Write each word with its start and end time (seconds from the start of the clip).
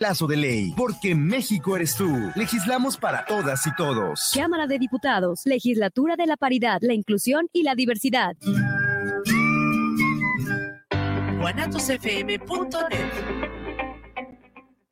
Plazo 0.00 0.26
de 0.26 0.38
ley, 0.38 0.72
porque 0.78 1.14
México 1.14 1.76
eres 1.76 1.94
tú. 1.94 2.08
Legislamos 2.34 2.96
para 2.96 3.26
todas 3.26 3.66
y 3.66 3.74
todos. 3.76 4.30
Cámara 4.34 4.66
de 4.66 4.78
Diputados, 4.78 5.42
Legislatura 5.44 6.16
de 6.16 6.26
la 6.26 6.38
Paridad, 6.38 6.78
la 6.80 6.94
Inclusión 6.94 7.48
y 7.52 7.64
la 7.64 7.74
Diversidad. 7.74 8.34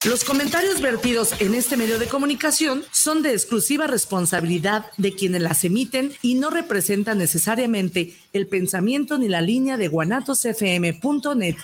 Los 0.04 0.24
comentarios 0.24 0.82
vertidos 0.82 1.40
en 1.40 1.54
este 1.54 1.79
medio 1.79 1.98
de 1.98 2.06
comunicación 2.06 2.84
son 2.93 3.22
de 3.22 3.32
exclusiva 3.32 3.86
responsabilidad 3.86 4.84
de 4.98 5.14
quienes 5.14 5.40
las 5.40 5.64
emiten 5.64 6.12
y 6.20 6.34
no 6.34 6.50
representan 6.50 7.16
necesariamente 7.16 8.14
el 8.34 8.46
pensamiento 8.46 9.16
ni 9.16 9.29
la 9.29 9.40
línea 9.40 9.79
de 9.79 9.88
guanatosfm.net. 9.88 11.56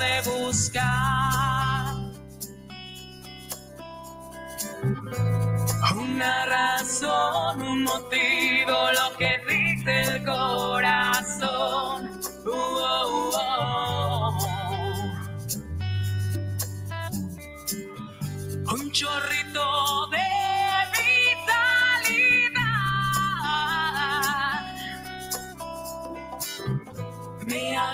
de 0.00 0.22
buscar 0.30 0.80
una 5.94 6.46
razón, 6.46 7.62
un 7.62 7.82
motivo, 7.84 8.39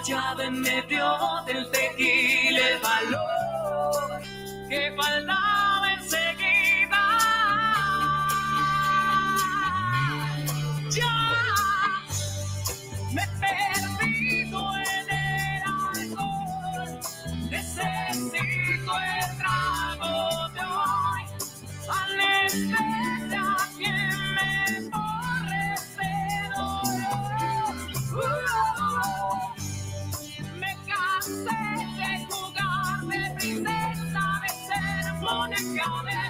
hallado 0.06 0.42
en 0.42 0.60
medio 0.60 1.18
del 1.46 1.68
tequila 1.70 2.68
el 2.68 2.78
valor 2.80 4.22
que 4.68 4.94
faltaba 4.96 5.55
de 31.28 32.26
jugar 32.30 33.00
de 33.00 33.34
princesa, 33.38 34.24
de 34.42 34.48
ser 34.66 35.12
muñeca 35.20 36.25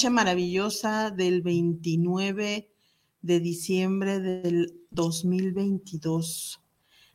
noche 0.00 0.08
maravillosa 0.08 1.10
del 1.10 1.42
29 1.42 2.70
de 3.20 3.40
diciembre 3.40 4.18
del 4.18 4.72
2022? 4.92 6.58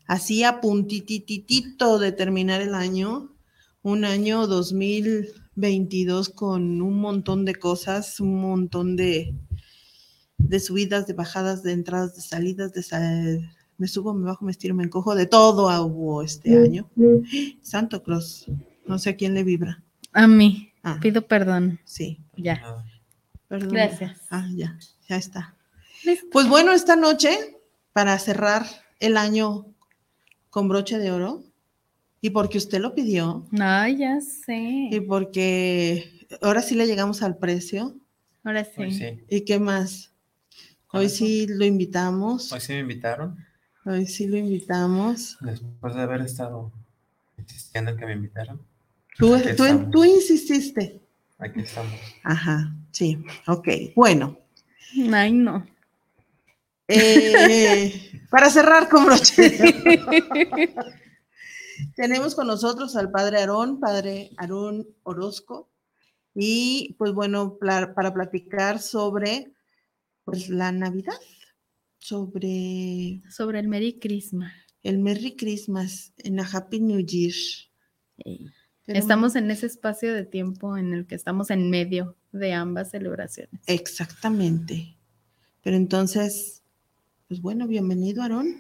Así 0.06 0.44
a 0.44 0.62
puntititito 0.62 1.97
de 1.97 2.12
terminar 2.12 2.62
el 2.62 2.75
año, 2.75 3.34
un 3.81 4.06
año 4.06 4.46
2022 4.46 6.29
con 6.29 6.79
un 6.84 7.00
montón 7.00 7.44
de 7.44 7.56
cosas, 7.56 8.19
un 8.19 8.40
montón 8.40 8.96
de, 8.96 9.34
de 10.38 10.59
subidas, 10.59 11.07
de 11.07 11.13
bajadas, 11.13 11.63
de 11.63 11.72
entradas, 11.72 12.16
de 12.16 12.22
salidas, 12.22 12.72
de 12.73 12.84
sal- 12.84 13.52
me 13.79 13.88
subo, 13.88 14.13
me 14.13 14.25
bajo, 14.28 14.46
me 14.46 14.52
estiro, 14.52 14.75
me 14.75 14.84
encojo, 14.84 15.16
de 15.16 15.25
todo 15.25 15.69
hubo 15.88 16.22
este 16.22 16.56
año. 16.56 16.88
Santo 17.63 18.03
Claus, 18.03 18.46
no 18.85 19.00
sé 19.00 19.09
a 19.09 19.16
quién 19.16 19.34
le 19.34 19.44
vibra. 19.44 19.84
A 20.13 20.28
mí. 20.28 20.69
Ah. 20.88 21.00
Pido 21.01 21.25
perdón. 21.28 21.79
Sí, 21.84 22.19
Ya. 22.38 22.62
perdón. 23.47 23.69
Gracias. 23.73 24.22
Ah, 24.29 24.47
ya, 24.53 24.78
ya 25.09 25.18
está. 25.18 25.56
Listo. 26.03 26.28
Pues 26.31 26.47
bueno, 26.47 26.72
esta 26.73 26.96
noche, 26.96 27.57
para 27.91 28.18
cerrar 28.19 28.66
el 29.00 29.18
año 29.18 29.66
con 30.51 30.68
broche 30.69 31.00
de 31.00 31.12
oro, 31.12 31.44
y 32.22 32.29
porque 32.29 32.57
usted 32.59 32.79
lo 32.79 32.94
pidió, 32.96 33.46
Ay, 33.59 33.97
ya 33.97 34.18
y 34.18 34.22
sé. 34.22 35.03
porque 35.07 36.28
ahora 36.41 36.62
sí 36.62 36.75
le 36.75 36.85
llegamos 36.88 37.22
al 37.23 37.38
precio, 37.38 37.96
Ahora 38.44 38.63
sí. 38.63 38.72
Hoy 38.78 38.91
sí. 38.94 39.23
¿y 39.28 39.41
qué 39.41 39.57
más? 39.59 40.12
Hoy 40.91 41.07
eso. 41.07 41.16
sí 41.17 41.47
lo 41.47 41.66
invitamos, 41.66 42.52
Hoy 42.52 42.59
sí 42.62 42.73
me 42.73 42.79
invitaron. 42.81 43.44
hoy 43.85 44.06
sí 44.06 44.28
lo 44.28 44.38
invitamos. 44.38 45.38
Después 45.41 45.96
de 45.96 46.02
haber 46.02 46.22
estado 46.22 46.72
insistiendo 47.40 47.90
en 47.91 47.97
que 47.97 48.05
me 48.05 48.14
invitaran. 48.14 48.59
Tú, 49.17 50.03
insististe. 50.03 51.02
Aquí 51.38 51.62
estamos. 51.62 51.94
Ajá, 52.23 52.76
sí, 52.91 53.17
ok. 53.47 53.67
Bueno, 53.96 54.38
Ay, 55.12 55.34
no. 55.34 55.66
eh, 56.88 58.12
para 58.29 58.50
cerrar 58.50 58.88
con 58.90 59.06
broche 59.06 59.58
tenemos 61.96 62.35
con 62.35 62.47
nosotros 62.47 62.96
al 62.96 63.12
padre 63.12 63.40
Aarón, 63.40 63.79
padre 63.79 64.32
Aarón 64.38 64.88
Orozco, 65.03 65.70
y 66.34 66.96
pues 66.97 67.14
bueno, 67.14 67.58
para 67.59 68.14
platicar 68.14 68.79
sobre 68.79 69.52
pues 70.23 70.50
la 70.50 70.72
Navidad, 70.72 71.20
sobre 71.97 73.22
Sobre 73.29 73.59
el 73.59 73.67
Merry 73.67 74.00
Christmas. 74.00 74.53
el 74.84 75.00
Merry 75.00 75.35
Christmas 75.35 76.14
en 76.17 76.40
a 76.40 76.44
Happy 76.44 76.79
New 76.79 77.00
Year. 77.06 77.34
Estamos 78.87 79.35
en 79.35 79.49
ese 79.52 79.66
espacio 79.66 80.14
de 80.14 80.26
tiempo 80.26 80.78
en 80.78 80.93
el 80.93 81.05
que 81.08 81.16
estamos 81.16 81.49
en 81.49 81.70
medio 81.70 82.16
de 82.32 82.53
ambas 82.53 82.91
celebraciones. 82.91 83.59
Exactamente. 83.66 84.96
Pero 85.64 85.76
entonces, 85.76 86.61
pues 87.28 87.41
bueno, 87.41 87.67
bienvenido, 87.67 88.22
Aarón. 88.22 88.55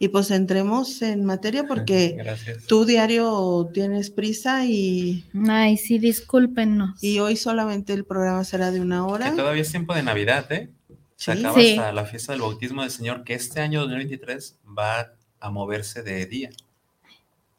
Y 0.00 0.08
pues 0.08 0.30
entremos 0.30 1.00
en 1.02 1.24
materia 1.24 1.64
porque 1.66 2.14
Gracias. 2.18 2.66
tú 2.66 2.84
diario 2.84 3.68
tienes 3.72 4.10
prisa 4.10 4.66
y, 4.66 5.24
Ay, 5.48 5.76
sí, 5.76 5.98
discúlpenos. 5.98 7.02
y 7.02 7.18
hoy 7.18 7.34
solamente 7.36 7.94
el 7.94 8.04
programa 8.04 8.44
será 8.44 8.70
de 8.70 8.80
una 8.80 9.06
hora. 9.06 9.30
Que 9.30 9.36
todavía 9.36 9.62
es 9.62 9.70
tiempo 9.70 9.94
de 9.94 10.02
Navidad, 10.02 10.50
¿eh? 10.52 10.70
Se 11.16 11.32
Sí. 11.34 11.40
acaba 11.40 11.58
Sí. 11.60 11.70
hasta 11.70 11.92
la 11.92 12.04
fiesta 12.04 12.32
del 12.32 12.42
bautismo 12.42 12.82
del 12.82 12.90
Señor, 12.92 13.24
que 13.24 13.34
este 13.34 13.60
año 13.60 13.80
2023 13.80 14.58
va 14.78 15.14
a 15.40 15.50
moverse 15.50 16.02
de 16.02 16.26
día. 16.26 16.50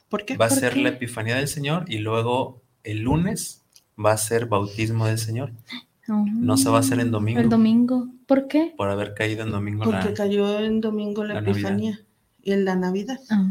¿Por 0.09 0.25
qué? 0.25 0.37
Va 0.37 0.45
a 0.45 0.49
¿Por 0.49 0.57
ser 0.57 0.73
qué? 0.73 0.81
la 0.81 0.89
Epifanía 0.89 1.35
del 1.35 1.47
Señor 1.47 1.85
y 1.87 1.99
luego 1.99 2.61
el 2.83 2.99
lunes 3.01 3.63
va 4.03 4.11
a 4.13 4.17
ser 4.17 4.47
bautismo 4.47 5.05
del 5.07 5.17
Señor 5.17 5.51
no 6.11 6.57
se 6.57 6.69
va 6.69 6.77
a 6.77 6.79
hacer 6.79 6.99
en 6.99 7.11
domingo. 7.11 7.39
El 7.39 7.49
domingo. 7.49 8.07
¿Por 8.25 8.47
qué? 8.47 8.73
por 8.75 8.89
haber 8.89 9.13
caído 9.13 9.43
en 9.43 9.51
domingo 9.51 9.83
Porque 9.83 10.05
la... 10.09 10.13
cayó 10.15 10.59
en 10.59 10.81
domingo 10.81 11.23
la, 11.23 11.35
la 11.35 11.41
Navidad. 11.41 11.51
Epifanía 11.59 11.99
y 12.41 12.51
en 12.51 12.65
la 12.65 12.75
Navidad. 12.75 13.19
Ah. 13.29 13.47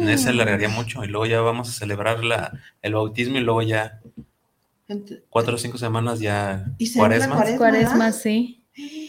Ese 0.00 0.28
alargaría 0.30 0.68
mucho 0.68 1.02
y 1.04 1.08
luego 1.08 1.24
ya 1.26 1.40
vamos 1.40 1.70
a 1.70 1.72
celebrar 1.72 2.22
la, 2.24 2.52
el 2.82 2.94
bautismo 2.94 3.38
y 3.38 3.40
luego 3.40 3.62
ya 3.62 4.00
cuatro 5.30 5.54
o 5.54 5.58
cinco 5.58 5.78
semanas 5.78 6.20
ya 6.20 6.66
Y 6.78 6.92
cuaresma. 6.92 7.42
cuaresma. 7.56 8.12
Sí. 8.12 8.62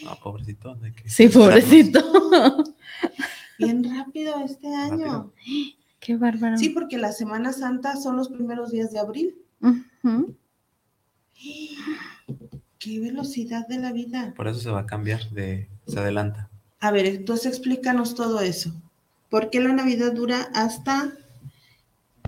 No, 0.06 0.16
pobrecito. 0.24 0.78
hay 0.81 0.92
que 0.94 1.10
Sí, 1.10 1.28
pobrecito. 1.28 2.00
Bien 3.60 3.84
rápido 3.84 4.36
este 4.46 4.74
año. 4.74 5.06
Rápido. 5.06 5.34
Qué 6.00 6.18
bárbaro. 6.18 6.57
Sí, 6.57 6.69
porque 6.69 6.97
la 6.97 7.12
Semana 7.12 7.51
Santa 7.53 7.95
son 7.97 8.18
los 8.18 8.30
primeros 8.30 8.71
días 8.71 8.92
de 8.92 9.00
abril. 9.00 9.36
¡Qué 12.80 13.00
velocidad 13.00 13.68
de 13.68 13.80
la 13.80 13.92
vida! 13.92 14.33
Por 14.36 14.47
eso 14.47 14.59
se 14.59 14.69
va 14.69 14.81
a 14.81 14.86
cambiar, 14.86 15.30
de, 15.31 15.69
se 15.88 16.00
adelanta. 16.00 16.50
A 16.80 16.92
ver, 16.92 17.06
entonces 17.07 17.47
explícanos 17.47 18.13
todo 18.15 18.42
eso. 18.42 18.71
¿Por 19.30 19.50
qué 19.50 19.59
la 19.59 19.74
Navidad 19.74 20.13
dura 20.13 20.50
hasta 20.53 21.12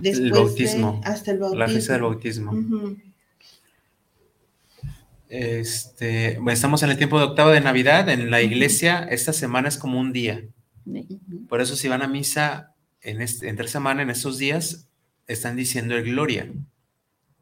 después 0.00 0.24
de- 0.24 0.30
bautismo. 0.30 1.00
hasta 1.04 1.30
el 1.30 1.38
bautismo? 1.38 1.58
La 1.60 1.68
fiesta 1.68 1.92
del 1.92 2.02
bautismo. 2.02 2.52
Este, 5.28 6.36
bueno, 6.36 6.52
estamos 6.52 6.82
en 6.82 6.90
el 6.90 6.96
tiempo 6.96 7.18
de 7.18 7.26
octava 7.26 7.52
de 7.52 7.60
Navidad. 7.60 8.08
En 8.08 8.30
la 8.30 8.42
iglesia, 8.42 9.04
esta 9.04 9.32
semana 9.32 9.68
es 9.68 9.76
como 9.78 10.00
un 10.00 10.12
día. 10.12 10.42
Por 11.48 11.60
eso, 11.60 11.76
si 11.76 11.86
van 11.86 12.02
a 12.02 12.08
misa 12.08 12.74
en 13.10 13.20
este, 13.22 13.48
entre 13.48 13.68
semana, 13.68 14.02
en 14.02 14.10
estos 14.10 14.38
días, 14.38 14.88
están 15.26 15.56
diciendo 15.56 15.96
el 15.96 16.04
gloria. 16.04 16.50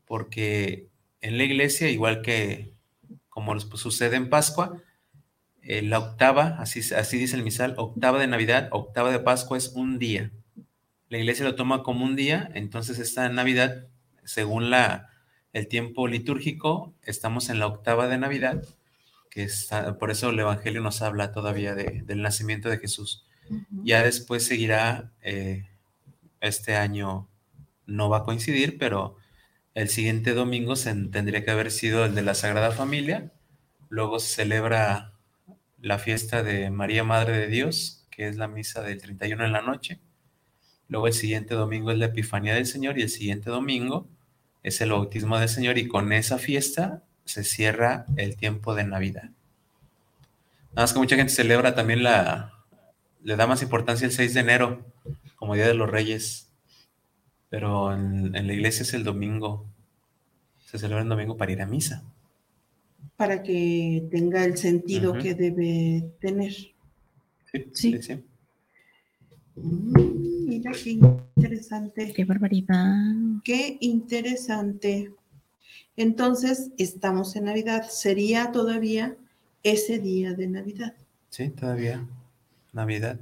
Porque 0.05 0.89
en 1.21 1.39
la 1.39 1.45
iglesia, 1.45 1.91
igual 1.91 2.23
que 2.23 2.73
como 3.29 3.53
pues, 3.53 3.81
sucede 3.81 4.17
en 4.17 4.31
Pascua, 4.31 4.81
eh, 5.63 5.83
la 5.83 5.99
octava, 5.99 6.57
así, 6.59 6.81
así 6.95 7.19
dice 7.19 7.37
el 7.37 7.43
misal, 7.43 7.75
octava 7.77 8.19
de 8.19 8.27
Navidad, 8.29 8.69
octava 8.71 9.11
de 9.11 9.19
Pascua 9.19 9.59
es 9.59 9.69
un 9.75 9.99
día. 9.99 10.31
La 11.09 11.19
iglesia 11.19 11.45
lo 11.45 11.55
toma 11.55 11.83
como 11.83 12.05
un 12.05 12.17
día, 12.17 12.51
entonces 12.55 12.99
esta 12.99 13.29
Navidad, 13.29 13.87
según 14.25 14.71
la, 14.71 15.11
el 15.53 15.69
tiempo 15.69 16.09
litúrgico, 16.09 16.95
estamos 17.03 17.49
en 17.49 17.59
la 17.59 17.67
octava 17.67 18.09
de 18.09 18.19
Navidad, 18.19 18.62
que 19.31 19.43
está, 19.43 19.99
por 19.99 20.11
eso 20.11 20.31
el 20.31 20.39
Evangelio 20.39 20.81
nos 20.81 21.03
habla 21.03 21.33
todavía 21.33 21.75
de- 21.75 22.03
del 22.05 22.23
nacimiento 22.23 22.69
de 22.71 22.79
Jesús. 22.79 23.27
Ya 23.85 24.03
después 24.03 24.45
seguirá, 24.45 25.13
eh, 25.23 25.69
este 26.41 26.77
año 26.77 27.29
no 27.87 28.09
va 28.09 28.19
a 28.19 28.25
coincidir, 28.25 28.79
pero 28.79 29.17
el 29.75 29.89
siguiente 29.89 30.33
domingo 30.35 30.77
se, 30.77 30.95
tendría 30.95 31.45
que 31.45 31.51
haber 31.51 31.71
sido 31.71 32.05
el 32.05 32.15
de 32.15 32.23
la 32.23 32.35
Sagrada 32.35 32.73
Familia. 32.73 33.33
Luego 33.89 34.19
se 34.19 34.35
celebra 34.35 35.13
la 35.81 35.99
fiesta 35.99 36.43
de 36.43 36.71
María 36.71 37.05
Madre 37.05 37.37
de 37.37 37.47
Dios, 37.47 38.07
que 38.11 38.29
es 38.29 38.37
la 38.37 38.49
misa 38.49 38.83
del 38.83 39.01
31 39.01 39.45
en 39.45 39.53
la 39.53 39.63
noche. 39.63 40.01
Luego 40.89 41.07
el 41.07 41.13
siguiente 41.13 41.55
domingo 41.55 41.91
es 41.91 41.99
la 41.99 42.07
Epifanía 42.07 42.55
del 42.55 42.67
Señor 42.67 42.99
y 42.99 43.03
el 43.03 43.11
siguiente 43.11 43.51
domingo 43.51 44.09
es 44.63 44.81
el 44.81 44.91
bautismo 44.91 45.39
del 45.39 45.49
Señor 45.49 45.79
y 45.79 45.89
con 45.89 46.13
esa 46.13 46.39
fiesta 46.39 47.03
se 47.25 47.45
cierra 47.45 48.07
el 48.17 48.37
tiempo 48.37 48.75
de 48.75 48.85
Navidad. 48.85 49.31
Nada 50.71 50.83
más 50.83 50.93
que 50.93 50.99
mucha 50.99 51.17
gente 51.17 51.33
celebra 51.33 51.75
también 51.75 52.03
la, 52.03 52.56
le 53.26 53.34
da 53.37 53.46
más 53.49 53.61
importancia 53.62 54.06
el 54.06 54.12
6 54.12 54.34
de 54.34 54.40
enero 54.40 54.84
como 55.34 55.55
Día 55.56 55.67
de 55.67 55.75
los 55.75 55.90
Reyes, 55.90 56.49
pero 57.50 57.93
en, 57.93 58.34
en 58.37 58.46
la 58.46 58.52
iglesia 58.52 58.82
es 58.84 58.94
el 58.94 59.02
domingo, 59.02 59.67
se 60.64 60.78
celebra 60.78 61.02
el 61.02 61.08
domingo 61.08 61.37
para 61.37 61.50
ir 61.50 61.61
a 61.61 61.67
misa. 61.67 62.05
Para 63.17 63.43
que 63.43 64.06
tenga 64.12 64.44
el 64.44 64.56
sentido 64.56 65.12
que 65.14 65.34
debe 65.34 66.08
tener. 66.20 66.52
Sí, 66.52 66.73
Sí. 67.73 67.93
sí, 67.93 68.02
sí. 68.02 68.25
Mm, 69.56 70.46
Mira 70.49 70.70
qué 70.73 70.90
interesante. 70.90 72.12
Qué 72.14 72.25
barbaridad. 72.25 72.94
Qué 73.43 73.76
interesante. 73.81 75.12
Entonces, 75.96 76.70
estamos 76.78 77.34
en 77.34 77.44
Navidad. 77.46 77.88
Sería 77.88 78.52
todavía 78.52 79.17
ese 79.64 79.99
día 79.99 80.34
de 80.34 80.46
Navidad. 80.46 80.94
Sí, 81.31 81.49
todavía. 81.49 82.06
Navidad. 82.76 83.19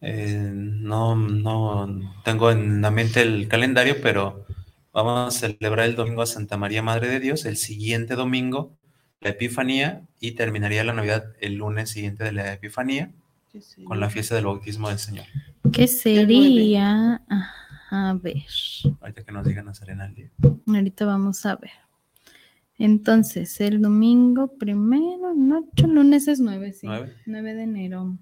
Eh, 0.00 0.50
no, 0.52 1.16
no 1.16 2.14
tengo 2.24 2.50
en 2.50 2.80
la 2.80 2.90
mente 2.90 3.22
el 3.22 3.48
calendario, 3.48 3.96
pero 4.02 4.46
vamos 4.92 5.36
a 5.36 5.38
celebrar 5.38 5.86
el 5.86 5.96
domingo 5.96 6.22
a 6.22 6.26
Santa 6.26 6.56
María 6.56 6.82
Madre 6.82 7.08
de 7.08 7.20
Dios, 7.20 7.44
el 7.44 7.56
siguiente 7.56 8.14
domingo 8.14 8.76
la 9.24 9.30
Epifanía 9.30 10.02
y 10.20 10.32
terminaría 10.32 10.84
la 10.84 10.92
Navidad 10.92 11.32
el 11.40 11.54
lunes 11.54 11.90
siguiente 11.90 12.24
de 12.24 12.32
la 12.32 12.52
Epifanía 12.52 13.10
con 13.84 13.98
la 13.98 14.10
fiesta 14.10 14.34
del 14.34 14.44
bautismo 14.44 14.90
del 14.90 14.98
Señor. 14.98 15.24
¿Qué 15.72 15.88
sería? 15.88 17.22
A 17.90 18.18
ver. 18.20 18.44
Ahorita 19.00 19.24
que 19.24 19.32
nos 19.32 19.46
digan 19.46 19.68
a 19.68 19.74
Serena 19.74 20.06
el 20.06 20.14
día. 20.14 20.30
Ahorita 20.66 21.06
vamos 21.06 21.46
a 21.46 21.56
ver. 21.56 21.70
Entonces, 22.76 23.60
el 23.60 23.80
domingo 23.80 24.58
primero, 24.58 25.32
noche, 25.34 25.86
lunes 25.86 26.28
es 26.28 26.40
9, 26.40 26.72
sí. 26.72 26.86
¿Nueve? 26.86 27.14
9 27.24 27.54
de 27.54 27.62
enero. 27.62 28.18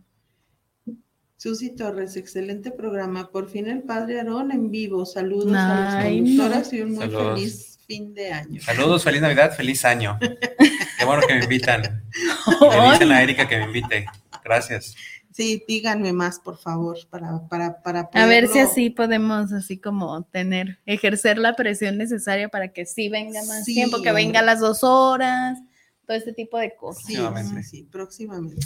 Susi 1.43 1.71
Torres, 1.75 2.15
excelente 2.17 2.71
programa. 2.71 3.29
Por 3.33 3.51
fin 3.51 3.67
el 3.67 3.83
padre 3.83 4.21
Aarón 4.21 4.53
en 4.53 4.71
vivo. 4.71 5.05
Saludos 5.05 5.53
a 5.57 5.81
las 5.81 6.05
no. 6.05 6.11
conductoras 6.11 6.73
y 6.73 6.81
un 6.83 6.91
muy 6.93 6.99
Saludos. 7.01 7.35
feliz 7.41 7.79
fin 7.85 8.15
de 8.15 8.31
año. 8.33 8.63
Saludos, 8.63 9.03
feliz 9.03 9.21
Navidad, 9.23 9.53
feliz 9.57 9.85
año. 9.85 10.19
Qué 10.99 11.05
bueno 11.05 11.23
que 11.27 11.35
me 11.35 11.43
invitan. 11.43 11.83
Le 11.83 12.91
dicen 12.93 13.11
a 13.11 13.23
Erika 13.25 13.49
que 13.49 13.57
me 13.59 13.65
invite. 13.65 14.07
Gracias. 14.45 14.95
Sí, 15.33 15.65
díganme 15.67 16.13
más, 16.13 16.39
por 16.39 16.59
favor, 16.59 16.97
para, 17.11 17.49
para, 17.49 17.81
para 17.83 18.09
A 18.13 18.27
ver 18.27 18.47
si 18.47 18.53
poderlo- 18.61 18.71
así 18.71 18.91
podemos, 18.91 19.53
así 19.53 19.79
como 19.79 20.23
tener, 20.27 20.79
ejercer 20.87 21.39
la 21.39 21.57
presión 21.57 21.99
necesaria 21.99 22.51
para 22.51 22.69
que 22.69 22.87
sí 22.87 23.09
venga 23.09 23.43
más 23.47 23.65
Sí, 23.65 23.75
tiempo, 23.75 24.01
que 24.01 24.11
hombre. 24.11 24.25
venga 24.27 24.41
a 24.41 24.43
las 24.45 24.61
dos 24.61 24.85
horas, 24.85 25.59
todo 26.07 26.17
este 26.17 26.33
tipo 26.35 26.57
de 26.59 26.77
cosas. 26.77 27.03
Sí, 27.05 27.15
Próximamente. 27.17 27.63
sí, 27.65 27.69
sí, 27.79 27.89
próximamente. 27.91 28.65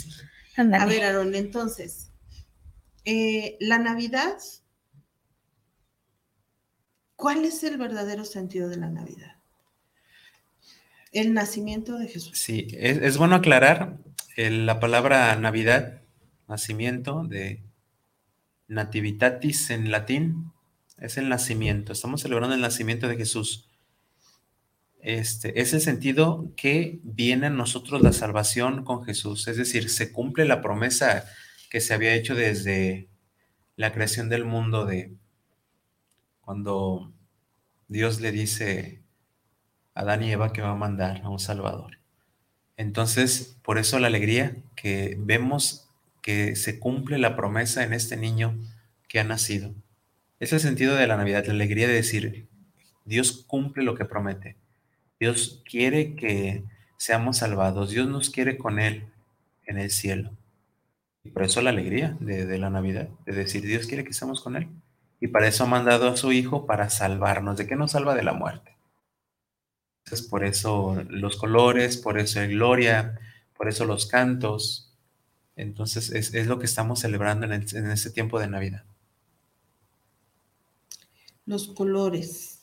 A 0.57 0.85
ver, 0.85 1.03
Aarón, 1.05 1.33
entonces, 1.35 2.06
eh, 3.09 3.55
la 3.61 3.79
Navidad, 3.79 4.35
¿cuál 7.15 7.45
es 7.45 7.63
el 7.63 7.77
verdadero 7.77 8.25
sentido 8.25 8.67
de 8.67 8.75
la 8.75 8.89
Navidad? 8.89 9.37
El 11.13 11.33
nacimiento 11.33 11.97
de 11.97 12.09
Jesús. 12.09 12.37
Sí, 12.37 12.67
es, 12.73 13.17
bueno 13.17 13.35
aclarar 13.35 13.97
eh, 14.35 14.49
la 14.49 14.81
palabra 14.81 15.33
Navidad, 15.37 16.01
nacimiento 16.49 17.23
de 17.23 17.63
nativitatis 18.67 19.69
en 19.69 19.89
latín, 19.89 20.51
es 20.97 21.15
el 21.15 21.29
nacimiento. 21.29 21.93
Estamos 21.93 22.19
celebrando 22.19 22.55
el 22.55 22.61
nacimiento 22.61 23.07
de 23.07 23.15
Jesús. 23.15 23.69
Este 24.99 25.61
es 25.61 25.73
el 25.73 25.79
sentido 25.79 26.51
que 26.57 26.99
viene 27.03 27.47
a 27.47 27.51
nosotros 27.51 28.01
la 28.01 28.11
salvación 28.11 28.83
con 28.83 29.05
Jesús, 29.05 29.47
es 29.47 29.55
decir, 29.55 29.89
se 29.89 30.11
cumple 30.11 30.43
la 30.43 30.61
promesa 30.61 31.23
que 31.69 31.81
se 31.81 31.93
había 31.93 32.13
hecho 32.13 32.35
desde 32.35 33.07
la 33.75 33.93
creación 33.93 34.29
del 34.29 34.45
mundo 34.45 34.85
de 34.85 35.13
cuando 36.41 37.11
Dios 37.87 38.21
le 38.21 38.31
dice 38.31 39.01
a 39.93 40.01
Adán 40.01 40.23
y 40.23 40.31
Eva 40.31 40.53
que 40.53 40.61
va 40.61 40.71
a 40.71 40.75
mandar 40.75 41.21
a 41.23 41.29
un 41.29 41.39
Salvador. 41.39 41.97
Entonces, 42.77 43.57
por 43.63 43.77
eso 43.77 43.99
la 43.99 44.07
alegría 44.07 44.55
que 44.75 45.17
vemos 45.19 45.89
que 46.21 46.55
se 46.55 46.79
cumple 46.79 47.17
la 47.17 47.35
promesa 47.35 47.83
en 47.83 47.93
este 47.93 48.17
niño 48.17 48.57
que 49.07 49.19
ha 49.19 49.23
nacido. 49.23 49.73
Es 50.39 50.53
el 50.53 50.59
sentido 50.59 50.95
de 50.95 51.07
la 51.07 51.17
Navidad, 51.17 51.45
la 51.45 51.53
alegría 51.53 51.87
de 51.87 51.93
decir, 51.93 52.47
Dios 53.05 53.43
cumple 53.47 53.83
lo 53.83 53.95
que 53.95 54.05
promete. 54.05 54.55
Dios 55.19 55.63
quiere 55.65 56.15
que 56.15 56.63
seamos 56.97 57.37
salvados. 57.37 57.91
Dios 57.91 58.07
nos 58.07 58.29
quiere 58.29 58.57
con 58.57 58.79
Él 58.79 59.05
en 59.65 59.77
el 59.79 59.89
cielo. 59.89 60.31
Y 61.27 61.31
por 61.31 61.43
eso 61.43 61.61
la 61.61 61.71
alegría 61.71 62.15
de, 62.21 62.45
de 62.45 62.57
la 62.57 62.69
Navidad, 62.69 63.09
de 63.25 63.33
decir, 63.33 63.63
Dios 63.65 63.85
quiere 63.85 64.05
que 64.05 64.11
estemos 64.11 64.39
con 64.41 64.55
Él. 64.55 64.69
Y 65.19 65.27
para 65.27 65.47
eso 65.47 65.65
ha 65.65 65.67
mandado 65.67 66.07
a 66.09 66.15
su 66.15 66.31
Hijo 66.31 66.65
para 66.65 66.89
salvarnos. 66.89 67.57
¿De 67.57 67.67
qué 67.67 67.75
nos 67.75 67.91
salva? 67.91 68.15
De 68.15 68.23
la 68.23 68.33
muerte. 68.33 68.77
Entonces, 70.05 70.25
por 70.27 70.45
eso 70.45 71.03
los 71.09 71.35
colores, 71.35 71.97
por 71.97 72.17
eso 72.17 72.39
el 72.39 72.51
gloria, 72.51 73.19
por 73.57 73.67
eso 73.67 73.83
los 73.85 74.05
cantos, 74.05 74.83
Entonces 75.57 76.11
es, 76.11 76.33
es 76.35 76.47
lo 76.47 76.59
que 76.59 76.65
estamos 76.65 76.99
celebrando 76.99 77.45
en, 77.47 77.53
el- 77.53 77.75
en 77.75 77.91
este 77.91 78.11
tiempo 78.11 78.39
de 78.39 78.47
Navidad. 78.47 78.83
Los 81.45 81.69
colores. 81.69 82.61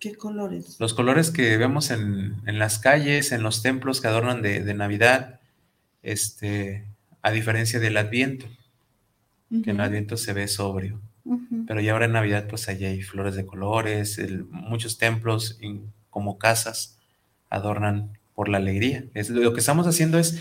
¿Qué 0.00 0.14
colores? 0.14 0.76
Los 0.80 0.94
colores 0.94 1.30
que 1.30 1.56
vemos 1.56 1.90
en, 1.90 2.36
en 2.46 2.58
las 2.58 2.78
calles, 2.78 3.32
en 3.32 3.42
los 3.42 3.62
templos 3.62 4.00
que 4.00 4.08
adornan 4.08 4.42
de, 4.42 4.62
de 4.62 4.74
Navidad, 4.74 5.40
este, 6.02 6.84
a 7.24 7.30
diferencia 7.30 7.80
del 7.80 7.96
Adviento, 7.96 8.46
que 9.62 9.70
en 9.70 9.76
el 9.76 9.80
Adviento 9.80 10.16
se 10.16 10.32
ve 10.32 10.46
sobrio. 10.48 11.00
Pero 11.66 11.80
ya 11.80 11.92
ahora 11.92 12.04
en 12.04 12.12
Navidad, 12.12 12.46
pues 12.48 12.68
allí 12.68 12.84
hay 12.84 13.00
flores 13.02 13.34
de 13.34 13.46
colores, 13.46 14.18
el- 14.18 14.44
muchos 14.44 14.98
templos 14.98 15.56
y 15.62 15.80
como 16.10 16.36
casas 16.38 16.98
adornan 17.48 18.18
por 18.34 18.48
la 18.50 18.58
alegría. 18.58 19.04
Es, 19.14 19.30
lo 19.30 19.54
que 19.54 19.60
estamos 19.60 19.86
haciendo 19.86 20.18
es 20.18 20.40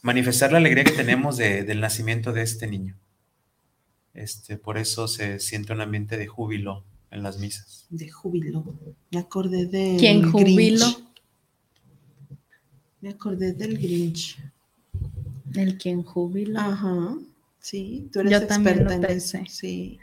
manifestar 0.00 0.50
la 0.52 0.58
alegría 0.58 0.84
que 0.84 0.92
tenemos 0.92 1.36
de- 1.36 1.64
del 1.64 1.80
nacimiento 1.80 2.32
de 2.32 2.42
este 2.42 2.66
niño. 2.66 2.96
Este, 4.14 4.56
por 4.56 4.78
eso 4.78 5.06
se 5.08 5.38
siente 5.38 5.72
un 5.74 5.80
ambiente 5.82 6.16
de 6.16 6.26
júbilo 6.26 6.84
en 7.10 7.22
las 7.22 7.38
misas. 7.38 7.86
De 7.90 8.08
júbilo. 8.08 8.64
Me 9.10 9.18
acordé 9.18 9.66
de. 9.66 9.96
¿Quién 9.98 10.30
júbilo? 10.30 10.86
Me 13.02 13.10
acordé 13.10 13.52
del 13.52 13.76
Grinch. 13.78 14.38
El 15.54 15.78
quien 15.78 16.02
júbilo. 16.02 16.58
Ajá. 16.60 17.14
Sí, 17.58 18.08
tú 18.12 18.20
eres 18.20 18.32
Yo 18.32 18.46
también 18.46 18.78
experta 18.80 18.98
lo 19.06 19.08
en 19.10 19.16
eso. 19.16 19.38
Sí. 19.48 19.98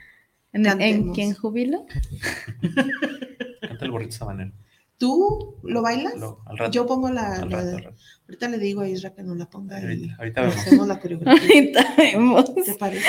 ¿En, 0.53 0.65
en 0.81 1.13
quién 1.13 1.33
júbilo? 1.33 1.85
Canta 3.61 3.85
el 3.85 3.91
burrito 3.91 4.11
sabanero. 4.13 4.51
¿Tú 4.97 5.55
lo 5.63 5.81
bailas? 5.81 6.15
Lo- 6.17 6.41
al 6.45 6.57
rato. 6.57 6.71
Yo 6.71 6.85
pongo 6.85 7.09
la. 7.09 7.35
al 7.35 7.49
la- 7.49 7.57
rato, 7.63 7.77
al 7.77 7.83
rato. 7.83 7.97
Ahorita 8.27 8.49
le 8.49 8.57
digo 8.57 8.81
a 8.81 8.87
Isra 8.89 9.13
que 9.13 9.23
no 9.23 9.33
la 9.35 9.49
ponga. 9.49 9.79
y 9.79 9.83
Ahorita, 9.83 10.15
ahorita 10.17 10.41
vemos. 10.41 10.57
hacemos 10.57 10.87
la 10.87 10.99
coreografía. 10.99 11.41
Ahorita 11.55 11.95
vemos. 11.97 12.53
¿Te 12.55 12.73
parece? 12.75 13.07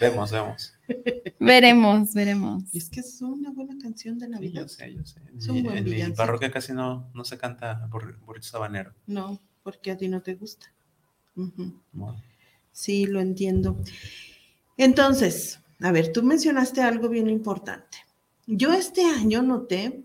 Vemos, 0.00 0.30
vemos. 0.32 0.74
Veremos, 1.40 2.14
veremos. 2.14 2.62
Es 2.74 2.90
que 2.90 3.00
es 3.00 3.22
una 3.22 3.50
buena 3.50 3.74
canción 3.80 4.18
de 4.18 4.26
Sí, 4.26 4.32
Navidad. 4.32 4.62
yo 4.62 4.68
sé, 4.68 4.94
yo 4.94 5.04
sé. 5.06 5.20
En 5.30 5.38
Es 5.38 5.48
un 5.48 5.62
buen 5.62 5.78
en 5.78 5.84
mi 5.84 6.12
parroquia 6.12 6.50
casi 6.50 6.72
no, 6.72 7.10
no 7.14 7.24
se 7.24 7.38
canta 7.38 7.86
burri- 7.88 8.18
burrito 8.24 8.46
sabanero. 8.46 8.92
No, 9.06 9.40
porque 9.64 9.90
a 9.90 9.96
ti 9.96 10.06
no 10.06 10.22
te 10.22 10.34
gusta. 10.34 10.70
Sí, 12.72 13.06
lo 13.06 13.20
entiendo. 13.20 13.76
Entonces, 14.76 15.58
a 15.80 15.90
ver, 15.90 16.12
tú 16.12 16.22
mencionaste 16.22 16.80
algo 16.82 17.08
bien 17.08 17.28
importante. 17.28 17.98
Yo 18.46 18.72
este 18.72 19.04
año 19.04 19.42
noté 19.42 20.02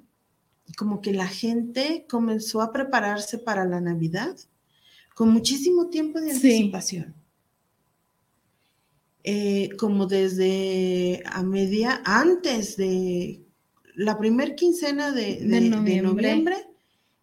como 0.77 1.01
que 1.01 1.11
la 1.13 1.27
gente 1.27 2.05
comenzó 2.09 2.61
a 2.61 2.71
prepararse 2.71 3.37
para 3.37 3.65
la 3.65 3.81
Navidad 3.81 4.35
con 5.13 5.29
muchísimo 5.29 5.87
tiempo 5.89 6.19
de 6.21 6.31
Sí. 6.33 6.35
anticipación. 6.47 7.13
Eh, 9.23 9.71
como 9.77 10.05
desde 10.07 11.21
a 11.25 11.43
media, 11.43 12.01
antes 12.05 12.77
de 12.77 13.41
la 13.95 14.17
primer 14.17 14.55
quincena 14.55 15.11
de, 15.11 15.35
de- 15.41 15.41
De 15.41 15.59
de 15.59 16.01
noviembre. 16.01 16.68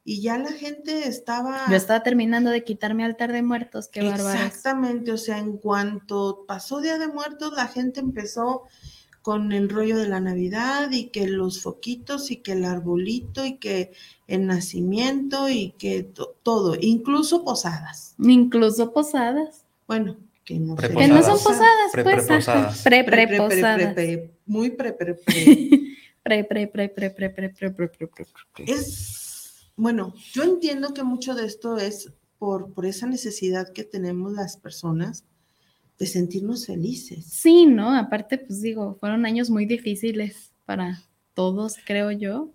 Y 0.09 0.23
ya 0.23 0.39
la 0.39 0.53
gente 0.53 1.09
estaba... 1.09 1.65
Yo 1.69 1.75
estaba 1.77 2.03
terminando 2.05 2.51
de 2.51 2.63
quitarme 2.63 3.05
altar 3.05 3.33
de 3.33 3.43
muertos, 3.43 3.89
qué 3.89 4.03
bárbaro. 4.03 4.39
Exactamente, 4.41 5.11
o 5.11 5.19
sea, 5.19 5.39
en 5.39 5.57
cuanto 5.59 6.45
pasó 6.47 6.81
Día 6.81 6.97
de 6.97 7.09
Muertos, 7.09 7.53
la 7.55 7.67
gente 7.67 7.99
empezó 7.99 8.63
con 9.21 9.51
el 9.51 9.69
rollo 9.69 9.99
de 9.99 10.07
la 10.07 10.21
Navidad 10.21 10.89
y 10.93 11.09
que 11.09 11.27
los 11.27 11.61
foquitos 11.61 12.31
y 12.31 12.37
que 12.37 12.53
el 12.53 12.65
arbolito 12.65 13.45
y 13.45 13.57
que 13.59 13.91
el 14.29 14.47
nacimiento 14.47 15.49
y 15.49 15.73
que 15.73 16.05
to- 16.05 16.37
todo, 16.45 16.77
incluso 16.81 17.45
posadas. 17.45 18.15
Incluso 18.21 18.93
posadas. 18.93 19.65
Bueno, 19.89 20.17
que 20.45 20.61
no, 20.61 20.77
sé. 20.79 20.91
Que 20.95 21.09
no 21.09 21.21
son 21.25 21.39
Posadas. 21.43 21.91
Pre- 21.91 22.05
pues. 22.05 22.25
preposadas. 22.25 22.83
Pre, 22.85 23.03
Pre, 23.03 23.27
pre, 23.27 23.37
posadas. 23.39 23.97
muy 24.47 24.71
pre, 24.71 24.93
pre, 24.93 25.15
pre. 25.15 25.71
Pre, 26.23 26.45
pre, 26.45 26.67
pre, 26.69 26.89
pre, 26.89 27.11
pre, 27.11 27.31
pre, 27.31 27.31
pre, 27.31 27.49
pre, 27.51 27.71
pre, 27.71 27.89
pre, 27.89 28.07
pre. 28.09 28.27
Es, 28.65 29.25
bueno, 29.76 30.14
yo 30.33 30.42
entiendo 30.45 30.92
que 30.95 31.02
mucho 31.02 31.35
de 31.35 31.47
esto 31.47 31.76
es 31.76 32.12
por, 32.38 32.73
por 32.73 32.87
esa 32.87 33.06
necesidad 33.06 33.73
que 33.73 33.85
tenemos 33.85 34.33
las 34.33 34.56
personas 34.56 35.25
de 35.99 36.06
sentirnos 36.06 36.66
felices. 36.66 37.25
Sí, 37.26 37.66
¿no? 37.66 37.95
Aparte, 37.95 38.38
pues 38.38 38.61
digo, 38.61 38.97
fueron 39.00 39.25
años 39.26 39.49
muy 39.50 39.64
difíciles 39.66 40.52
para 40.66 41.02
todos, 41.35 41.76
creo 41.87 42.11
yo. 42.11 42.50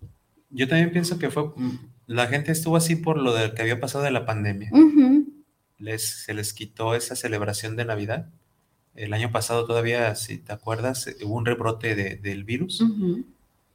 Yo 0.50 0.68
también 0.68 0.92
pienso 0.92 1.18
que 1.18 1.30
fue, 1.30 1.44
mm, 1.56 1.78
la 2.06 2.26
gente 2.28 2.52
estuvo 2.52 2.76
así 2.76 2.94
por 2.96 3.16
lo 3.18 3.34
del 3.34 3.54
que 3.54 3.62
había 3.62 3.80
pasado 3.80 4.04
de 4.04 4.10
la 4.12 4.26
pandemia. 4.26 4.70
Les, 5.78 6.04
se 6.24 6.34
les 6.34 6.52
quitó 6.52 6.94
esa 6.94 7.16
celebración 7.16 7.74
de 7.74 7.84
Navidad. 7.84 8.28
El 8.94 9.12
año 9.14 9.32
pasado 9.32 9.66
todavía, 9.66 10.14
si 10.14 10.38
te 10.38 10.52
acuerdas, 10.52 11.06
eh, 11.08 11.16
hubo 11.24 11.34
un 11.34 11.46
rebrote 11.46 11.96
de- 11.96 12.16
del 12.16 12.44
virus 12.44 12.84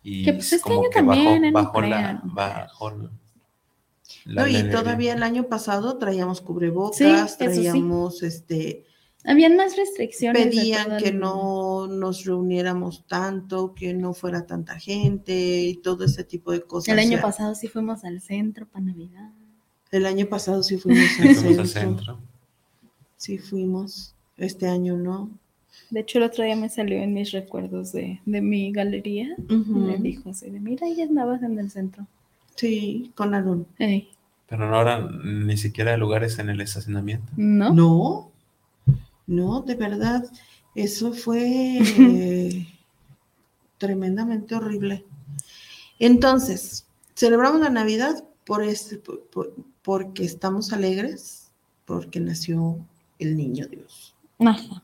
y 0.03 0.23
Que, 0.23 0.33
pues, 0.33 0.53
este 0.53 0.63
como 0.63 0.81
año 0.81 0.89
que 0.91 1.01
bajó, 1.01 1.23
también, 1.23 1.45
¿eh? 1.45 1.51
Bajó 1.51 1.81
la, 1.81 2.21
bajó 2.23 3.09
la- 4.27 4.47
la 4.47 4.61
No, 4.63 4.67
y 4.67 4.69
todavía 4.71 5.13
el 5.13 5.23
año 5.23 5.47
pasado 5.47 5.97
traíamos 5.97 6.41
cubrebocas, 6.41 6.97
Sí, 6.97 7.05
eso 7.05 7.27
sí. 7.27 7.37
traíamos, 7.39 8.23
este, 8.23 8.83
Habían 9.23 9.55
más 9.57 9.75
restricciones. 9.75 10.41
pedían 10.47 10.97
que 10.97 11.11
no 11.11 11.87
nos 11.87 12.23
reuniéramos 12.25 13.05
tanto, 13.07 13.73
que 13.73 13.93
no 13.93 14.13
fuera 14.13 14.45
tanta 14.45 14.79
gente 14.79 15.33
y 15.61 15.75
todo 15.77 16.05
ese 16.05 16.23
tipo 16.23 16.51
de 16.51 16.61
cosas. 16.61 16.89
El 16.89 16.99
O 16.99 17.01
año 17.01 17.11
sea, 17.17 17.21
pasado 17.21 17.55
sí 17.55 17.67
fuimos 17.67 18.03
al 18.05 18.21
centro 18.21 18.65
para 18.67 18.85
Navidad. 18.85 19.31
El 19.91 20.05
año 20.05 20.27
pasado 20.27 20.63
sí 20.63 20.77
fuimos 20.77 21.09
al 21.19 21.35
Fuimos 21.35 21.39
centro, 21.41 21.61
al 21.61 21.67
centro. 21.67 22.19
sí 23.17 23.37
fuimos, 23.37 24.13
este 24.37 24.67
año 24.67 24.95
no. 24.97 25.29
De 25.89 26.01
hecho, 26.01 26.17
el 26.17 26.25
otro 26.25 26.43
día 26.43 26.55
me 26.55 26.69
salió 26.69 26.97
en 26.99 27.13
mis 27.13 27.31
recuerdos 27.31 27.91
de, 27.93 28.19
de 28.25 28.41
mi 28.41 28.71
galería. 28.71 29.35
Me 29.47 29.97
dijo 29.97 30.29
así 30.31 30.49
de, 30.49 30.59
mira, 30.59 30.87
ya 30.89 31.03
andabas 31.05 31.41
en 31.43 31.57
el 31.59 31.69
centro. 31.71 32.05
Sí, 32.55 33.11
con 33.15 33.33
Aaron. 33.33 33.67
Ey, 33.77 34.09
Pero 34.47 34.69
no 34.69 34.75
ahora 34.77 34.99
ni 35.23 35.57
siquiera 35.57 35.97
lugares 35.97 36.39
en 36.39 36.49
el 36.49 36.61
estacionamiento. 36.61 37.31
¿No? 37.35 37.73
No, 37.73 38.31
no, 39.27 39.61
de 39.61 39.75
verdad, 39.75 40.23
eso 40.75 41.11
fue 41.13 41.79
eh, 41.79 42.67
tremendamente 43.77 44.55
horrible. 44.55 45.05
Entonces, 45.99 46.85
celebramos 47.15 47.59
la 47.61 47.69
Navidad 47.69 48.23
por 48.45 48.63
este, 48.63 48.97
por- 48.97 49.23
por- 49.29 49.53
porque 49.81 50.23
estamos 50.23 50.71
alegres, 50.73 51.51
porque 51.85 52.19
nació 52.19 52.77
el 53.19 53.35
niño 53.35 53.67
Dios. 53.67 54.15
Ajá. 54.39 54.83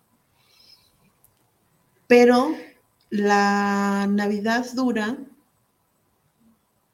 Pero 2.08 2.54
la 3.10 4.08
Navidad 4.10 4.66
dura 4.76 5.18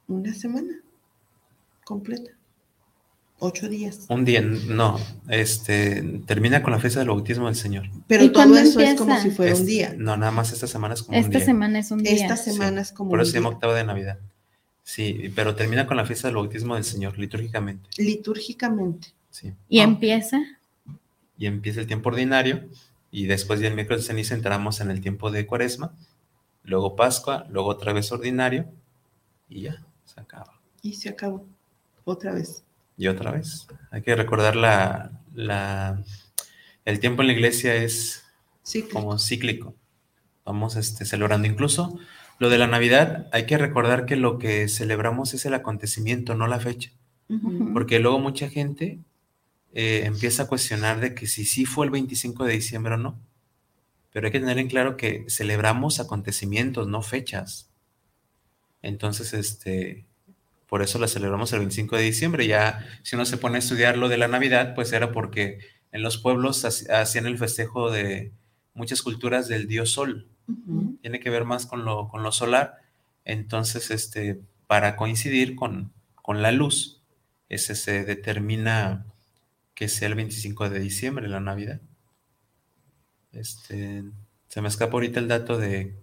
una 0.08 0.34
semana 0.34 0.80
completa, 1.84 2.30
ocho 3.40 3.68
días. 3.68 4.06
Un 4.08 4.24
día, 4.24 4.40
no, 4.40 4.98
este, 5.28 6.02
termina 6.26 6.62
con 6.62 6.72
la 6.72 6.78
fiesta 6.78 7.00
del 7.00 7.08
bautismo 7.08 7.46
del 7.46 7.56
Señor. 7.56 7.90
Pero 8.06 8.24
¿Y 8.24 8.30
todo 8.32 8.56
eso 8.56 8.78
es 8.80 8.94
como 8.98 9.18
si 9.20 9.30
fuera 9.30 9.54
un 9.54 9.66
día. 9.66 9.94
No, 9.96 10.16
nada 10.16 10.30
más 10.32 10.52
esta 10.52 10.66
semana 10.66 10.94
es 10.94 11.02
como 11.02 11.18
un 11.18 11.24
Esta 11.24 11.38
día. 11.38 11.46
semana 11.46 11.78
es 11.78 11.90
un 11.90 12.02
día. 12.02 12.12
Esta 12.12 12.36
semana 12.36 12.80
es 12.80 12.92
como 12.92 13.10
Por 13.10 13.18
un 13.18 13.22
eso 13.22 13.32
se 13.32 13.38
llama 13.38 13.48
octava 13.50 13.74
de 13.74 13.84
Navidad. 13.84 14.18
Sí, 14.84 15.32
pero 15.34 15.54
termina 15.54 15.86
con 15.86 15.96
la 15.96 16.04
fiesta 16.06 16.28
del 16.28 16.36
bautismo 16.36 16.74
del 16.74 16.84
Señor, 16.84 17.18
litúrgicamente. 17.18 17.88
litúrgicamente. 17.98 19.08
Sí. 19.30 19.52
Y 19.68 19.80
Ah. 19.80 19.84
empieza. 19.84 20.40
Y 21.38 21.46
empieza 21.46 21.80
el 21.80 21.86
tiempo 21.86 22.08
ordinario 22.10 22.68
y 23.10 23.26
después 23.26 23.60
del 23.60 23.74
miércoles 23.74 24.02
de 24.02 24.08
ceniza 24.08 24.34
entramos 24.34 24.80
en 24.80 24.90
el 24.90 25.00
tiempo 25.00 25.30
de 25.30 25.46
cuaresma, 25.46 25.94
luego 26.64 26.96
Pascua, 26.96 27.46
luego 27.50 27.68
otra 27.68 27.92
vez 27.92 28.10
ordinario 28.12 28.66
y 29.48 29.62
ya, 29.62 29.82
se 30.04 30.20
acaba. 30.20 30.60
Y 30.82 30.94
se 30.94 31.08
acabó. 31.08 31.46
Otra 32.04 32.32
vez. 32.32 32.62
Y 33.00 33.08
otra 33.08 33.30
vez. 33.30 33.66
Hay 33.90 34.02
que 34.02 34.14
recordar 34.14 34.56
la, 34.56 35.10
la, 35.34 36.04
el 36.84 37.00
tiempo 37.00 37.22
en 37.22 37.28
la 37.28 37.32
iglesia 37.32 37.74
es 37.74 38.26
como 38.92 39.18
cíclico. 39.18 39.74
Vamos 40.44 40.76
este, 40.76 41.06
celebrando. 41.06 41.48
Incluso 41.48 41.98
lo 42.38 42.50
de 42.50 42.58
la 42.58 42.66
Navidad, 42.66 43.26
hay 43.32 43.46
que 43.46 43.56
recordar 43.56 44.04
que 44.04 44.16
lo 44.16 44.38
que 44.38 44.68
celebramos 44.68 45.32
es 45.32 45.46
el 45.46 45.54
acontecimiento, 45.54 46.34
no 46.34 46.46
la 46.46 46.60
fecha. 46.60 46.90
Porque 47.72 48.00
luego 48.00 48.18
mucha 48.18 48.50
gente 48.50 48.98
eh, 49.72 50.02
empieza 50.04 50.42
a 50.42 50.48
cuestionar 50.48 51.00
de 51.00 51.14
que 51.14 51.26
si 51.26 51.46
sí 51.46 51.64
fue 51.64 51.86
el 51.86 51.92
25 51.92 52.44
de 52.44 52.52
diciembre 52.52 52.96
o 52.96 52.98
no. 52.98 53.18
Pero 54.12 54.26
hay 54.26 54.32
que 54.32 54.40
tener 54.40 54.58
en 54.58 54.68
claro 54.68 54.98
que 54.98 55.24
celebramos 55.30 56.00
acontecimientos, 56.00 56.86
no 56.86 57.00
fechas. 57.00 57.70
Entonces, 58.82 59.32
este, 59.32 60.04
por 60.70 60.82
eso 60.82 61.00
la 61.00 61.08
celebramos 61.08 61.52
el 61.52 61.58
25 61.58 61.96
de 61.96 62.02
diciembre. 62.04 62.46
Ya, 62.46 62.86
si 63.02 63.16
uno 63.16 63.26
se 63.26 63.36
pone 63.36 63.56
a 63.56 63.58
estudiar 63.58 63.98
lo 63.98 64.08
de 64.08 64.18
la 64.18 64.28
Navidad, 64.28 64.76
pues 64.76 64.92
era 64.92 65.10
porque 65.10 65.58
en 65.90 66.02
los 66.02 66.16
pueblos 66.16 66.64
hacían 66.64 67.26
el 67.26 67.38
festejo 67.38 67.90
de 67.90 68.32
muchas 68.72 69.02
culturas 69.02 69.48
del 69.48 69.66
dios 69.66 69.90
Sol 69.90 70.28
tiene 71.02 71.18
que 71.20 71.30
ver 71.30 71.44
más 71.44 71.66
con 71.66 71.84
lo, 71.84 72.08
con 72.08 72.22
lo 72.22 72.30
solar. 72.30 72.76
Entonces, 73.24 73.90
este, 73.90 74.40
para 74.68 74.94
coincidir 74.94 75.56
con, 75.56 75.92
con 76.14 76.40
la 76.40 76.52
luz, 76.52 77.02
ese 77.48 77.74
se 77.74 78.04
determina 78.04 79.06
que 79.74 79.88
sea 79.88 80.06
el 80.06 80.14
25 80.14 80.70
de 80.70 80.78
diciembre, 80.78 81.28
la 81.28 81.40
Navidad. 81.40 81.80
Este, 83.32 84.04
se 84.46 84.62
me 84.62 84.68
escapa 84.68 84.92
ahorita 84.92 85.18
el 85.18 85.26
dato 85.26 85.58
de 85.58 85.96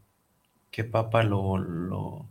que 0.71 0.83
Papa 0.83 1.23
lo, 1.23 1.57
lo 1.57 2.29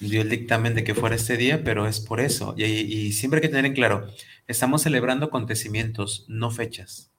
dio 0.00 0.22
el 0.22 0.28
dictamen 0.28 0.74
de 0.74 0.84
que 0.84 0.94
fuera 0.94 1.14
este 1.14 1.36
día, 1.36 1.62
pero 1.62 1.86
es 1.86 2.00
por 2.00 2.20
eso. 2.20 2.54
Y, 2.56 2.64
y 2.64 3.12
siempre 3.12 3.38
hay 3.38 3.42
que 3.42 3.48
tener 3.48 3.66
en 3.66 3.74
claro, 3.74 4.08
estamos 4.48 4.82
celebrando 4.82 5.26
acontecimientos, 5.26 6.24
no 6.28 6.50
fechas. 6.50 7.10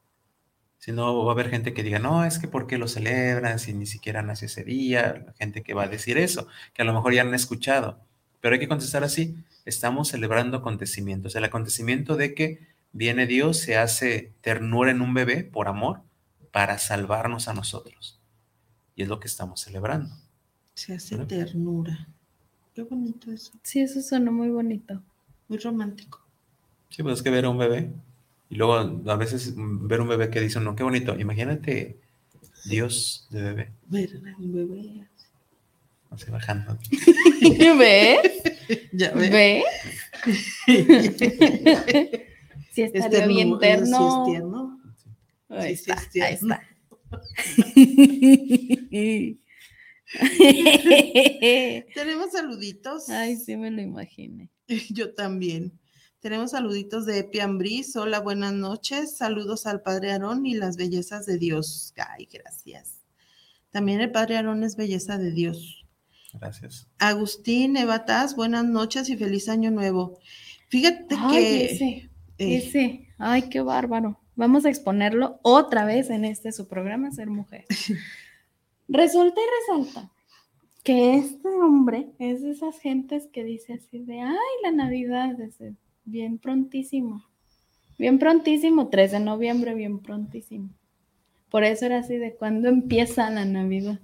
Si 0.81 0.91
no, 0.91 1.23
va 1.23 1.31
a 1.31 1.33
haber 1.33 1.51
gente 1.51 1.75
que 1.75 1.83
diga, 1.83 1.99
no, 1.99 2.25
es 2.25 2.39
que 2.39 2.47
¿por 2.47 2.65
qué 2.65 2.79
lo 2.79 2.87
celebran 2.87 3.59
si 3.59 3.71
ni 3.71 3.85
siquiera 3.85 4.23
nació 4.23 4.47
ese 4.47 4.63
día? 4.63 5.27
Gente 5.37 5.61
que 5.61 5.75
va 5.75 5.83
a 5.83 5.87
decir 5.87 6.17
eso, 6.17 6.47
que 6.73 6.81
a 6.81 6.85
lo 6.85 6.93
mejor 6.93 7.13
ya 7.13 7.21
han 7.21 7.35
escuchado. 7.35 7.99
Pero 8.39 8.55
hay 8.55 8.59
que 8.59 8.67
contestar 8.67 9.03
así, 9.03 9.37
estamos 9.65 10.07
celebrando 10.07 10.57
acontecimientos. 10.57 11.35
El 11.35 11.43
acontecimiento 11.43 12.15
de 12.15 12.33
que 12.33 12.67
viene 12.93 13.27
Dios, 13.27 13.57
se 13.57 13.77
hace 13.77 14.33
ternura 14.41 14.89
en 14.89 15.01
un 15.01 15.13
bebé 15.13 15.43
por 15.43 15.67
amor 15.67 16.01
para 16.51 16.79
salvarnos 16.79 17.47
a 17.47 17.53
nosotros. 17.53 18.19
Y 18.95 19.03
es 19.03 19.07
lo 19.07 19.19
que 19.19 19.27
estamos 19.27 19.61
celebrando. 19.61 20.15
Se 20.73 20.95
hace 20.95 21.15
ternura. 21.25 22.07
Qué 22.73 22.83
bonito 22.83 23.31
eso. 23.31 23.51
Sí, 23.63 23.81
eso 23.81 24.01
sonó 24.01 24.31
muy 24.31 24.49
bonito. 24.49 25.01
Muy 25.47 25.57
romántico. 25.57 26.21
Sí, 26.89 27.03
pues 27.03 27.15
es 27.17 27.23
que 27.23 27.29
ver 27.29 27.45
a 27.45 27.49
un 27.49 27.57
bebé. 27.57 27.91
Y 28.49 28.55
luego 28.55 28.75
a 28.75 29.15
veces 29.15 29.53
ver 29.55 30.01
un 30.01 30.07
bebé 30.09 30.29
que 30.29 30.41
dice, 30.41 30.59
no, 30.59 30.75
qué 30.75 30.83
bonito. 30.83 31.17
Imagínate 31.19 31.97
Dios 32.65 33.27
de 33.31 33.41
bebé, 33.41 33.71
Ver 33.87 34.09
a 34.15 34.37
un 34.37 34.53
bebé. 34.53 35.07
así 36.09 36.29
bajando. 36.31 36.77
¿Ves? 37.79 38.19
Ya 38.93 39.11
ves. 39.11 39.31
¿Ves? 39.31 39.63
Sí, 42.73 42.83
Es 42.83 42.95
estaría 42.95 43.27
bien 43.27 43.59
tierno, 43.59 43.59
terno. 43.59 43.97
sí 43.97 44.03
es 44.05 44.23
tierno. 44.25 44.79
Ahí 45.49 45.75
Sí, 45.75 45.83
sí, 45.83 45.91
está, 45.91 46.03
es 46.03 46.15
ahí 46.21 46.33
está. 46.35 46.61
Tenemos 51.93 52.31
saluditos. 52.31 53.09
Ay, 53.09 53.37
sí 53.37 53.55
me 53.57 53.71
lo 53.71 53.81
imaginé. 53.81 54.49
Yo 54.89 55.13
también. 55.13 55.79
Tenemos 56.19 56.51
saluditos 56.51 57.05
de 57.05 57.19
Epi 57.19 57.39
Ambris. 57.39 57.95
Hola, 57.95 58.19
buenas 58.19 58.53
noches. 58.53 59.17
Saludos 59.17 59.65
al 59.65 59.81
Padre 59.81 60.11
Aarón 60.11 60.45
y 60.45 60.53
las 60.53 60.77
bellezas 60.77 61.25
de 61.25 61.37
Dios. 61.37 61.93
Ay, 61.97 62.27
gracias. 62.31 63.01
También 63.71 64.01
el 64.01 64.11
Padre 64.11 64.37
Aarón 64.37 64.63
es 64.63 64.75
belleza 64.75 65.17
de 65.17 65.31
Dios. 65.31 65.85
Gracias. 66.33 66.87
Agustín 66.99 67.75
Evataz, 67.75 68.35
buenas 68.35 68.65
noches 68.65 69.09
y 69.09 69.17
feliz 69.17 69.49
año 69.49 69.71
nuevo. 69.71 70.19
Fíjate 70.69 71.15
Ay, 71.17 71.31
que 71.31 71.65
ese, 71.65 71.85
eh, 72.37 72.57
ese. 72.57 73.07
Ay, 73.17 73.49
qué 73.49 73.61
bárbaro. 73.61 74.21
Vamos 74.35 74.65
a 74.65 74.69
exponerlo 74.69 75.39
otra 75.43 75.85
vez 75.85 76.09
en 76.09 76.23
este 76.23 76.51
su 76.51 76.67
programa, 76.67 77.11
Ser 77.11 77.29
Mujer. 77.29 77.65
Resulta 78.91 79.39
y 79.39 79.77
resalta 79.77 80.11
que 80.83 81.15
este 81.15 81.47
hombre 81.47 82.09
es 82.19 82.41
de 82.41 82.51
esas 82.51 82.77
gentes 82.77 83.25
que 83.31 83.45
dice 83.45 83.75
así 83.75 83.99
de, 83.99 84.19
ay, 84.19 84.35
la 84.63 84.71
Navidad 84.71 85.39
es 85.39 85.59
bien 86.03 86.39
prontísimo. 86.39 87.23
Bien 87.97 88.19
prontísimo, 88.19 88.89
3 88.89 89.13
de 89.13 89.19
noviembre, 89.21 89.75
bien 89.75 89.99
prontísimo. 89.99 90.71
Por 91.49 91.63
eso 91.63 91.85
era 91.85 91.99
así 91.99 92.17
de 92.17 92.35
cuándo 92.35 92.67
empieza 92.67 93.29
la 93.29 93.45
Navidad. 93.45 93.99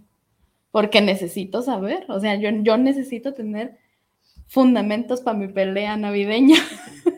Porque 0.72 1.01
necesito 1.01 1.62
saber, 1.62 2.06
o 2.08 2.22
sea, 2.22 2.36
yo, 2.36 2.50
yo 2.62 2.77
necesito 2.77 3.34
tener 3.34 3.77
fundamentos 4.48 5.20
para 5.20 5.38
mi 5.38 5.50
pelea 5.50 5.98
navideña. 5.98 6.60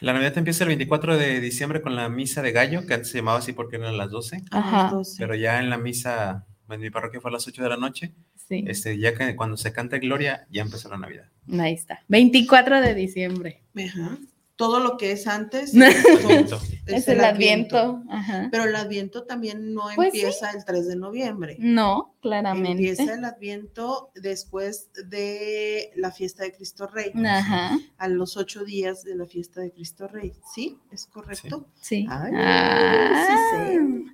La 0.00 0.12
Navidad 0.12 0.36
empieza 0.38 0.64
el 0.64 0.68
24 0.68 1.16
de 1.16 1.40
diciembre 1.40 1.80
con 1.82 1.96
la 1.96 2.08
misa 2.08 2.42
de 2.42 2.52
gallo, 2.52 2.86
que 2.86 2.94
antes 2.94 3.10
se 3.10 3.18
llamaba 3.18 3.38
así 3.38 3.52
porque 3.52 3.76
eran 3.76 3.96
las 3.96 4.10
12, 4.10 4.36
a 4.50 4.56
las 4.56 4.64
Ajá. 4.66 4.90
12. 4.92 5.16
pero 5.18 5.34
ya 5.34 5.58
en 5.60 5.70
la 5.70 5.78
misa, 5.78 6.46
en 6.68 6.80
mi 6.80 6.90
parroquia 6.90 7.20
fue 7.20 7.30
a 7.30 7.32
las 7.34 7.46
8 7.48 7.62
de 7.62 7.68
la 7.68 7.76
noche, 7.76 8.12
Sí. 8.48 8.64
este, 8.68 8.96
ya 8.98 9.12
que 9.14 9.34
cuando 9.34 9.56
se 9.56 9.72
canta 9.72 9.98
Gloria, 9.98 10.46
ya 10.50 10.62
empezó 10.62 10.88
la 10.88 10.98
Navidad. 10.98 11.24
Ahí 11.58 11.72
está. 11.74 12.00
24 12.08 12.80
de 12.80 12.94
diciembre. 12.94 13.64
Ajá. 13.76 14.18
Todo 14.56 14.80
lo 14.80 14.96
que 14.96 15.12
es 15.12 15.26
antes. 15.26 15.72
Es, 16.86 17.08
el 17.08 17.20
adviento. 17.24 18.00
Ajá. 18.08 18.46
Pero 18.52 18.62
el 18.62 18.76
adviento 18.76 19.24
también 19.24 19.74
no 19.74 19.88
Pues 19.96 20.12
sí. 20.12 20.20
empieza 20.20 20.52
el 20.52 20.64
3 20.64 20.86
de 20.86 20.94
noviembre. 20.94 21.56
No, 21.58 22.14
claramente. 22.22 22.70
Empieza 22.90 23.14
el 23.14 23.24
adviento 23.24 24.10
después 24.14 24.90
de 25.04 25.90
la 25.96 26.12
fiesta 26.12 26.44
de 26.44 26.52
Cristo 26.52 26.86
Rey, 26.86 27.10
Ajá. 27.26 27.76
a 27.98 28.06
los 28.08 28.36
ocho 28.36 28.64
días 28.64 29.02
de 29.02 29.16
la 29.16 29.26
fiesta 29.26 29.60
de 29.62 29.72
Cristo 29.72 30.06
Rey. 30.06 30.32
¿Sí? 30.54 30.78
¿Es 30.92 31.06
correcto? 31.06 31.66
Sí. 31.80 32.06
Ay, 32.08 32.32
Ah. 32.36 33.68
sí. 33.68 34.06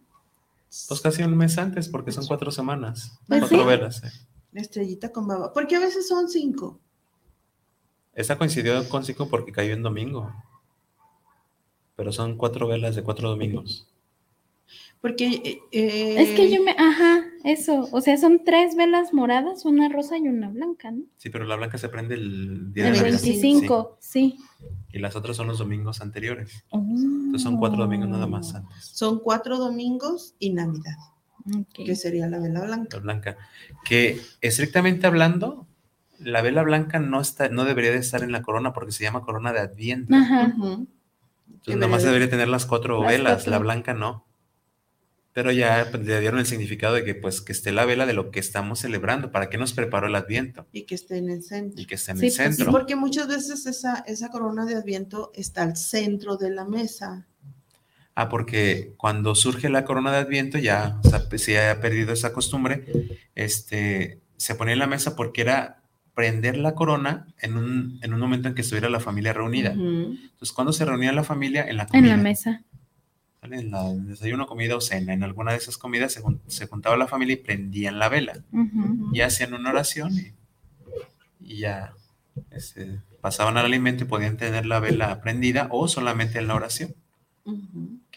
Pues 0.88 1.00
casi 1.02 1.22
un 1.22 1.36
mes 1.36 1.58
antes, 1.58 1.90
porque 1.90 2.10
son 2.10 2.26
cuatro 2.26 2.50
semanas, 2.50 3.18
Pues 3.28 3.40
cuatro 3.40 3.60
sí. 3.60 3.64
velas. 3.66 4.02
eh. 4.02 4.10
La 4.52 4.62
estrellita 4.62 5.12
con 5.12 5.26
baba. 5.26 5.52
Porque 5.52 5.76
a 5.76 5.80
veces 5.80 6.08
son 6.08 6.28
cinco. 6.30 6.80
Esta 8.14 8.36
coincidió 8.36 8.88
con 8.88 9.04
cinco 9.04 9.28
porque 9.28 9.52
cayó 9.52 9.72
en 9.72 9.82
domingo, 9.82 10.32
pero 11.96 12.12
son 12.12 12.36
cuatro 12.36 12.66
velas 12.66 12.94
de 12.96 13.02
cuatro 13.02 13.28
domingos. 13.30 13.88
Porque. 15.00 15.26
eh, 15.26 15.60
eh, 15.72 16.14
Es 16.22 16.30
que 16.36 16.50
yo 16.50 16.62
me. 16.62 16.72
Ajá, 16.78 17.24
eso. 17.44 17.88
O 17.90 18.00
sea, 18.00 18.16
son 18.18 18.44
tres 18.44 18.76
velas 18.76 19.12
moradas, 19.12 19.64
una 19.64 19.88
rosa 19.88 20.16
y 20.16 20.28
una 20.28 20.48
blanca, 20.48 20.90
¿no? 20.92 21.02
Sí, 21.16 21.28
pero 21.30 21.44
la 21.44 21.56
blanca 21.56 21.76
se 21.78 21.88
prende 21.88 22.14
el 22.14 22.72
día 22.72 22.86
El 22.88 22.94
de 22.94 22.98
Navidad. 23.00 23.20
25, 23.22 23.96
sí. 24.00 24.36
Sí, 24.38 24.66
y 24.92 24.98
las 25.00 25.16
otras 25.16 25.36
son 25.36 25.48
los 25.48 25.58
domingos 25.58 26.00
anteriores. 26.00 26.64
Entonces 26.70 27.42
son 27.42 27.56
cuatro 27.58 27.78
domingos 27.82 28.08
nada 28.08 28.26
Oh. 28.26 28.28
más 28.28 28.54
antes. 28.54 28.84
Son 28.84 29.18
cuatro 29.18 29.58
domingos 29.58 30.34
y 30.38 30.50
Navidad, 30.52 30.96
Ok. 31.46 31.84
que 31.84 31.96
sería 31.96 32.28
la 32.28 32.38
vela 32.38 32.60
blanca. 32.64 32.96
La 32.98 33.02
blanca. 33.02 33.36
Que 33.84 34.20
estrictamente 34.40 35.08
hablando, 35.08 35.66
la 36.24 36.42
vela 36.42 36.62
blanca 36.62 36.98
no 36.98 37.20
está, 37.20 37.48
no 37.48 37.64
debería 37.64 37.90
de 37.92 37.98
estar 37.98 38.22
en 38.22 38.32
la 38.32 38.42
corona 38.42 38.72
porque 38.72 38.92
se 38.92 39.04
llama 39.04 39.22
corona 39.22 39.52
de 39.52 39.60
Adviento. 39.60 40.14
Ajá. 40.14 40.52
Entonces 40.54 41.76
nada 41.76 41.88
más 41.88 42.02
debería 42.02 42.04
de- 42.04 42.06
debería 42.06 42.30
tener 42.30 42.48
las 42.48 42.66
cuatro 42.66 43.02
Las 43.02 43.12
velas, 43.12 43.32
cuatro. 43.34 43.50
la 43.50 43.58
blanca 43.58 43.94
no. 43.94 44.26
Pero 45.34 45.50
ya 45.50 45.86
pues, 45.90 46.04
le 46.04 46.20
dieron 46.20 46.40
el 46.40 46.46
significado 46.46 46.94
de 46.94 47.04
que 47.04 47.14
pues 47.14 47.40
que 47.40 47.52
esté 47.52 47.72
la 47.72 47.86
vela 47.86 48.04
de 48.04 48.12
lo 48.12 48.30
que 48.30 48.38
estamos 48.40 48.80
celebrando, 48.80 49.30
para 49.32 49.48
que 49.48 49.56
nos 49.56 49.72
preparó 49.72 50.06
el 50.06 50.14
Adviento 50.14 50.66
Y 50.72 50.82
que 50.82 50.94
esté 50.94 51.16
en 51.16 51.30
el 51.30 51.42
centro. 51.42 51.80
y 51.80 51.86
que 51.86 51.94
esté 51.94 52.10
en 52.12 52.18
Sí, 52.18 52.26
el 52.26 52.32
pues, 52.36 52.36
sí, 52.48 52.54
centro. 52.56 52.70
Porque 52.72 52.96
muchas 52.96 53.28
veces 53.28 53.64
esa, 53.66 54.04
esa 54.06 54.28
corona 54.28 54.66
de 54.66 54.74
Adviento 54.74 55.30
está 55.34 55.62
al 55.62 55.76
centro 55.76 56.36
de 56.36 56.50
la 56.50 56.64
mesa. 56.66 57.26
Ah, 58.14 58.28
porque 58.28 58.92
cuando 58.98 59.34
surge 59.34 59.70
la 59.70 59.86
corona 59.86 60.12
de 60.12 60.18
Adviento 60.18 60.58
ya 60.58 61.00
o 61.02 61.08
sea, 61.08 61.26
se 61.38 61.58
ha 61.66 61.80
perdido 61.80 62.12
esa 62.12 62.34
costumbre, 62.34 62.84
este, 63.34 64.20
se 64.36 64.54
ponía 64.54 64.74
en 64.74 64.80
la 64.80 64.86
mesa 64.86 65.16
porque 65.16 65.40
era 65.40 65.81
prender 66.14 66.56
la 66.56 66.74
corona 66.74 67.26
en 67.40 67.56
un, 67.56 67.98
en 68.02 68.14
un 68.14 68.20
momento 68.20 68.48
en 68.48 68.54
que 68.54 68.62
estuviera 68.62 68.90
la 68.90 69.00
familia 69.00 69.32
reunida. 69.32 69.72
Entonces, 69.72 70.52
cuando 70.52 70.72
se 70.72 70.84
reunía 70.84 71.12
la 71.12 71.24
familia? 71.24 71.66
En 71.66 71.76
la 71.76 71.86
comida. 71.86 72.12
En 72.12 72.16
la 72.16 72.22
mesa. 72.22 72.62
¿sale? 73.40 73.58
En 73.58 73.70
la 73.70 73.92
desayuno, 73.94 74.46
comida 74.46 74.76
o 74.76 74.80
cena. 74.80 75.12
En 75.14 75.22
alguna 75.22 75.52
de 75.52 75.58
esas 75.58 75.78
comidas 75.78 76.12
se, 76.12 76.22
se 76.46 76.66
juntaba 76.66 76.96
la 76.96 77.08
familia 77.08 77.34
y 77.34 77.38
prendían 77.38 77.98
la 77.98 78.08
vela. 78.08 78.34
Y 79.12 79.20
hacían 79.20 79.54
una 79.54 79.70
oración 79.70 80.12
y, 80.18 80.32
y 81.40 81.58
ya 81.58 81.94
este, 82.50 83.00
pasaban 83.20 83.56
al 83.56 83.66
alimento 83.66 84.04
y 84.04 84.06
podían 84.06 84.36
tener 84.36 84.66
la 84.66 84.80
vela 84.80 85.20
prendida 85.20 85.68
o 85.70 85.88
solamente 85.88 86.38
en 86.38 86.48
la 86.48 86.54
oración. 86.54 86.94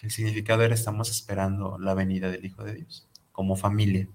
El 0.02 0.12
significado 0.12 0.64
era 0.64 0.76
estamos 0.76 1.10
esperando 1.10 1.80
la 1.80 1.94
venida 1.94 2.30
del 2.30 2.46
Hijo 2.46 2.64
de 2.64 2.76
Dios 2.76 3.08
como 3.32 3.56
familia. 3.56 4.08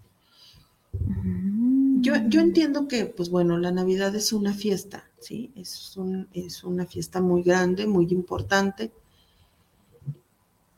Yo, 2.00 2.14
yo 2.28 2.40
entiendo 2.40 2.88
que, 2.88 3.06
pues 3.06 3.28
bueno, 3.30 3.56
la 3.58 3.70
Navidad 3.70 4.14
es 4.16 4.32
una 4.32 4.54
fiesta, 4.54 5.04
¿sí? 5.20 5.52
Es, 5.54 5.96
un- 5.96 6.28
es 6.32 6.64
una 6.64 6.86
fiesta 6.86 7.20
muy 7.20 7.42
grande, 7.42 7.86
muy 7.86 8.06
importante, 8.10 8.90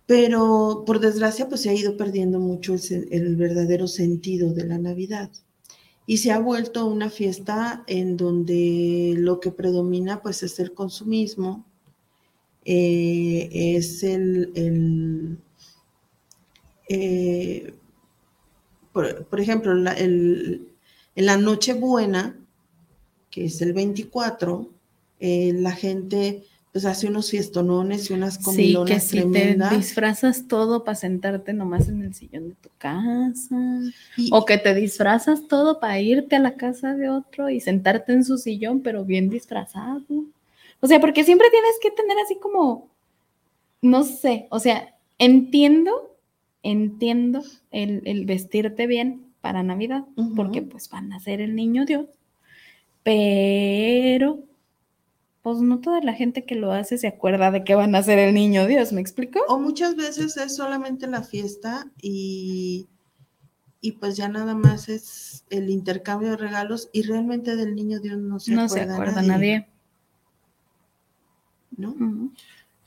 pero 0.07 0.83
por 0.87 1.01
desgracia, 1.01 1.49
pues 1.49 1.63
se 1.63 1.71
ha 1.71 1.75
ido 1.75 1.97
perdiendo 1.97 2.39
mucho 2.39 2.75
el, 2.75 3.37
verdadero 3.37 3.87
sentido 3.87 4.53
de 4.53 4.65
la 4.67 4.79
Navidad. 4.79 5.31
Y 6.07 6.19
se 6.19 6.33
ha 6.33 6.39
vuelto 6.41 6.87
una 6.87 7.11
fiesta 7.11 7.85
en 7.87 8.17
donde 8.17 9.15
lo 9.19 9.41
que 9.41 9.53
predomina, 9.53 10.23
pues, 10.23 10.43
es 10.43 10.59
el 10.61 10.75
consumismo, 10.75 11.67
eh, 12.65 13.49
es 13.53 14.03
el, 14.05 14.53
el, 14.55 15.39
eh, 16.89 17.73
por, 18.93 19.41
ejemplo, 19.41 19.73
el, 19.73 20.69
en 21.15 21.27
la 21.27 21.37
Nochebuena, 21.37 22.37
que 23.31 23.47
es 23.47 23.61
el 23.63 23.73
24, 23.73 24.69
eh, 25.21 25.53
la 25.55 25.73
gente 25.73 26.45
pues 26.73 26.87
hace 26.87 27.07
unos 27.07 27.31
fiestonones 27.31 28.09
y 28.11 28.15
unas 28.15 28.37
Sí, 28.37 28.43
comilonas 28.43 29.11
que 29.11 29.21
si 29.23 29.31
te 29.31 29.57
disfrazas 29.77 30.49
todo 30.49 30.85
para 30.85 30.95
sentarte 30.95 31.53
nomás 31.53 31.89
en 31.89 32.01
el 32.01 32.15
sillón 32.15 32.49
de 32.49 32.55
tu 32.55 32.71
casa. 32.79 33.57
y, 34.17 34.31
O 34.33 34.47
que 34.47 34.57
te 34.57 34.75
disfrazas 34.75 35.47
todo 35.49 35.81
para 35.81 36.01
irte 36.01 36.37
a 36.37 36.41
la 36.41 36.55
casa 36.57 36.95
de 36.95 37.11
otro 37.11 37.51
y 37.51 37.61
sentarte 37.61 38.15
en 38.15 38.25
su 38.25 38.39
sillón, 38.39 38.81
pero 38.81 39.05
bien 39.05 39.29
disfrazado. 39.29 40.03
O 40.81 40.87
sea, 40.87 40.99
porque 40.99 41.25
siempre 41.25 41.49
tienes 41.51 41.75
que 41.83 41.91
tener 41.91 42.17
así 42.25 42.39
como, 42.41 42.89
no 43.83 44.03
sé, 44.05 44.47
o 44.51 44.59
sea, 44.59 44.95
entiendo, 45.19 46.17
entiendo 46.63 47.43
el, 47.71 48.01
el 48.07 48.25
vestirte 48.25 48.87
bien 48.87 49.27
para 49.43 49.63
Navidad, 49.63 50.05
porque 50.37 50.63
pues 50.63 50.89
van 50.89 51.13
a 51.13 51.21
ser 51.21 51.43
el 51.43 51.55
niño 51.55 51.85
Dios, 51.85 52.07
pero 53.03 54.39
pues 55.43 55.59
no 55.59 55.81
toda 55.81 56.01
la 56.01 56.15
gente 56.15 56.45
que 56.45 56.55
lo 56.55 56.73
hace 56.73 56.97
se 56.97 57.09
acuerda 57.09 57.51
de 57.51 57.65
que 57.65 57.75
van 57.75 57.95
a 57.97 58.03
ser 58.03 58.21
el 58.21 58.33
niño 58.33 58.67
Dios, 58.67 58.93
¿me 58.93 59.01
explico? 59.01 59.41
O 59.49 59.59
muchas 59.59 59.97
veces 59.97 60.37
es 60.37 60.55
solamente 60.55 61.09
la 61.09 61.23
fiesta 61.23 61.91
y, 62.01 62.87
y 63.81 63.93
pues 63.93 64.17
ya 64.17 64.29
nada 64.29 64.55
más 64.55 64.89
es 64.89 65.45
el 65.51 65.69
intercambio 65.69 66.31
de 66.31 66.37
regalos 66.37 66.89
y 66.93 67.03
realmente 67.03 67.57
del 67.57 67.75
niño 67.75 67.99
Dios 67.99 68.19
no 68.19 68.39
se 68.39 68.53
no 68.53 68.63
acuerda, 68.63 68.87
se 68.87 68.93
acuerda 68.93 69.23
nadie. 69.23 69.67
¿no? 71.77 72.31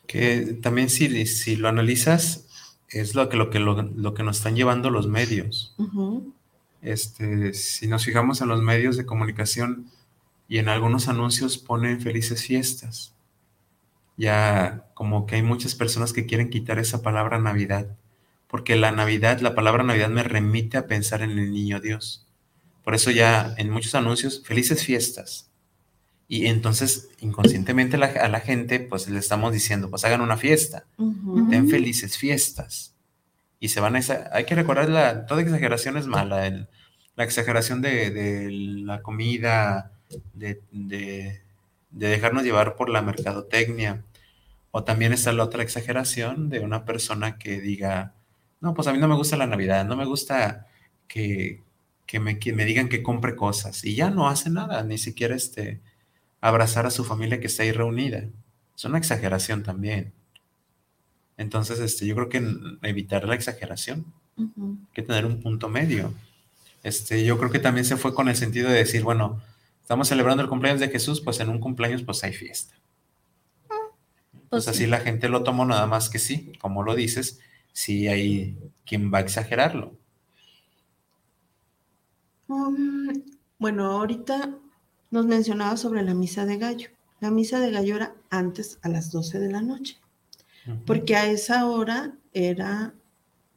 Que 0.08 0.58
también 0.62 0.90
si, 0.90 1.26
si 1.26 1.58
lo 1.58 1.68
analizas, 1.68 2.48
es 2.90 3.16
lo 3.16 3.28
que, 3.28 3.36
lo, 3.36 3.50
que, 3.50 3.60
lo, 3.60 3.82
lo 3.82 4.14
que 4.14 4.24
nos 4.24 4.38
están 4.38 4.56
llevando 4.56 4.90
los 4.90 5.08
medios. 5.08 5.74
Ujú. 5.78 6.35
Este, 6.86 7.54
si 7.54 7.88
nos 7.88 8.06
fijamos 8.06 8.42
en 8.42 8.48
los 8.48 8.62
medios 8.62 8.96
de 8.98 9.06
comunicación 9.06 9.88
y 10.48 10.60
en 10.60 10.70
algunos 10.70 11.08
anuncios 11.08 11.58
ponen 11.58 12.00
felices 12.00 12.44
fiestas. 12.46 13.14
Ya 14.18 14.86
como 14.94 15.26
que 15.26 15.36
hay 15.36 15.42
muchas 15.42 15.76
personas 15.76 16.14
que 16.14 16.26
quieren 16.26 16.50
quitar 16.50 16.80
esa 16.80 17.02
palabra 17.02 17.40
Navidad, 17.40 17.88
porque 18.48 18.76
la 18.76 18.92
Navidad, 18.92 19.42
la 19.42 19.56
palabra 19.56 19.84
Navidad 19.84 20.10
me 20.10 20.24
remite 20.24 20.78
a 20.78 20.88
pensar 20.88 21.22
en 21.22 21.32
el 21.32 21.52
niño 21.52 21.82
Dios. 21.82 22.26
Por 22.84 22.96
eso 22.96 23.12
ya 23.12 23.54
en 23.58 23.70
muchos 23.72 23.96
anuncios, 23.96 24.44
felices 24.46 24.84
fiestas. 24.86 25.50
Y 26.28 26.46
entonces 26.48 27.10
inconscientemente 27.20 27.98
la- 27.98 28.06
a 28.08 28.30
la 28.30 28.40
gente 28.40 28.80
pues 28.80 29.08
le 29.10 29.20
estamos 29.20 29.52
diciendo, 29.54 29.90
pues 29.90 30.06
hagan 30.06 30.22
una 30.22 30.38
fiesta 30.38 30.86
Ujú. 30.98 31.50
ten 31.50 31.70
felices 31.70 32.18
fiestas. 32.18 32.94
Y 33.60 33.70
se 33.70 33.80
van 33.80 33.96
a 33.96 34.00
esa, 34.00 34.30
hay 34.32 34.46
que 34.46 34.56
recordar 34.56 34.90
la, 34.90 35.26
toda 35.26 35.42
exageración 35.42 35.98
es 35.98 36.08
mala, 36.08 36.48
el- 36.48 36.68
la 37.16 37.24
exageración 37.24 37.82
de, 37.82 38.12
de 38.12 38.50
la 38.52 39.02
comida, 39.02 39.92
de, 40.34 40.62
de- 40.72 41.42
de 41.92 42.08
dejarnos 42.10 42.44
llevar 42.44 42.76
por 42.76 42.90
la 42.90 43.02
mercadotecnia. 43.02 44.04
O 44.72 44.84
también 44.84 45.14
está 45.14 45.32
la 45.32 45.46
otra 45.46 45.64
exageración 45.64 46.50
de 46.50 46.60
una 46.60 46.84
persona 46.84 47.38
que 47.38 47.62
diga, 47.62 48.14
no, 48.60 48.74
pues 48.74 48.88
a 48.90 48.94
mí 48.94 49.00
no 49.00 49.08
me 49.08 49.16
gusta 49.16 49.38
la 49.38 49.48
Navidad, 49.48 49.86
no 49.86 49.96
me 49.96 50.04
gusta 50.06 50.68
que, 51.08 51.62
que 52.06 52.20
me, 52.20 52.38
que 52.40 52.52
me 52.52 52.66
digan 52.66 52.90
que 52.90 53.02
compre 53.02 53.38
cosas. 53.38 53.86
Y 53.86 53.96
ya 53.96 54.10
no 54.10 54.28
hace 54.28 54.50
nada, 54.50 54.84
ni 54.84 54.98
siquiera 54.98 55.34
este, 55.36 55.80
abrazar 56.42 56.86
a 56.86 56.92
su 56.92 57.06
familia 57.06 57.40
que 57.40 57.48
está 57.48 57.64
ahí 57.64 57.72
reunida. 57.72 58.26
Es 58.76 58.84
una 58.84 58.98
exageración 58.98 59.64
también. 59.64 60.12
Entonces, 61.38 61.80
este, 61.80 62.06
yo 62.06 62.16
creo 62.16 62.30
que 62.30 62.44
evitar 62.82 63.26
la 63.26 63.36
exageración, 63.36 64.06
hay 64.38 64.46
que 64.94 65.02
tener 65.02 65.26
un 65.26 65.40
punto 65.42 65.70
medio. 65.70 66.14
Este, 66.86 67.26
yo 67.26 67.40
creo 67.40 67.50
que 67.50 67.58
también 67.58 67.84
se 67.84 67.98
fue 67.98 68.14
con 68.14 68.30
el 68.30 68.36
sentido 68.36 68.70
de 68.70 68.76
decir, 68.76 69.02
bueno, 69.02 69.42
estamos 69.82 70.08
celebrando 70.08 70.44
el 70.44 70.50
cumpleaños 70.50 70.80
de 70.80 70.90
Jesús, 70.90 71.20
pues 71.20 71.40
en 71.40 71.50
un 71.50 71.60
cumpleaños 71.60 72.04
pues 72.04 72.24
hay 72.24 72.32
fiesta. 72.32 72.76
Pues 73.68 73.88
Pues 74.52 74.68
así 74.68 74.84
sí. 74.84 74.86
la 74.86 75.00
gente 75.00 75.28
lo 75.28 75.42
tomó 75.42 75.66
nada 75.66 75.88
más 75.88 76.10
que 76.10 76.20
sí, 76.20 76.54
como 76.62 76.84
lo 76.84 76.94
dices, 76.94 77.40
sí 77.74 78.08
hay 78.08 78.56
quien 78.86 79.12
va 79.12 79.18
a 79.18 79.22
exagerarlo. 79.22 79.98
Um, 82.50 83.24
bueno, 83.58 83.86
ahorita 83.86 84.52
nos 85.10 85.26
mencionaba 85.26 85.78
sobre 85.78 86.04
la 86.04 86.14
misa 86.14 86.46
de 86.46 86.58
gallo. 86.58 86.90
La 87.20 87.32
misa 87.32 87.60
de 87.60 87.72
gallo 87.72 87.96
era 87.96 88.14
antes 88.30 88.78
a 88.84 88.90
las 88.90 89.12
12 89.12 89.40
de 89.40 89.52
la 89.52 89.64
noche, 89.64 89.98
porque 90.86 91.16
a 91.16 91.32
esa 91.32 91.66
hora 91.66 92.14
era, 92.32 92.94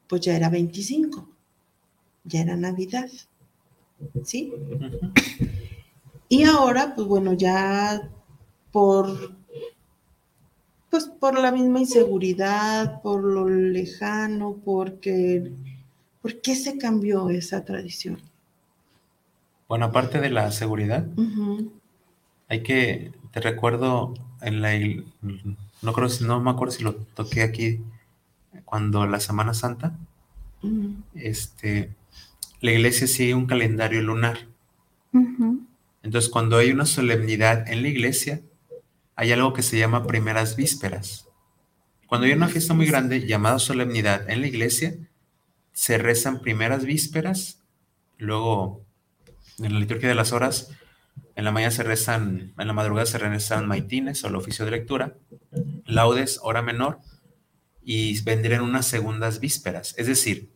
pues 0.06 0.22
ya 0.22 0.34
era 0.34 0.48
25, 0.48 1.28
ya 2.28 2.42
era 2.42 2.56
Navidad, 2.56 3.08
¿sí? 4.24 4.52
Y 6.28 6.44
ahora, 6.44 6.94
pues 6.94 7.06
bueno, 7.08 7.32
ya 7.32 8.08
por, 8.70 9.34
pues 10.90 11.06
por 11.06 11.38
la 11.38 11.52
misma 11.52 11.80
inseguridad, 11.80 13.00
por 13.02 13.22
lo 13.22 13.48
lejano, 13.48 14.56
porque, 14.64 15.52
¿por 16.22 16.40
qué 16.40 16.54
se 16.54 16.78
cambió 16.78 17.30
esa 17.30 17.64
tradición? 17.64 18.20
Bueno, 19.68 19.86
aparte 19.86 20.20
de 20.20 20.30
la 20.30 20.50
seguridad, 20.50 21.06
hay 22.48 22.62
que, 22.62 23.12
te 23.32 23.40
recuerdo 23.40 24.14
en 24.40 24.62
la, 24.62 24.70
no 25.82 25.92
creo, 25.92 26.08
si- 26.08 26.24
no 26.24 26.40
me 26.40 26.50
acuerdo 26.50 26.72
si 26.72 26.82
lo 26.82 26.94
toqué 26.94 27.42
aquí 27.42 27.80
cuando 28.64 29.06
la 29.06 29.20
Semana 29.20 29.52
Santa, 29.54 29.92
este, 31.14 31.90
la 32.60 32.72
iglesia 32.72 33.06
sigue 33.06 33.34
un 33.34 33.46
calendario 33.46 34.02
lunar. 34.02 34.48
Entonces, 36.02 36.30
cuando 36.30 36.56
hay 36.56 36.70
una 36.70 36.86
solemnidad 36.86 37.68
en 37.70 37.82
la 37.82 37.88
iglesia, 37.88 38.40
hay 39.14 39.32
algo 39.32 39.52
que 39.52 39.62
se 39.62 39.78
llama 39.78 40.06
primeras 40.06 40.56
vísperas. 40.56 41.28
Cuando 42.06 42.26
hay 42.26 42.32
una 42.32 42.48
fiesta 42.48 42.72
muy 42.72 42.86
grande 42.86 43.26
llamada 43.26 43.58
solemnidad 43.58 44.28
en 44.30 44.40
la 44.40 44.46
iglesia, 44.46 44.96
se 45.72 45.98
rezan 45.98 46.40
primeras 46.40 46.84
vísperas, 46.84 47.62
luego 48.16 48.84
en 49.58 49.74
la 49.74 49.80
liturgia 49.80 50.08
de 50.08 50.14
las 50.14 50.32
horas, 50.32 50.70
en 51.34 51.44
la 51.44 51.52
mañana 51.52 51.70
se 51.70 51.82
rezan, 51.82 52.54
en 52.58 52.66
la 52.66 52.72
madrugada 52.72 53.06
se 53.06 53.18
rezan 53.18 53.68
maitines 53.68 54.24
o 54.24 54.28
el 54.28 54.36
oficio 54.36 54.64
de 54.64 54.72
lectura, 54.72 55.16
laudes, 55.84 56.40
hora 56.42 56.62
menor, 56.62 57.00
y 57.82 58.20
vendrían 58.22 58.62
unas 58.62 58.86
segundas 58.86 59.40
vísperas. 59.40 59.94
Es 59.98 60.06
decir, 60.06 60.50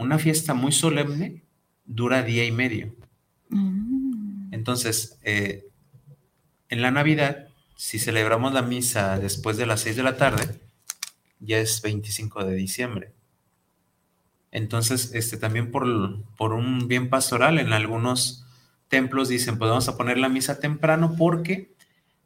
una 0.00 0.18
fiesta 0.18 0.54
muy 0.54 0.72
solemne 0.72 1.42
dura 1.84 2.22
día 2.22 2.44
y 2.44 2.52
medio. 2.52 2.94
Mm. 3.50 4.52
Entonces, 4.52 5.18
eh, 5.22 5.66
en 6.68 6.82
la 6.82 6.90
Navidad, 6.90 7.48
si 7.76 7.98
celebramos 7.98 8.52
la 8.52 8.62
misa 8.62 9.18
después 9.18 9.56
de 9.56 9.66
las 9.66 9.80
6 9.80 9.96
de 9.96 10.02
la 10.02 10.16
tarde, 10.16 10.60
ya 11.40 11.58
es 11.58 11.80
25 11.82 12.44
de 12.44 12.54
diciembre. 12.54 13.12
Entonces, 14.52 15.12
este, 15.14 15.36
también 15.36 15.70
por, 15.70 15.86
por 16.36 16.52
un 16.52 16.88
bien 16.88 17.08
pastoral, 17.08 17.58
en 17.58 17.72
algunos 17.72 18.44
templos 18.88 19.28
dicen, 19.28 19.58
pues 19.58 19.68
vamos 19.70 19.88
a 19.88 19.96
poner 19.96 20.18
la 20.18 20.28
misa 20.28 20.58
temprano 20.58 21.14
porque 21.16 21.70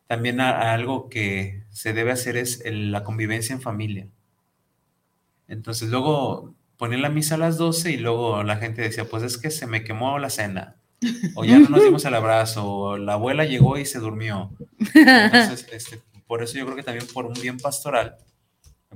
también 0.06 0.40
a- 0.40 0.50
a 0.50 0.72
algo 0.74 1.08
que 1.10 1.62
se 1.70 1.92
debe 1.92 2.12
hacer 2.12 2.36
es 2.36 2.60
el- 2.64 2.92
la 2.92 3.04
convivencia 3.04 3.54
en 3.54 3.60
familia. 3.60 4.06
Entonces, 5.48 5.90
luego 5.90 6.54
ponían 6.76 7.02
la 7.02 7.08
misa 7.08 7.36
a 7.36 7.38
las 7.38 7.58
12 7.58 7.92
y 7.92 7.96
luego 7.98 8.42
la 8.42 8.56
gente 8.56 8.82
decía, 8.82 9.04
pues 9.04 9.22
es 9.22 9.38
que 9.38 9.50
se 9.50 9.66
me 9.66 9.84
quemó 9.84 10.18
la 10.18 10.30
cena 10.30 10.76
o 11.34 11.44
ya 11.44 11.58
no 11.58 11.68
nos 11.68 11.82
dimos 11.84 12.04
el 12.04 12.14
abrazo, 12.14 12.66
o 12.66 12.98
la 12.98 13.14
abuela 13.14 13.44
llegó 13.44 13.78
y 13.78 13.84
se 13.84 13.98
durmió. 13.98 14.50
Entonces, 14.94 15.66
este, 15.72 16.02
por 16.26 16.42
eso 16.42 16.58
yo 16.58 16.64
creo 16.64 16.76
que 16.76 16.82
también 16.82 17.06
por 17.12 17.26
un 17.26 17.34
bien 17.34 17.58
pastoral, 17.58 18.16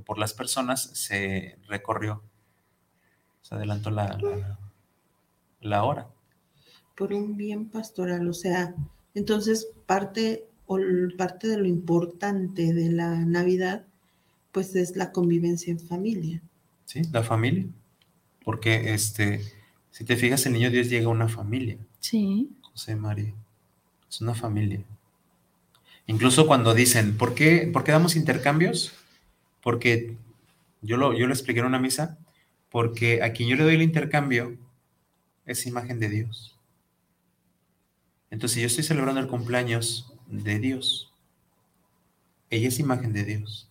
por 0.05 0.17
las 0.17 0.33
personas, 0.33 0.83
se 0.93 1.57
recorrió, 1.67 2.23
se 3.41 3.55
adelantó 3.55 3.91
la, 3.91 4.17
la, 4.17 4.59
la 5.61 5.83
hora. 5.83 6.07
por 6.95 7.13
un 7.13 7.37
bien 7.37 7.69
pastoral, 7.69 8.27
o 8.27 8.33
sea, 8.33 8.75
entonces 9.13 9.67
parte 9.85 10.45
o 10.67 10.77
parte 11.17 11.47
de 11.47 11.57
lo 11.57 11.65
importante 11.65 12.73
de 12.73 12.91
la 12.91 13.25
Navidad, 13.25 13.85
pues 14.51 14.75
es 14.75 14.95
la 14.95 15.11
convivencia 15.11 15.71
en 15.71 15.79
familia. 15.79 16.41
¿Sí? 16.89 17.03
La 17.11 17.21
familia. 17.21 17.67
Porque, 18.43 18.95
este, 18.95 19.41
si 19.91 20.05
te 20.05 20.15
fijas, 20.15 20.43
el 20.47 20.53
niño 20.53 20.71
Dios 20.71 20.89
llega 20.89 21.05
a 21.05 21.09
una 21.09 21.29
familia. 21.29 21.77
Sí. 21.99 22.49
José 22.63 22.95
María. 22.95 23.31
Es 24.09 24.21
una 24.21 24.33
familia. 24.33 24.81
Incluso 26.07 26.47
cuando 26.47 26.73
dicen, 26.73 27.15
¿por 27.15 27.35
qué, 27.35 27.69
por 27.71 27.83
qué 27.83 27.91
damos 27.91 28.15
intercambios? 28.15 28.91
Porque 29.61 30.17
yo 30.81 30.97
lo, 30.97 31.15
yo 31.15 31.27
lo 31.27 31.33
expliqué 31.33 31.59
en 31.59 31.67
una 31.67 31.77
misa, 31.77 32.17
porque 32.71 33.21
a 33.21 33.33
quien 33.33 33.49
yo 33.49 33.55
le 33.55 33.65
doy 33.65 33.75
el 33.75 33.83
intercambio 33.83 34.57
es 35.45 35.67
imagen 35.67 35.99
de 35.99 36.09
Dios. 36.09 36.57
Entonces, 38.31 38.55
si 38.55 38.61
yo 38.61 38.67
estoy 38.67 38.83
celebrando 38.83 39.21
el 39.21 39.27
cumpleaños 39.27 40.11
de 40.25 40.57
Dios, 40.57 41.13
ella 42.49 42.69
es 42.69 42.79
imagen 42.79 43.13
de 43.13 43.25
Dios. 43.25 43.68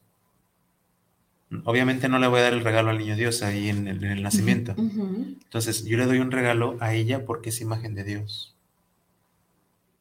Obviamente 1.65 2.09
no 2.09 2.19
le 2.19 2.27
voy 2.27 2.41
a 2.41 2.43
dar 2.45 2.53
el 2.53 2.63
regalo 2.65 2.91
al 2.91 2.99
niño 2.99 3.17
Dios 3.17 3.43
ahí 3.43 3.69
en 3.71 3.89
el, 3.89 4.05
en 4.05 4.11
el 4.13 4.23
nacimiento. 4.23 4.75
Entonces, 4.77 5.85
yo 5.85 5.97
le 5.97 6.05
doy 6.07 6.19
un 6.19 6.31
regalo 6.31 6.77
a 6.81 6.95
ella 6.95 7.25
porque 7.25 7.49
es 7.49 7.61
imagen 7.63 7.95
de 7.95 8.05
Dios. 8.05 8.55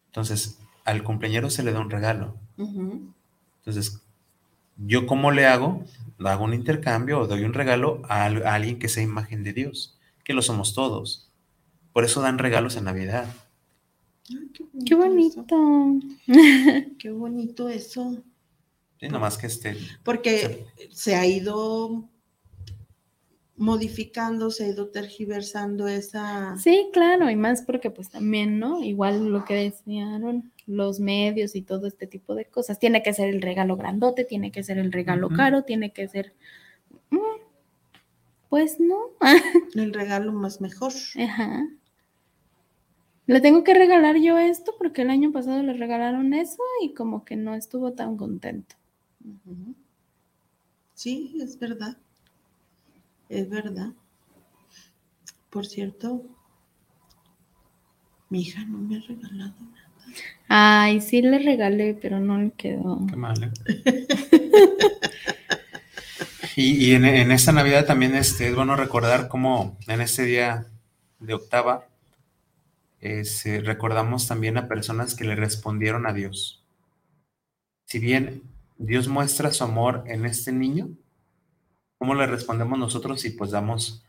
Entonces, 0.07 0.60
al 0.83 1.03
cumpleañero 1.03 1.49
se 1.49 1.63
le 1.63 1.71
da 1.71 1.79
un 1.79 1.89
regalo. 1.89 2.36
Entonces, 3.60 4.01
¿yo 4.77 5.05
cómo 5.07 5.31
le 5.31 5.45
hago? 5.45 5.83
Hago 6.19 6.43
un 6.45 6.53
intercambio 6.53 7.19
o 7.19 7.27
doy 7.27 7.43
un 7.43 7.53
regalo 7.53 8.01
a, 8.10 8.25
al- 8.25 8.45
a 8.45 8.55
alguien 8.55 8.79
que 8.79 8.89
sea 8.89 9.03
imagen 9.03 9.43
de 9.43 9.53
Dios, 9.53 9.97
que 10.23 10.33
lo 10.33 10.41
somos 10.41 10.73
todos. 10.73 11.29
Por 11.93 12.03
eso 12.03 12.21
dan 12.21 12.39
regalos 12.39 12.75
en 12.75 12.86
Navidad. 12.86 13.27
Ay, 14.29 14.51
Qué 14.86 14.95
bonito. 14.95 15.45
Qué 16.99 17.10
bonito 17.12 17.69
eso. 17.69 18.21
Sí, 18.99 19.07
nomás 19.10 19.38
que 19.38 19.47
este, 19.47 19.77
Porque 20.03 20.65
se 20.91 21.15
ha 21.15 21.25
ido 21.25 22.10
modificando, 23.55 24.51
se 24.51 24.65
ha 24.65 24.67
ido 24.69 24.89
tergiversando 24.89 25.88
esa. 25.88 26.55
Sí, 26.57 26.89
claro, 26.93 27.29
y 27.29 27.36
más 27.36 27.63
porque 27.63 27.91
pues 27.91 28.10
también, 28.10 28.60
¿no? 28.60 28.83
Igual 28.83 29.29
lo 29.29 29.45
que 29.45 29.55
decían 29.55 30.51
los 30.67 30.99
medios 30.99 31.55
y 31.55 31.62
todo 31.62 31.88
este 31.88 32.07
tipo 32.07 32.36
de 32.36 32.45
cosas. 32.45 32.79
Tiene 32.79 33.01
que 33.03 33.13
ser 33.13 33.29
el 33.29 33.41
regalo 33.41 33.77
grandote, 33.77 34.25
tiene 34.25 34.51
que 34.51 34.63
ser 34.63 34.77
el 34.77 34.91
regalo 34.91 35.29
caro, 35.29 35.63
tiene 35.63 35.91
que 35.91 36.07
ser... 36.07 36.33
Mm, 37.10 37.17
Pues 38.49 38.79
no. 38.79 38.97
El 39.75 39.93
regalo 39.93 40.31
más 40.33 40.62
mejor. 40.62 40.93
Ajá. 41.19 41.67
Le 43.27 43.41
tengo 43.41 43.63
que 43.63 43.73
regalar 43.73 44.17
yo 44.17 44.38
esto 44.38 44.73
porque 44.77 45.01
el 45.03 45.10
año 45.10 45.31
pasado 45.31 45.62
le 45.62 45.73
regalaron 45.73 46.33
eso 46.33 46.63
y 46.81 46.93
como 46.93 47.25
que 47.25 47.36
no 47.36 47.55
estuvo 47.55 47.93
tan 47.93 48.17
contento. 48.17 48.75
Sí, 50.93 51.37
es 51.41 51.59
verdad. 51.59 51.97
Es 53.29 53.49
verdad. 53.49 53.93
Por 55.49 55.65
cierto, 55.65 56.25
mi 58.29 58.41
hija 58.41 58.63
no 58.65 58.77
me 58.79 58.97
ha 58.97 59.01
regalado 59.01 59.53
nada. 59.59 59.87
Ay, 60.47 61.01
sí 61.01 61.21
le 61.21 61.39
regalé, 61.39 61.97
pero 62.01 62.19
no 62.19 62.39
le 62.39 62.51
quedó. 62.51 63.05
qué 63.09 63.15
mal, 63.15 63.43
¿eh? 63.43 64.07
Y, 66.55 66.87
y 66.87 66.95
en, 66.95 67.05
en 67.05 67.31
esta 67.31 67.51
Navidad 67.51 67.85
también 67.85 68.15
este, 68.15 68.47
es 68.47 68.55
bueno 68.55 68.75
recordar 68.75 69.27
cómo 69.27 69.77
en 69.87 70.01
este 70.01 70.23
día 70.23 70.65
de 71.19 71.35
octava 71.35 71.85
es, 72.99 73.45
eh, 73.45 73.61
recordamos 73.61 74.27
también 74.27 74.57
a 74.57 74.67
personas 74.67 75.13
que 75.13 75.23
le 75.23 75.35
respondieron 75.35 76.07
a 76.07 76.13
Dios. 76.13 76.63
Si 77.85 77.99
bien 77.99 78.41
Dios 78.77 79.07
muestra 79.07 79.51
su 79.51 79.63
amor 79.63 80.03
en 80.07 80.25
este 80.25 80.51
niño, 80.51 80.89
¿cómo 81.97 82.15
le 82.15 82.27
respondemos 82.27 82.77
nosotros? 82.77 83.25
Y 83.25 83.31
pues 83.31 83.51
damos, 83.51 84.03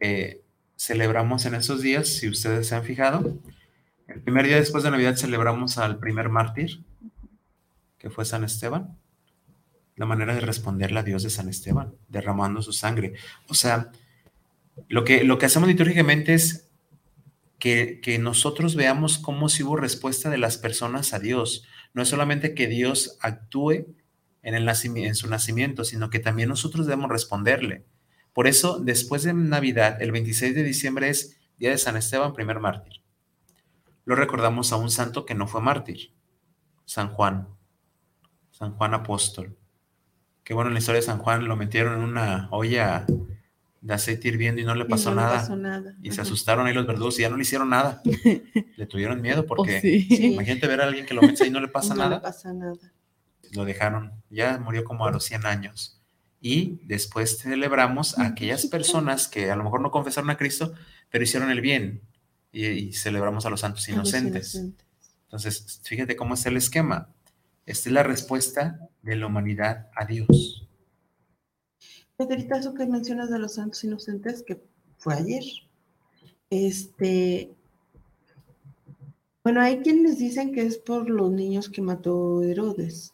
eh, 0.00 0.42
celebramos 0.76 1.44
en 1.46 1.54
esos 1.54 1.82
días, 1.82 2.08
si 2.08 2.28
ustedes 2.28 2.68
se 2.68 2.74
han 2.74 2.84
fijado, 2.84 3.38
el 4.08 4.20
primer 4.22 4.46
día 4.46 4.56
después 4.56 4.84
de 4.84 4.90
Navidad 4.90 5.16
celebramos 5.16 5.78
al 5.78 5.98
primer 5.98 6.28
mártir, 6.28 6.82
que 7.98 8.10
fue 8.10 8.24
San 8.24 8.44
Esteban 8.44 8.96
la 9.96 10.06
manera 10.06 10.34
de 10.34 10.40
responderle 10.40 11.00
a 11.00 11.02
Dios 11.02 11.22
de 11.22 11.30
San 11.30 11.48
Esteban, 11.48 11.94
derramando 12.08 12.60
su 12.62 12.72
sangre. 12.72 13.14
O 13.48 13.54
sea, 13.54 13.90
lo 14.88 15.04
que, 15.04 15.24
lo 15.24 15.38
que 15.38 15.46
hacemos 15.46 15.68
litúrgicamente 15.68 16.34
es 16.34 16.68
que, 17.58 18.00
que 18.02 18.18
nosotros 18.18 18.76
veamos 18.76 19.16
cómo 19.16 19.48
si 19.48 19.62
hubo 19.62 19.76
respuesta 19.76 20.28
de 20.28 20.36
las 20.36 20.58
personas 20.58 21.14
a 21.14 21.18
Dios. 21.18 21.64
No 21.94 22.02
es 22.02 22.08
solamente 22.08 22.54
que 22.54 22.66
Dios 22.66 23.16
actúe 23.22 23.86
en, 24.46 24.54
el 24.54 24.66
nacimi- 24.66 25.06
en 25.06 25.14
su 25.14 25.28
nacimiento, 25.28 25.84
sino 25.84 26.08
que 26.08 26.18
también 26.20 26.48
nosotros 26.48 26.86
debemos 26.86 27.10
responderle. 27.10 27.84
Por 28.32 28.46
eso, 28.46 28.78
después 28.78 29.22
de 29.24 29.34
Navidad, 29.34 30.00
el 30.02 30.12
26 30.12 30.54
de 30.54 30.62
diciembre 30.62 31.08
es 31.08 31.36
Día 31.58 31.70
de 31.70 31.78
San 31.78 31.96
Esteban, 31.96 32.32
primer 32.32 32.60
mártir. 32.60 33.02
Lo 34.04 34.14
recordamos 34.14 34.72
a 34.72 34.76
un 34.76 34.90
santo 34.90 35.24
que 35.26 35.34
no 35.34 35.46
fue 35.46 35.60
mártir, 35.60 36.12
San 36.84 37.08
Juan, 37.08 37.48
San 38.50 38.72
Juan 38.72 38.94
Apóstol 38.94 39.56
que 40.44 40.54
bueno, 40.54 40.68
en 40.68 40.74
la 40.74 40.78
historia 40.78 41.00
de 41.00 41.06
San 41.06 41.18
Juan 41.18 41.48
lo 41.48 41.56
metieron 41.56 41.94
en 41.98 42.04
una 42.04 42.46
olla 42.52 43.04
de 43.80 43.94
aceite 43.94 44.28
hirviendo 44.28 44.60
y 44.60 44.64
no 44.64 44.76
le 44.76 44.84
pasó 44.84 45.10
no 45.10 45.16
le 45.16 45.22
nada. 45.22 45.40
pasó 45.40 45.56
nada. 45.56 45.96
Y 46.04 46.12
se 46.12 46.20
asustaron 46.20 46.68
ahí 46.68 46.72
los 46.72 46.86
verdugos 46.86 47.18
y 47.18 47.22
ya 47.22 47.28
no 47.30 47.36
le 47.36 47.42
hicieron 47.42 47.68
nada. 47.68 48.00
le 48.76 48.86
tuvieron 48.86 49.20
miedo 49.20 49.44
porque 49.44 49.80
Sí. 49.80 50.06
imagínate 50.34 50.68
ver 50.68 50.82
a 50.82 50.84
alguien 50.84 51.04
que 51.04 51.14
lo 51.14 51.22
mete 51.22 51.48
y 51.48 51.50
no 51.50 51.58
le 51.60 51.66
pasa 51.76 51.94
no 51.96 52.04
le 52.04 52.08
nada. 52.10 52.22
pasa 52.22 52.52
nada. 52.52 52.78
Lo 53.52 53.64
dejaron. 53.64 54.12
Ya 54.30 54.58
murió 54.58 54.84
como 54.84 55.06
a 55.06 55.10
los 55.10 55.24
100 55.24 55.46
años. 55.46 56.00
Y 56.40 56.80
después 56.84 57.38
celebramos 57.38 58.18
a 58.18 58.26
aquellas 58.26 58.66
personas 58.66 59.26
que 59.28 59.50
a 59.50 59.56
lo 59.56 59.64
mejor 59.64 59.80
no 59.80 59.90
confesaron 59.90 60.30
a 60.30 60.36
Cristo, 60.36 60.74
pero 61.10 61.24
hicieron 61.24 61.50
el 61.50 61.60
bien. 61.60 62.02
Y, 62.52 62.66
y 62.66 62.92
celebramos 62.92 63.46
a 63.46 63.50
los 63.50 63.60
santos 63.60 63.86
A 63.88 63.92
los 63.92 64.08
inocentes. 64.10 64.54
inocentes. 64.54 64.86
Entonces, 65.24 65.80
fíjate 65.84 66.14
cómo 66.16 66.34
está 66.34 66.48
el 66.50 66.56
esquema. 66.56 67.08
Esta 67.64 67.88
es 67.88 67.92
la 67.92 68.02
respuesta 68.04 68.78
de 69.02 69.16
la 69.16 69.26
humanidad 69.26 69.90
a 69.96 70.04
Dios. 70.04 70.68
Pedrita, 72.16 72.58
eso 72.58 72.74
que 72.74 72.86
mencionas 72.86 73.28
de 73.30 73.38
los 73.38 73.54
santos 73.54 73.82
inocentes, 73.84 74.42
que 74.46 74.62
fue 74.98 75.14
ayer. 75.14 75.42
Este. 76.48 77.50
Bueno, 79.42 79.60
hay 79.60 79.78
quienes 79.80 80.18
dicen 80.18 80.52
que 80.52 80.62
es 80.62 80.78
por 80.78 81.10
los 81.10 81.30
niños 81.30 81.68
que 81.68 81.82
mató 81.82 82.42
Herodes. 82.42 83.12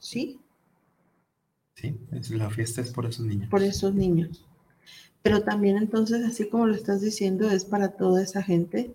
¿Sí? 0.00 0.40
Sí, 1.76 1.96
es- 2.12 2.30
la 2.30 2.50
fiesta 2.50 2.80
es 2.80 2.90
por 2.90 3.06
esos 3.06 3.24
niños. 3.24 3.48
Por 3.48 3.62
esos 3.62 3.94
niños. 3.94 4.44
Pero 5.22 5.42
también 5.42 5.76
entonces, 5.76 6.24
así 6.24 6.48
como 6.48 6.66
lo 6.66 6.74
estás 6.74 7.00
diciendo, 7.02 7.48
es 7.50 7.64
para 7.64 7.90
toda 7.90 8.22
esa 8.22 8.42
gente 8.42 8.92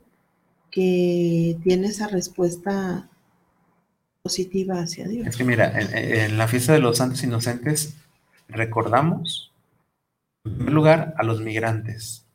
que 0.72 1.58
tiene 1.64 1.88
esa 1.88 2.08
respuesta 2.08 3.10
positiva 4.24 4.80
hacia 4.82 5.08
Dios. 5.08 5.28
Es 5.28 5.38
que 5.38 5.44
mira, 5.44 5.80
en, 5.80 5.96
en 5.96 6.38
la 6.38 6.48
fiesta 6.48 6.74
de 6.74 6.80
los 6.80 6.98
santos 6.98 7.24
inocentes 7.24 7.96
recordamos, 8.50 9.52
en 10.46 10.56
primer 10.56 10.74
lugar, 10.74 11.14
a 11.18 11.24
los 11.24 11.42
migrantes. 11.42 12.26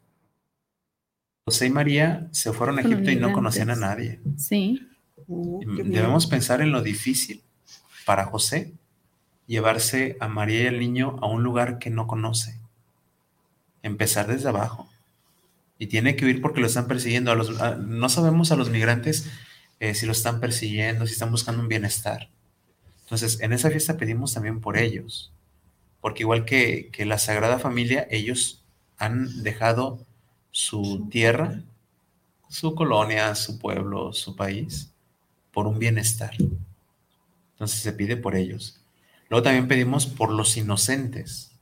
José 1.47 1.67
y 1.67 1.71
María 1.71 2.29
se 2.31 2.53
fueron 2.53 2.79
a 2.79 2.83
Egipto 2.83 3.11
y 3.11 3.17
no 3.17 3.33
conocían 3.33 3.71
a 3.71 3.77
nadie. 3.77 4.21
Sí. 4.37 4.87
Oh, 5.29 5.59
bien. 5.59 5.91
Debemos 5.91 6.27
pensar 6.29 6.61
en 6.61 6.71
lo 6.71 6.83
difícil 6.83 7.43
para 8.11 8.25
José 8.25 8.73
llevarse 9.47 10.17
a 10.19 10.27
María 10.27 10.65
y 10.65 10.67
al 10.67 10.81
niño 10.81 11.17
a 11.23 11.29
un 11.29 11.45
lugar 11.45 11.79
que 11.79 11.91
no 11.91 12.09
conoce. 12.09 12.59
Empezar 13.83 14.27
desde 14.27 14.49
abajo. 14.49 14.89
Y 15.79 15.89
tiene 15.89 16.17
que 16.17 16.25
huir 16.27 16.43
porque 16.43 16.61
lo 16.61 16.67
están 16.67 16.89
persiguiendo. 16.89 17.33
A 17.33 17.37
los, 17.37 17.61
a- 17.61 17.77
no 17.77 18.09
sabemos 18.09 18.53
a 18.53 18.57
los 18.57 18.71
migrantes 18.71 19.31
eh, 19.81 19.95
si 19.95 20.07
lo 20.07 20.13
están 20.13 20.41
persiguiendo, 20.41 21.07
si 21.07 21.13
están 21.15 21.31
buscando 21.31 21.63
un 21.63 21.69
bienestar. 21.69 22.31
Entonces, 23.05 23.41
en 23.41 23.53
esa 23.53 23.71
fiesta 23.71 23.97
pedimos 23.99 24.35
también 24.35 24.61
por 24.61 24.79
ellos. 24.79 25.33
Porque 26.01 26.25
igual 26.25 26.45
que, 26.47 26.91
que 26.93 27.07
la 27.07 27.19
Sagrada 27.19 27.59
Familia, 27.59 28.07
ellos 28.11 28.63
han 28.99 29.43
dejado 29.45 30.07
su 30.53 31.09
tierra, 31.11 31.63
su 32.49 32.75
colonia, 32.75 33.35
su 33.37 33.59
pueblo, 33.59 34.13
su 34.13 34.37
país, 34.37 34.93
por 35.53 35.67
un 35.67 35.79
bienestar. 35.79 36.33
Entonces 37.61 37.81
se 37.81 37.93
pide 37.93 38.17
por 38.17 38.37
ellos. 38.37 38.81
Luego 39.29 39.43
también 39.43 39.69
pedimos 39.69 40.07
por 40.07 40.33
los 40.33 40.57
inocentes. 40.57 41.53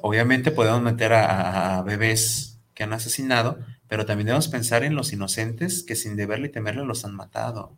Obviamente 0.00 0.50
podemos 0.50 0.80
meter 0.80 1.12
a, 1.12 1.76
a 1.76 1.82
bebés 1.82 2.58
que 2.72 2.82
han 2.82 2.94
asesinado, 2.94 3.58
pero 3.88 4.06
también 4.06 4.28
debemos 4.28 4.48
pensar 4.48 4.84
en 4.84 4.94
los 4.94 5.12
inocentes 5.12 5.82
que 5.82 5.96
sin 5.96 6.16
deberle 6.16 6.46
y 6.46 6.50
temerle 6.50 6.86
los 6.86 7.04
han 7.04 7.14
matado. 7.14 7.76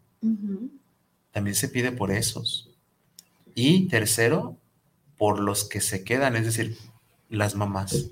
También 1.32 1.56
se 1.56 1.68
pide 1.68 1.90
por 1.90 2.12
esos. 2.12 2.70
Y 3.56 3.88
tercero, 3.88 4.56
por 5.18 5.40
los 5.40 5.64
que 5.64 5.80
se 5.80 6.04
quedan, 6.04 6.36
es 6.36 6.44
decir, 6.44 6.78
las 7.28 7.56
mamás. 7.56 8.10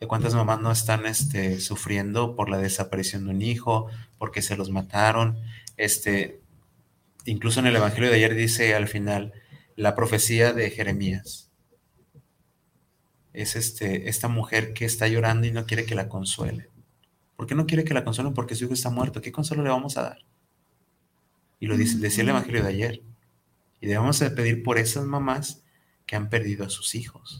¿De 0.00 0.06
cuántas 0.06 0.34
mamás 0.34 0.62
no 0.62 0.72
están 0.72 1.04
este, 1.04 1.60
sufriendo 1.60 2.36
por 2.36 2.48
la 2.48 2.56
desaparición 2.56 3.24
de 3.24 3.30
un 3.32 3.42
hijo, 3.42 3.88
porque 4.16 4.40
se 4.40 4.56
los 4.56 4.70
mataron? 4.70 5.36
Este, 5.76 6.40
incluso 7.24 7.60
en 7.60 7.66
el 7.66 7.76
Evangelio 7.76 8.10
de 8.10 8.16
ayer 8.16 8.34
dice 8.34 8.74
al 8.74 8.88
final 8.88 9.32
la 9.76 9.94
profecía 9.94 10.52
de 10.52 10.70
Jeremías. 10.70 11.50
Es 13.32 13.56
este, 13.56 14.08
esta 14.08 14.28
mujer 14.28 14.72
que 14.74 14.84
está 14.84 15.08
llorando 15.08 15.46
y 15.46 15.52
no 15.52 15.66
quiere 15.66 15.84
que 15.84 15.94
la 15.94 16.08
consuelen. 16.08 16.68
¿Por 17.36 17.46
qué 17.46 17.54
no 17.54 17.66
quiere 17.66 17.84
que 17.84 17.94
la 17.94 18.04
consuelen? 18.04 18.34
Porque 18.34 18.54
su 18.54 18.64
hijo 18.64 18.74
está 18.74 18.90
muerto. 18.90 19.20
¿Qué 19.20 19.32
consuelo 19.32 19.64
le 19.64 19.70
vamos 19.70 19.96
a 19.96 20.02
dar? 20.02 20.18
Y 21.58 21.66
lo 21.66 21.76
dice, 21.76 21.98
decía 21.98 22.22
el 22.22 22.30
Evangelio 22.30 22.62
de 22.62 22.68
ayer. 22.68 23.02
Y 23.80 23.86
debemos 23.86 24.18
de 24.20 24.30
pedir 24.30 24.62
por 24.62 24.78
esas 24.78 25.04
mamás 25.04 25.64
que 26.06 26.16
han 26.16 26.28
perdido 26.28 26.64
a 26.64 26.70
sus 26.70 26.94
hijos. 26.94 27.38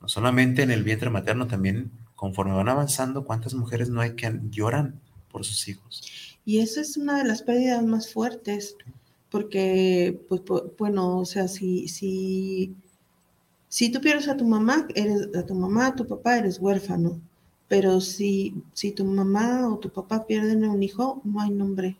No 0.00 0.08
solamente 0.08 0.62
en 0.62 0.70
el 0.70 0.84
vientre 0.84 1.10
materno, 1.10 1.48
también 1.48 1.90
conforme 2.14 2.54
van 2.54 2.68
avanzando, 2.68 3.24
¿cuántas 3.24 3.54
mujeres 3.54 3.90
no 3.90 4.00
hay 4.00 4.14
que 4.14 4.40
lloran 4.50 5.00
por 5.28 5.44
sus 5.44 5.66
hijos? 5.68 6.27
Y 6.48 6.60
esa 6.60 6.80
es 6.80 6.96
una 6.96 7.18
de 7.18 7.24
las 7.30 7.42
pérdidas 7.42 7.84
más 7.84 8.12
fuertes, 8.12 8.76
porque, 9.30 10.18
pues, 10.28 10.40
pu- 10.42 10.72
bueno, 10.78 11.18
o 11.18 11.24
sea, 11.26 11.46
si, 11.48 11.88
si, 11.88 12.74
si 13.68 13.90
tú 13.92 14.00
pierdes 14.00 14.28
a 14.28 14.36
tu 14.36 14.46
mamá, 14.46 14.86
eres 14.94 15.28
a 15.36 15.44
tu 15.46 15.54
mamá, 15.54 15.88
a 15.88 15.96
tu 15.96 16.06
papá, 16.06 16.38
eres 16.38 16.58
huérfano. 16.60 17.20
Pero 17.68 18.00
si, 18.00 18.54
si 18.74 18.92
tu 18.92 19.04
mamá 19.04 19.68
o 19.68 19.78
tu 19.78 19.90
papá 19.90 20.26
pierden 20.26 20.64
a 20.64 20.70
un 20.72 20.82
hijo, 20.82 21.22
no 21.24 21.40
hay 21.42 21.50
nombre. 21.50 21.98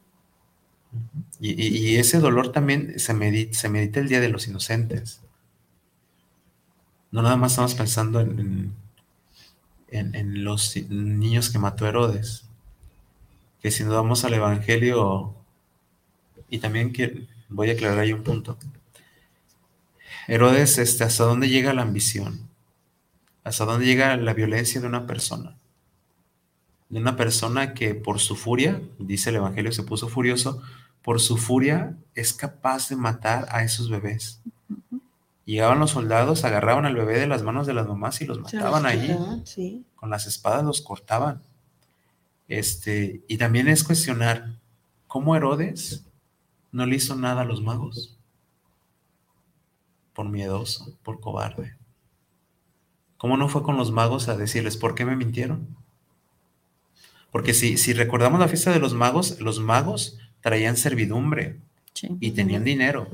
Y, 1.40 1.96
ese 1.96 2.18
dolor 2.18 2.52
también 2.52 2.98
se 2.98 3.14
medita, 3.14 3.58
se 3.58 3.68
medita 3.68 4.00
el 4.00 4.08
Día 4.08 4.20
de 4.20 4.28
los 4.28 4.46
Inocentes. 4.48 5.20
No 7.10 7.20
nada 7.20 7.36
más 7.36 7.52
estamos 7.52 7.74
pensando 7.74 8.20
en, 8.20 8.38
en- 8.40 8.72
en- 9.90 10.14
en 10.14 10.44
los 10.44 10.76
niños 10.88 11.50
que 11.50 11.58
mató 11.58 11.86
Herodes. 11.86 12.47
Que 13.60 13.70
si 13.70 13.84
nos 13.84 13.94
vamos 13.94 14.24
al 14.24 14.34
Evangelio, 14.34 15.34
y 16.48 16.58
también 16.58 16.92
que, 16.92 17.26
voy 17.48 17.70
a 17.70 17.72
aclarar 17.72 17.98
ahí 17.98 18.12
un 18.12 18.22
punto. 18.22 18.58
Herodes, 20.26 20.78
este, 20.78 21.04
¿hasta 21.04 21.24
dónde 21.24 21.48
llega 21.48 21.72
la 21.72 21.82
ambición? 21.82 22.48
¿Hasta 23.44 23.64
dónde 23.64 23.86
llega 23.86 24.16
la 24.16 24.34
violencia 24.34 24.80
de 24.80 24.86
una 24.86 25.06
persona? 25.06 25.56
De 26.90 26.98
una 26.98 27.16
persona 27.16 27.74
que 27.74 27.94
por 27.94 28.18
su 28.18 28.36
furia, 28.36 28.82
dice 28.98 29.30
el 29.30 29.36
Evangelio, 29.36 29.72
se 29.72 29.82
puso 29.82 30.08
furioso, 30.08 30.62
por 31.02 31.20
su 31.20 31.38
furia 31.38 31.96
es 32.14 32.34
capaz 32.34 32.90
de 32.90 32.96
matar 32.96 33.46
a 33.50 33.62
esos 33.62 33.88
bebés. 33.88 34.42
Llegaban 35.46 35.78
los 35.78 35.92
soldados, 35.92 36.44
agarraban 36.44 36.84
al 36.84 36.94
bebé 36.94 37.18
de 37.18 37.26
las 37.26 37.42
manos 37.42 37.66
de 37.66 37.72
las 37.72 37.86
mamás 37.86 38.20
y 38.20 38.26
los 38.26 38.38
mataban 38.38 38.84
Sí. 39.46 39.82
Con 39.94 40.10
las 40.10 40.26
espadas 40.26 40.62
los 40.62 40.82
cortaban. 40.82 41.40
Este, 42.48 43.22
y 43.28 43.36
también 43.36 43.68
es 43.68 43.84
cuestionar 43.84 44.58
cómo 45.06 45.36
Herodes 45.36 46.04
no 46.72 46.86
le 46.86 46.96
hizo 46.96 47.14
nada 47.14 47.42
a 47.42 47.44
los 47.44 47.62
magos. 47.62 48.16
Por 50.14 50.28
miedoso, 50.28 50.96
por 51.02 51.20
cobarde. 51.20 51.76
¿Cómo 53.18 53.36
no 53.36 53.48
fue 53.48 53.62
con 53.62 53.76
los 53.76 53.90
magos 53.92 54.28
a 54.28 54.36
decirles 54.36 54.76
por 54.76 54.94
qué 54.94 55.04
me 55.04 55.16
mintieron? 55.16 55.76
Porque 57.30 57.52
si, 57.52 57.76
si 57.76 57.92
recordamos 57.92 58.40
la 58.40 58.48
fiesta 58.48 58.72
de 58.72 58.78
los 58.80 58.94
magos, 58.94 59.40
los 59.40 59.60
magos 59.60 60.18
traían 60.40 60.76
servidumbre 60.76 61.60
Sí. 61.94 62.16
y 62.20 62.30
tenían 62.30 62.62
dinero. 62.62 63.08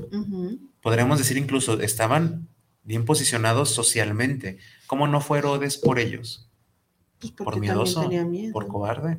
Podríamos 0.81 1.17
decir 1.17 1.37
incluso, 1.37 1.81
estaban 1.81 2.47
bien 2.83 3.03
posicionados 3.03 3.71
socialmente. 3.71 4.59
¿Cómo 4.85 5.07
no 5.07 5.21
fue 5.21 5.39
Herodes 5.39 5.77
por 5.77 5.97
ellos? 5.97 6.44
Pues 7.31 7.45
Por 7.45 7.53
también 7.55 7.73
miedoso, 7.73 8.01
tenía 8.01 8.25
miedo. 8.25 8.53
por 8.53 8.67
cobarde. 8.67 9.17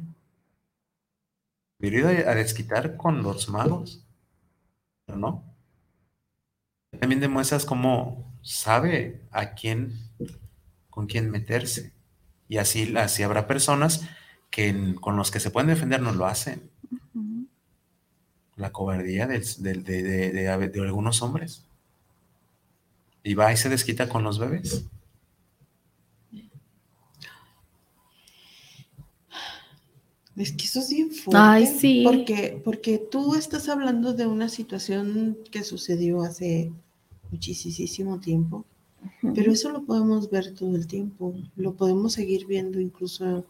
A 2.27 2.35
desquitar 2.35 2.97
con 2.97 3.23
los 3.23 3.49
magos, 3.49 4.03
pero 5.05 5.19
no. 5.19 5.45
También 6.99 7.21
demuestras 7.21 7.67
cómo 7.67 8.33
sabe 8.43 9.21
a 9.31 9.55
quién, 9.55 9.93
con 10.89 11.07
quién 11.07 11.31
meterse. 11.31 11.93
Y 12.49 12.57
así, 12.59 12.97
así 12.97 13.23
habrá 13.23 13.47
personas 13.47 14.09
que 14.51 14.95
con 15.01 15.17
los 15.17 15.31
que 15.31 15.41
se 15.41 15.51
pueden 15.51 15.69
defender 15.69 16.01
no 16.01 16.13
lo 16.13 16.25
hacen. 16.27 16.71
La 18.57 18.73
cobardía 18.73 19.27
de- 19.27 19.41
de 20.69 20.81
algunos 20.81 21.21
hombres. 21.21 21.63
Y 23.23 23.35
va 23.35 23.53
y 23.53 23.57
se 23.59 23.69
desquita 23.69 24.09
con 24.09 24.23
los 24.23 24.39
bebés. 24.39 24.87
Es 30.37 30.53
que 30.53 30.65
eso 30.67 30.81
es 30.81 30.91
bien 30.91 31.11
fuerte. 31.11 31.39
Ay, 31.41 31.67
sí. 31.67 32.03
Porque, 32.05 32.61
porque 32.63 32.99
tú 32.99 33.35
estás 33.35 33.69
hablando 33.69 34.13
de 34.13 34.27
una 34.27 34.49
situación 34.49 35.39
que 35.51 35.65
sucedió 35.65 36.23
hace 36.23 36.73
muchísimo 37.31 38.21
tiempo, 38.21 38.65
pero 39.35 39.53
eso 39.53 39.71
lo 39.71 39.85
podemos 39.85 40.31
ver 40.31 40.55
todo 40.55 40.77
el 40.77 40.87
tiempo. 40.87 41.35
Lo 41.57 41.75
podemos 41.75 42.13
seguir 42.13 42.47
viendo 42.47 42.79
incluso 42.81 43.47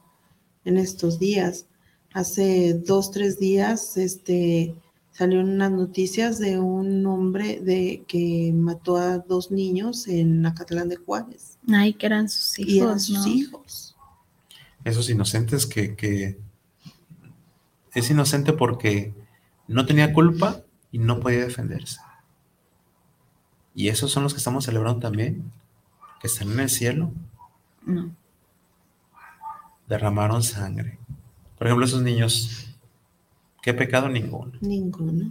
en 0.65 0.77
estos 0.77 1.19
días. 1.19 1.67
Hace 2.13 2.75
dos, 2.75 3.11
tres 3.11 3.39
días, 3.39 3.97
este, 3.97 4.75
salieron 5.11 5.51
unas 5.51 5.73
noticias 5.73 6.39
de 6.39 6.59
un 6.59 7.05
hombre 7.05 7.61
de 7.61 8.05
que 8.07 8.53
mató 8.55 8.97
a 8.97 9.19
dos 9.19 9.51
niños 9.51 10.07
en 10.07 10.47
Acatlán 10.47 10.89
de 10.89 10.97
Juárez. 10.97 11.59
Ay, 11.69 11.95
que 11.95 12.07
eran 12.07 12.29
sus 12.29 12.59
hijos, 12.61 12.73
y 12.73 12.79
eran 12.79 13.01
sus 13.01 13.27
¿no? 13.27 13.29
hijos. 13.29 13.97
Esos 14.85 15.11
inocentes 15.11 15.67
que, 15.67 15.97
que 15.97 16.39
es 17.99 18.11
inocente 18.11 18.53
porque 18.53 19.13
no 19.69 19.87
tenía 19.87 20.13
culpa 20.13 20.61
y 20.93 20.99
no 20.99 21.21
podía 21.21 21.41
defenderse. 21.45 22.01
Y 23.75 23.89
esos 23.89 24.11
son 24.11 24.23
los 24.23 24.33
que 24.33 24.39
estamos 24.39 24.65
celebrando 24.65 25.01
también, 25.01 25.51
que 26.21 26.29
están 26.29 26.51
en 26.53 26.61
el 26.61 26.71
cielo, 26.71 27.13
No. 27.85 28.11
derramaron 29.89 30.43
sangre. 30.43 30.99
Por 31.59 31.67
ejemplo, 31.67 31.87
esos 31.87 32.03
niños, 32.03 32.75
¿qué 33.63 33.73
pecado 33.75 34.09
ninguno? 34.09 34.53
Ninguno. 34.61 35.31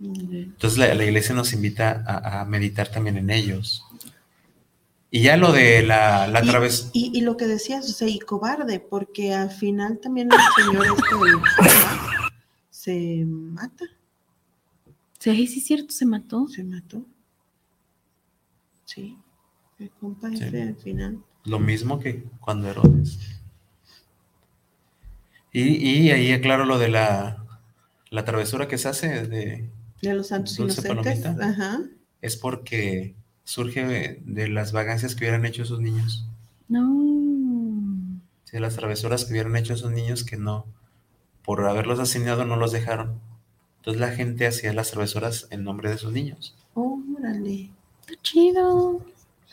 Entonces 0.00 0.78
la, 0.78 0.94
la 0.94 1.04
iglesia 1.04 1.34
nos 1.34 1.52
invita 1.52 2.02
a, 2.06 2.40
a 2.40 2.44
meditar 2.46 2.88
también 2.88 3.16
en 3.18 3.28
ellos. 3.30 3.84
Y 5.10 5.22
ya 5.22 5.36
lo 5.36 5.52
de 5.52 5.82
la, 5.82 6.28
la 6.28 6.44
Y- 6.44 6.48
través... 6.48 6.90
Y, 6.92 7.10
y 7.16 7.22
lo 7.22 7.36
que 7.36 7.46
decías, 7.46 7.88
o 7.88 7.92
sea, 7.92 8.06
y 8.08 8.18
cobarde, 8.20 8.78
porque 8.80 9.34
al 9.34 9.50
final 9.50 9.98
también 9.98 10.28
el 10.32 10.38
señor 10.64 10.86
este 10.86 11.80
se 12.70 13.24
mata, 13.26 13.84
Sí, 15.18 15.46
sí 15.48 15.58
es 15.58 15.66
cierto, 15.66 15.92
se 15.92 16.06
mató. 16.06 16.48
se 16.48 16.64
mató. 16.64 17.04
Sí, 18.86 19.18
el 19.78 19.90
compa 19.90 20.30
Sí. 20.30 20.44
ese 20.44 20.62
al 20.62 20.76
final. 20.76 21.18
Lo 21.44 21.58
mismo 21.58 21.98
que 22.00 22.24
cuando 22.40 22.68
Herodes. 22.70 23.18
Y, 25.52 25.62
y 26.04 26.10
ahí 26.10 26.32
aclaro 26.32 26.64
lo 26.64 26.78
de 26.78 26.88
la, 26.88 27.44
la 28.10 28.24
travesura 28.24 28.66
que 28.68 28.78
se 28.78 28.88
hace 28.88 29.26
de, 29.26 29.68
De 30.00 30.14
los 30.14 30.28
santos 30.28 30.56
Dulce 30.56 30.80
inocentes. 30.88 31.20
palomita. 31.24 31.46
Ajá. 31.48 31.80
es 32.22 32.36
porque 32.36 33.14
surge 33.44 33.84
de, 33.86 34.22
de 34.24 34.48
las 34.48 34.72
vagancias 34.72 35.14
que 35.14 35.24
hubieran 35.24 35.44
hecho 35.46 35.62
esos 35.62 35.80
niños. 35.80 36.26
No. 36.68 36.88
Sí, 38.44 38.52
de 38.52 38.60
las 38.60 38.76
travesuras 38.76 39.24
que 39.24 39.32
hubieran 39.32 39.56
hecho 39.56 39.74
esos 39.74 39.92
niños 39.92 40.24
que 40.24 40.36
no, 40.36 40.66
por 41.44 41.64
haberlos 41.66 41.98
asesinado, 41.98 42.44
no 42.44 42.56
los 42.56 42.72
dejaron. 42.72 43.18
Entonces 43.78 44.00
la 44.00 44.10
gente 44.10 44.46
hacía 44.46 44.72
las 44.72 44.90
travesuras 44.90 45.46
en 45.50 45.64
nombre 45.64 45.88
de 45.88 45.96
esos 45.96 46.12
niños. 46.12 46.54
Órale. 46.74 47.70
Está 48.02 48.22
chido. 48.22 49.04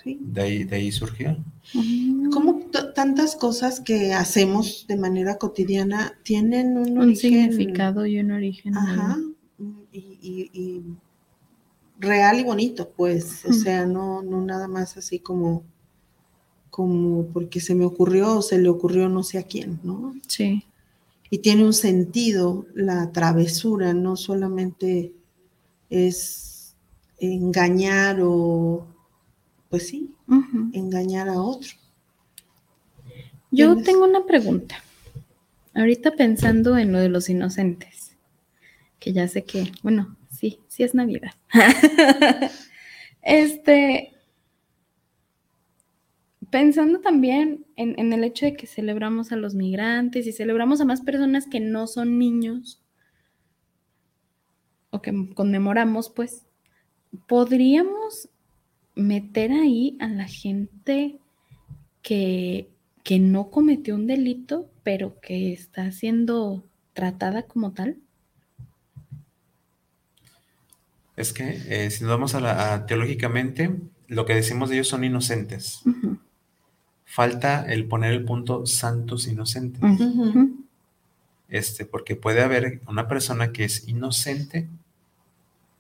Sí. 0.04 0.18
De 0.22 0.42
ahí, 0.42 0.64
de 0.64 0.76
ahí 0.76 0.92
surgió. 0.92 1.38
Mm. 1.74 2.30
Como 2.32 2.60
tantas 2.96 3.36
cosas 3.36 3.80
que 3.80 4.14
hacemos 4.14 4.86
de 4.88 4.96
manera 4.98 5.38
cotidiana 5.38 6.14
tienen 6.24 6.78
un, 6.78 6.92
Un 6.92 6.98
origen 7.00 7.52
significado 7.52 8.06
y 8.06 8.20
un 8.20 8.32
origen. 8.32 8.78
Ajá. 8.78 9.18
Y, 9.92 10.00
y- 10.22 10.50
y 10.54 10.82
real 12.00 12.40
y 12.40 12.44
bonito, 12.44 12.90
pues. 12.96 13.44
O 13.46 13.54
sea, 13.54 13.86
no, 13.86 14.22
no 14.22 14.42
nada 14.42 14.68
más 14.68 14.98
así 14.98 15.20
como, 15.20 15.64
como 16.70 17.26
porque 17.28 17.60
se 17.60 17.76
me 17.76 17.86
ocurrió 17.86 18.38
o 18.38 18.42
se 18.42 18.60
le 18.60 18.70
ocurrió 18.70 19.10
no 19.10 19.24
sé 19.24 19.38
a 19.40 19.44
quién, 19.44 19.80
¿no? 19.84 20.14
Sí. 20.28 20.64
Y 21.30 21.40
tiene 21.40 21.66
un 21.66 21.74
sentido 21.74 22.66
la 22.74 23.12
travesura, 23.12 23.94
no 23.94 24.16
solamente 24.16 25.14
es 25.90 26.76
engañar 27.20 28.20
o, 28.22 28.86
pues 29.70 29.88
sí, 29.88 30.14
engañar 30.74 31.28
a 31.30 31.42
otro. 31.42 31.70
Yo 33.52 33.74
Tienes- 33.76 33.86
tengo 33.86 34.06
una 34.06 34.26
pregunta. 34.26 34.76
Ahorita 35.74 36.12
pensando 36.16 36.78
en 36.78 36.92
lo 36.92 37.00
de 37.00 37.10
los 37.10 37.30
inocentes, 37.30 38.16
que 39.00 39.14
ya 39.14 39.28
sé 39.28 39.44
que, 39.44 39.72
bueno, 39.84 40.17
sí, 40.38 40.60
sí 40.68 40.84
es 40.84 40.94
Navidad. 40.94 41.32
este, 43.22 44.14
pensando 46.50 47.00
también 47.00 47.66
en, 47.76 48.00
en 48.00 48.14
el 48.14 48.24
hecho 48.24 48.46
de 48.46 48.56
que 48.56 48.68
celebramos 48.68 49.32
a 49.32 49.36
los 49.36 49.56
migrantes 49.56 50.28
y 50.28 50.32
celebramos 50.32 50.82
a 50.82 50.86
más 50.86 51.02
personas 51.02 51.48
que 51.48 51.60
no 51.60 51.88
son 51.88 52.18
niños, 52.18 52.82
o 54.90 55.02
que 55.02 55.12
conmemoramos, 55.34 56.10
pues, 56.10 56.46
podríamos 57.28 58.30
meter 58.96 59.52
ahí 59.52 59.98
a 60.00 60.08
la 60.08 60.26
gente 60.26 61.20
que, 62.02 62.70
que 63.04 63.20
no 63.20 63.50
cometió 63.50 63.96
un 63.96 64.08
delito, 64.08 64.70
pero 64.84 65.20
que 65.20 65.54
está 65.54 65.92
siendo 65.92 66.64
tratada 66.94 67.44
como 67.44 67.74
tal. 67.74 67.98
Es 71.18 71.34
que 71.34 71.62
eh, 71.68 71.92
si 71.92 72.04
nos 72.04 72.12
vamos 72.12 72.36
a 72.36 72.40
la 72.40 72.74
a 72.74 72.86
teológicamente, 72.86 73.76
lo 74.08 74.26
que 74.26 74.36
decimos 74.36 74.70
de 74.70 74.76
ellos 74.76 74.88
son 74.88 75.04
inocentes. 75.04 75.82
Falta 77.04 77.66
el 77.66 77.86
poner 77.88 78.14
el 78.14 78.24
punto 78.24 78.66
santos 78.66 79.28
inocentes. 79.28 79.82
Este, 81.50 81.86
porque 81.86 82.16
puede 82.16 82.42
haber 82.42 82.82
una 82.88 83.08
persona 83.10 83.52
que 83.52 83.66
es 83.66 83.88
inocente, 83.88 84.70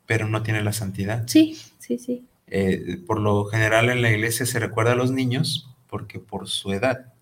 pero 0.06 0.28
no 0.28 0.44
tiene 0.44 0.64
la 0.64 0.74
santidad. 0.74 1.26
Sí, 1.28 1.58
sí, 1.78 1.98
sí. 1.98 2.26
Eh, 2.48 3.02
por 3.06 3.20
lo 3.20 3.46
general 3.46 3.90
en 3.90 4.02
la 4.02 4.12
iglesia 4.12 4.46
se 4.46 4.60
recuerda 4.60 4.94
a 4.94 4.96
los 4.96 5.12
niños 5.12 5.70
porque 5.90 6.20
por 6.20 6.48
su 6.48 6.72
edad 6.72 7.14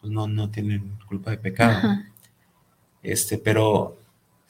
pues 0.00 0.12
no, 0.12 0.28
no 0.28 0.50
tienen 0.50 0.98
culpa 1.08 1.30
de 1.30 1.38
pecado. 1.38 1.78
Ajá. 1.78 2.10
Este, 3.04 3.38
pero 3.38 3.98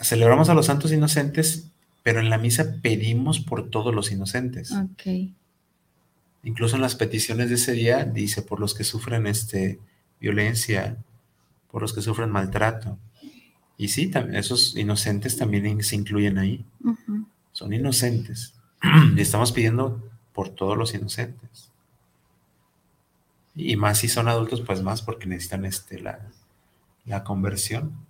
celebramos 0.00 0.48
a 0.48 0.54
los 0.54 0.66
santos 0.66 0.92
inocentes, 0.92 1.70
pero 2.04 2.20
en 2.20 2.30
la 2.30 2.38
misa 2.38 2.76
pedimos 2.82 3.40
por 3.40 3.70
todos 3.70 3.92
los 3.92 4.12
inocentes. 4.12 4.70
Ok. 4.70 5.32
Incluso 6.44 6.76
en 6.76 6.82
las 6.82 6.94
peticiones 6.94 7.48
de 7.48 7.54
ese 7.54 7.72
día 7.72 8.04
dice 8.04 8.42
por 8.42 8.60
los 8.60 8.74
que 8.74 8.84
sufren 8.84 9.26
este, 9.26 9.80
violencia, 10.20 10.98
por 11.70 11.80
los 11.80 11.94
que 11.94 12.02
sufren 12.02 12.30
maltrato. 12.30 12.98
Y 13.78 13.88
sí, 13.88 14.10
esos 14.32 14.76
inocentes 14.76 15.38
también 15.38 15.82
se 15.82 15.96
incluyen 15.96 16.38
ahí. 16.38 16.64
Son 17.52 17.72
inocentes. 17.72 18.54
y 19.16 19.20
estamos 19.22 19.52
pidiendo 19.52 20.06
por 20.34 20.50
todos 20.50 20.76
los 20.76 20.94
inocentes. 20.94 21.70
Y 23.54 23.76
más 23.76 23.98
si 23.98 24.08
son 24.08 24.28
adultos, 24.28 24.60
pues 24.60 24.82
más 24.82 25.00
porque 25.00 25.26
necesitan 25.26 25.64
este, 25.64 26.00
la, 26.00 26.20
la 27.06 27.24
conversión. 27.24 28.03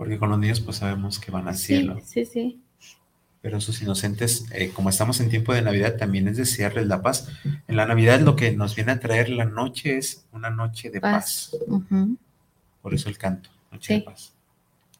Porque 0.00 0.18
con 0.18 0.30
los 0.30 0.38
niños 0.38 0.60
pues 0.60 0.78
sabemos 0.78 1.18
que 1.18 1.30
van 1.30 1.46
al 1.46 1.58
Sí, 1.58 1.66
cielo. 1.76 2.00
sí, 2.02 2.24
sí. 2.24 2.58
Pero 3.42 3.58
esos 3.58 3.82
inocentes, 3.82 4.46
eh, 4.50 4.70
como 4.74 4.88
estamos 4.88 5.20
en 5.20 5.28
tiempo 5.28 5.52
de 5.52 5.60
Navidad, 5.60 5.96
también 5.98 6.26
es 6.26 6.38
desearles 6.38 6.86
la 6.86 7.02
paz. 7.02 7.28
En 7.68 7.76
la 7.76 7.84
Navidad 7.84 8.18
lo 8.20 8.34
que 8.34 8.52
nos 8.56 8.74
viene 8.74 8.92
a 8.92 8.98
traer 8.98 9.28
la 9.28 9.44
noche 9.44 9.98
es 9.98 10.24
una 10.32 10.48
noche 10.48 10.88
de 10.88 11.02
paz. 11.02 11.54
Por 12.80 12.94
eso 12.94 13.10
el 13.10 13.18
canto, 13.18 13.50
noche 13.70 13.92
de 13.92 14.00
paz. 14.00 14.32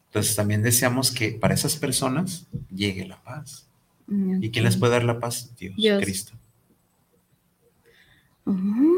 Entonces 0.09 0.35
también 0.35 0.61
deseamos 0.61 1.09
que 1.09 1.31
para 1.31 1.55
esas 1.55 1.75
personas 1.77 2.45
llegue 2.69 3.07
la 3.07 3.19
paz. 3.23 3.65
¿Y 4.07 4.51
quién 4.51 4.65
les 4.65 4.77
puede 4.77 4.91
dar 4.93 5.03
la 5.03 5.19
paz? 5.19 5.49
Dios, 5.57 5.75
Dios. 5.77 6.03
Cristo. 6.03 6.33
Mm, 8.45 8.93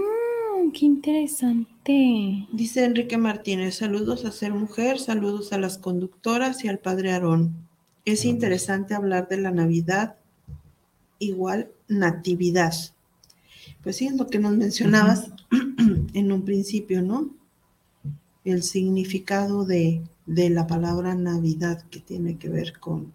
qué 0.74 0.86
interesante. 0.86 2.48
Dice 2.52 2.84
Enrique 2.84 3.18
Martínez, 3.18 3.76
saludos 3.76 4.26
a 4.26 4.32
Ser 4.32 4.54
Mujer, 4.54 5.00
saludos 5.00 5.54
a 5.54 5.58
las 5.58 5.78
conductoras 5.78 6.66
y 6.66 6.68
al 6.68 6.80
Padre 6.80 7.14
Aarón. 7.14 7.56
Es 8.06 8.26
interesante 8.26 8.94
hablar 8.94 9.28
de 9.30 9.38
la 9.38 9.52
Navidad 9.52 10.18
igual 11.20 11.72
natividad. 11.88 12.74
Pues 13.82 13.98
sí, 13.98 14.08
es 14.08 14.16
lo 14.16 14.28
que 14.28 14.40
nos 14.40 14.54
mencionabas 14.58 15.32
en 16.14 16.32
un 16.32 16.44
principio, 16.44 17.02
¿no? 17.02 17.30
El 18.44 18.64
significado 18.64 19.66
de, 19.66 20.02
de 20.26 20.50
la 20.50 20.68
palabra 20.68 21.16
Navidad 21.16 21.84
que 21.90 22.00
tiene 22.00 22.38
que 22.38 22.50
ver 22.50 22.78
con, 22.80 23.14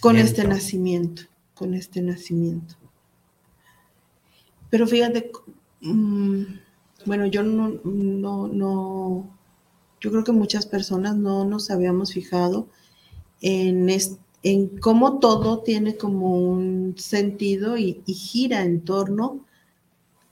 con 0.00 0.16
este 0.16 0.46
nacimiento, 0.46 1.22
con 1.54 1.74
este 1.74 2.00
nacimiento. 2.00 2.76
Pero 4.70 4.86
fíjate, 4.86 5.30
mm, 5.80 6.42
bueno, 7.06 7.26
yo 7.26 7.42
no, 7.42 7.80
no, 7.84 8.48
no, 8.48 9.38
yo 10.00 10.10
creo 10.10 10.24
que 10.24 10.32
muchas 10.32 10.66
personas 10.66 11.16
no 11.16 11.44
nos 11.44 11.70
habíamos 11.70 12.12
fijado 12.12 12.68
en, 13.40 13.88
en 14.42 14.78
cómo 14.78 15.18
todo 15.18 15.60
tiene 15.60 15.96
como 15.96 16.36
un 16.38 16.94
sentido 16.98 17.76
y, 17.76 18.02
y 18.06 18.14
gira 18.14 18.62
en 18.62 18.82
torno 18.82 19.44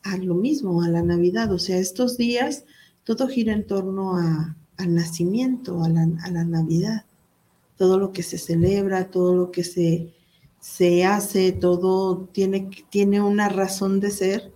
a 0.03 0.17
lo 0.19 0.35
mismo, 0.35 0.83
a 0.83 0.89
la 0.89 1.03
Navidad. 1.03 1.53
O 1.53 1.59
sea, 1.59 1.79
estos 1.79 2.17
días 2.17 2.65
todo 3.05 3.29
gira 3.29 3.53
en 3.53 3.67
torno 3.67 4.17
a, 4.17 4.57
al 4.77 4.95
nacimiento, 4.95 5.83
a 5.85 5.89
la, 5.89 6.09
a 6.23 6.31
la 6.31 6.45
Navidad 6.45 7.05
todo 7.77 7.99
lo 7.99 8.13
que 8.13 8.23
se 8.23 8.39
celebra, 8.39 9.11
todo 9.11 9.35
lo 9.35 9.51
que 9.51 9.65
se, 9.65 10.13
se 10.65 11.05
hace, 11.05 11.53
todo 11.53 12.27
tiene, 12.33 12.71
tiene 12.89 13.21
una 13.21 13.51
razón 13.51 14.01
de 14.01 14.11
ser 14.11 14.51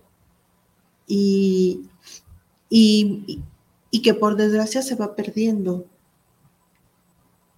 y, 1.05 1.81
y, 2.67 3.43
y 3.91 4.01
que 4.01 4.15
por 4.15 4.35
desgracia 4.35 4.81
se 4.81 4.95
va 4.95 5.15
perdiendo 5.15 5.85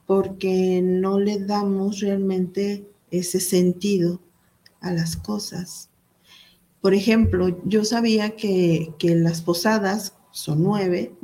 porque 0.05 0.81
no 0.83 1.17
le 1.17 1.39
damos 1.39 2.01
realmente 2.01 2.85
ese 3.09 3.39
sentido 3.39 4.19
a 4.81 4.91
las 4.91 5.15
cosas. 5.15 5.89
Por 6.81 6.93
ejemplo, 6.93 7.57
yo 7.63 7.85
sabía 7.85 8.35
que, 8.35 8.93
que 8.99 9.15
las 9.15 9.41
posadas 9.41 10.17
son 10.31 10.61
nueve, 10.61 11.15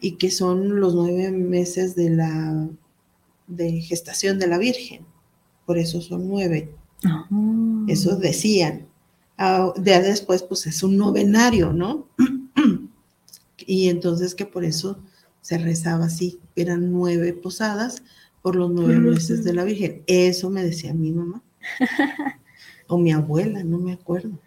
y 0.00 0.12
que 0.12 0.30
son 0.30 0.78
los 0.78 0.94
nueve 0.94 1.32
meses 1.32 1.96
de 1.96 2.10
la 2.10 2.68
de 3.48 3.80
gestación 3.80 4.38
de 4.38 4.46
la 4.46 4.58
Virgen. 4.58 5.11
Por 5.72 5.78
eso 5.78 6.02
son 6.02 6.28
nueve. 6.28 6.68
Ah. 7.02 7.26
Eso 7.88 8.16
decían. 8.16 8.84
Ah, 9.38 9.72
Ya 9.82 10.02
después, 10.02 10.42
pues 10.42 10.66
es 10.66 10.82
un 10.82 10.98
novenario, 10.98 11.72
¿no? 11.72 12.08
y 13.66 13.88
entonces 13.88 14.34
que 14.34 14.44
por 14.44 14.64
eso 14.66 14.98
se 15.40 15.56
rezaba 15.56 16.04
así. 16.04 16.38
Eran 16.56 16.92
nueve 16.92 17.32
posadas 17.32 18.02
por 18.42 18.54
los 18.54 18.70
nueve 18.70 18.98
meses 18.98 19.44
de 19.44 19.54
la 19.54 19.64
Virgen. 19.64 20.02
Eso 20.06 20.50
me 20.50 20.62
decía 20.62 20.92
mi 20.92 21.10
mamá. 21.10 21.42
o 22.86 22.98
mi 22.98 23.10
abuela, 23.10 23.64
no 23.64 23.78
me 23.78 23.94
acuerdo. 23.94 24.38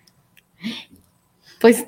Pues 1.59 1.85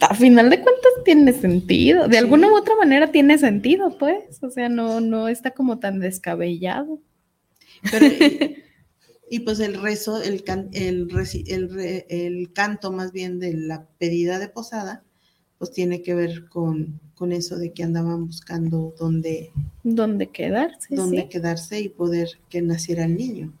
a 0.00 0.14
final 0.14 0.50
de 0.50 0.60
cuentas 0.60 0.92
tiene 1.04 1.32
sentido. 1.32 2.06
De 2.06 2.12
Sí. 2.12 2.18
alguna 2.18 2.46
u 2.52 2.56
otra 2.56 2.76
manera 2.76 3.10
tiene 3.10 3.38
sentido, 3.38 3.98
pues. 3.98 4.40
O 4.44 4.50
sea, 4.50 4.68
no, 4.68 5.00
no 5.00 5.26
está 5.26 5.50
como 5.50 5.80
tan 5.80 5.98
descabellado. 5.98 7.00
Pero, 7.90 8.06
y, 9.30 9.40
pues 9.40 9.60
el 9.60 9.80
rezo, 9.80 10.22
el, 10.22 10.42
can- 10.44 10.68
el, 10.72 11.08
reci- 11.08 11.44
el, 11.48 11.70
re- 11.72 12.06
el 12.08 12.52
canto 12.52 12.92
más 12.92 13.12
bien 13.12 13.38
de 13.40 13.54
la 13.54 13.86
pedida 13.98 14.38
de 14.38 14.48
posada, 14.48 15.02
pues 15.58 15.72
tiene 15.72 16.02
que 16.02 16.14
ver 16.14 16.48
con, 16.48 17.00
con 17.14 17.32
eso 17.32 17.58
de 17.58 17.72
que 17.72 17.82
andaban 17.82 18.26
buscando 18.26 18.94
dónde, 18.98 19.50
¿Dónde 19.82 20.28
quedarse? 20.28 20.94
dónde 20.94 21.22
sí. 21.22 21.28
quedarse 21.28 21.80
y 21.80 21.88
poder 21.88 22.28
que 22.48 22.62
naciera 22.62 23.04
el 23.04 23.16
niño. 23.16 23.52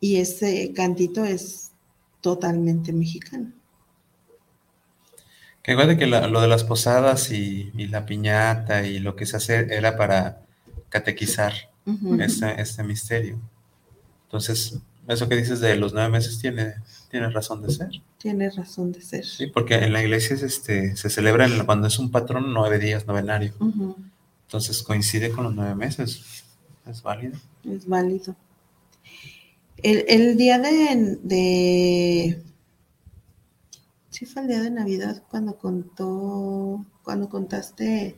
Y 0.00 0.16
ese 0.16 0.72
cantito 0.74 1.24
es 1.24 1.72
totalmente 2.20 2.92
mexicano. 2.92 3.52
Que 5.62 5.72
acuérdate 5.72 5.98
que 5.98 6.06
la- 6.06 6.28
lo 6.28 6.40
de 6.40 6.48
las 6.48 6.64
posadas 6.64 7.30
y, 7.30 7.72
y 7.76 7.86
la 7.88 8.04
piñata 8.06 8.86
y 8.86 8.98
lo 8.98 9.16
que 9.16 9.26
se 9.26 9.36
hace 9.36 9.66
era 9.74 9.96
para 9.96 10.42
catequizar 10.90 11.52
Este, 12.20 12.60
este 12.60 12.82
misterio. 12.82 13.38
Entonces, 14.24 14.78
eso 15.06 15.28
que 15.28 15.36
dices 15.36 15.60
de 15.60 15.76
los 15.76 15.92
nueve 15.92 16.08
meses 16.08 16.38
tiene, 16.38 16.74
tiene 17.10 17.28
razón 17.30 17.60
de 17.62 17.70
ser. 17.72 17.90
Tiene 18.18 18.48
razón 18.50 18.90
de 18.92 19.02
ser. 19.02 19.24
Sí, 19.24 19.46
porque 19.48 19.74
en 19.76 19.92
la 19.92 20.02
iglesia 20.02 20.34
es 20.34 20.42
este, 20.42 20.96
se 20.96 21.10
celebra 21.10 21.46
cuando 21.66 21.86
es 21.88 21.98
un 21.98 22.10
patrón 22.10 22.52
nueve 22.54 22.78
días, 22.78 23.06
novenario. 23.06 23.52
Entonces 24.46 24.82
coincide 24.82 25.30
con 25.30 25.44
los 25.44 25.54
nueve 25.54 25.74
meses. 25.74 26.44
Es 26.86 27.02
válido. 27.02 27.36
Es 27.64 27.86
válido. 27.86 28.34
El, 29.82 30.04
el 30.08 30.36
día 30.36 30.58
de, 30.58 31.18
de- 31.22 32.42
Sí, 34.10 34.26
fue 34.26 34.42
el 34.42 34.48
día 34.48 34.62
de 34.62 34.70
Navidad 34.70 35.22
cuando 35.28 35.56
contó, 35.58 36.84
cuando 37.02 37.28
contaste 37.28 38.16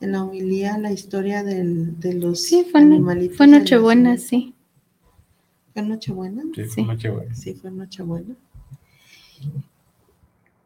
en 0.00 0.12
la 0.12 0.22
homilía 0.24 0.76
la 0.78 0.92
historia 0.92 1.42
del- 1.42 1.98
de 2.00 2.14
los 2.14 2.42
Sí, 2.42 2.66
fue, 2.70 2.80
animalitos. 2.80 3.36
fue 3.36 3.46
Nochebuena, 3.46 4.16
sí. 4.18 4.54
¿Fue 5.72 5.82
Nochebuena? 5.82 6.42
Sí, 6.54 6.62
fue 6.64 6.68
Sí. 6.70 6.82
Nochebuena. 6.84 7.34
Sí, 7.34 7.54
fue 7.54 7.70
Nochebuena. 7.70 8.34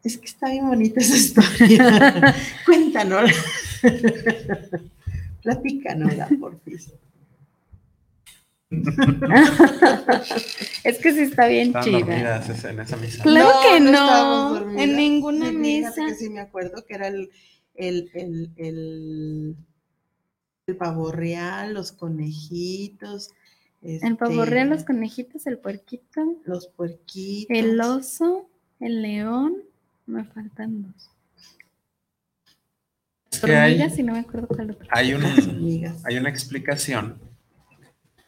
Es 0.03 0.17
que 0.17 0.25
está 0.25 0.49
bien 0.49 0.67
bonita 0.67 0.99
esa 0.99 1.15
historia. 1.17 2.35
Cuéntanos. 2.65 3.29
Platícanosla, 5.43 6.27
por 6.39 6.59
es 10.83 10.97
que 10.99 11.11
sí 11.13 11.19
está 11.21 11.47
bien 11.47 11.67
Estaban 11.67 11.89
chida. 11.89 12.69
en 12.69 12.79
esa 12.79 12.97
misa. 12.97 13.23
Claro 13.23 13.49
que 13.63 13.79
no, 13.81 14.71
en 14.79 14.95
ninguna 14.95 15.49
Sí, 15.49 15.55
misa. 15.55 15.93
que 16.07 16.15
sí 16.15 16.29
me 16.29 16.39
acuerdo 16.39 16.83
que 16.85 16.93
era 16.95 17.07
el, 17.07 17.29
el, 17.75 18.09
el, 18.13 18.51
el, 18.57 19.55
el 20.67 20.77
pavo 20.77 21.11
real, 21.11 21.73
los 21.73 21.91
conejitos. 21.91 23.31
El 23.81 24.15
pavo 24.17 24.43
este, 24.43 24.45
real, 24.45 24.69
los 24.69 24.83
conejitos, 24.83 25.47
el 25.47 25.57
puerquito, 25.57 26.37
los 26.45 26.67
puerquitos. 26.67 27.57
el 27.57 27.81
oso, 27.81 28.49
el 28.79 29.01
león. 29.01 29.63
Me 30.05 30.23
faltan 30.25 30.83
dos. 30.83 31.09
Que 33.41 33.55
hay, 33.55 33.73
Hormigas 33.73 33.97
y 33.97 34.03
no 34.03 34.13
me 34.13 34.19
acuerdo 34.19 34.47
cuál 34.47 34.71
otro. 34.71 34.87
hay, 34.91 35.13
un, 35.13 35.23
hormigas. 35.23 36.05
hay 36.05 36.17
una 36.17 36.29
explicación 36.29 37.17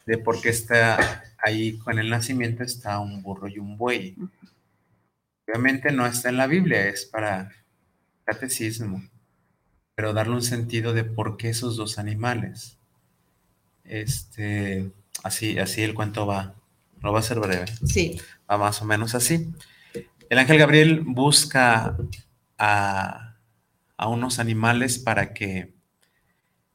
de 0.05 0.17
por 0.17 0.41
qué 0.41 0.49
está 0.49 1.23
ahí 1.43 1.77
con 1.79 1.99
el 1.99 2.09
nacimiento 2.09 2.63
está 2.63 2.99
un 2.99 3.21
burro 3.21 3.47
y 3.47 3.59
un 3.59 3.77
buey. 3.77 4.15
Obviamente 5.47 5.91
no 5.91 6.05
está 6.05 6.29
en 6.29 6.37
la 6.37 6.47
Biblia, 6.47 6.87
es 6.87 7.05
para 7.05 7.51
catecismo, 8.23 9.03
pero 9.95 10.13
darle 10.13 10.33
un 10.33 10.41
sentido 10.41 10.93
de 10.93 11.03
por 11.03 11.37
qué 11.37 11.49
esos 11.49 11.77
dos 11.77 11.99
animales. 11.99 12.77
Este, 13.83 14.91
así, 15.23 15.59
así 15.59 15.83
el 15.83 15.93
cuento 15.93 16.25
va, 16.25 16.55
lo 17.01 17.13
va 17.13 17.19
a 17.19 17.23
ser 17.23 17.39
breve. 17.39 17.65
Sí. 17.85 18.19
va 18.49 18.57
más 18.57 18.81
o 18.81 18.85
menos 18.85 19.15
así. 19.15 19.51
El 20.29 20.39
ángel 20.39 20.57
Gabriel 20.57 21.01
busca 21.01 21.97
a, 22.57 23.35
a 23.97 24.07
unos 24.07 24.39
animales 24.39 24.97
para 24.97 25.33
que, 25.33 25.73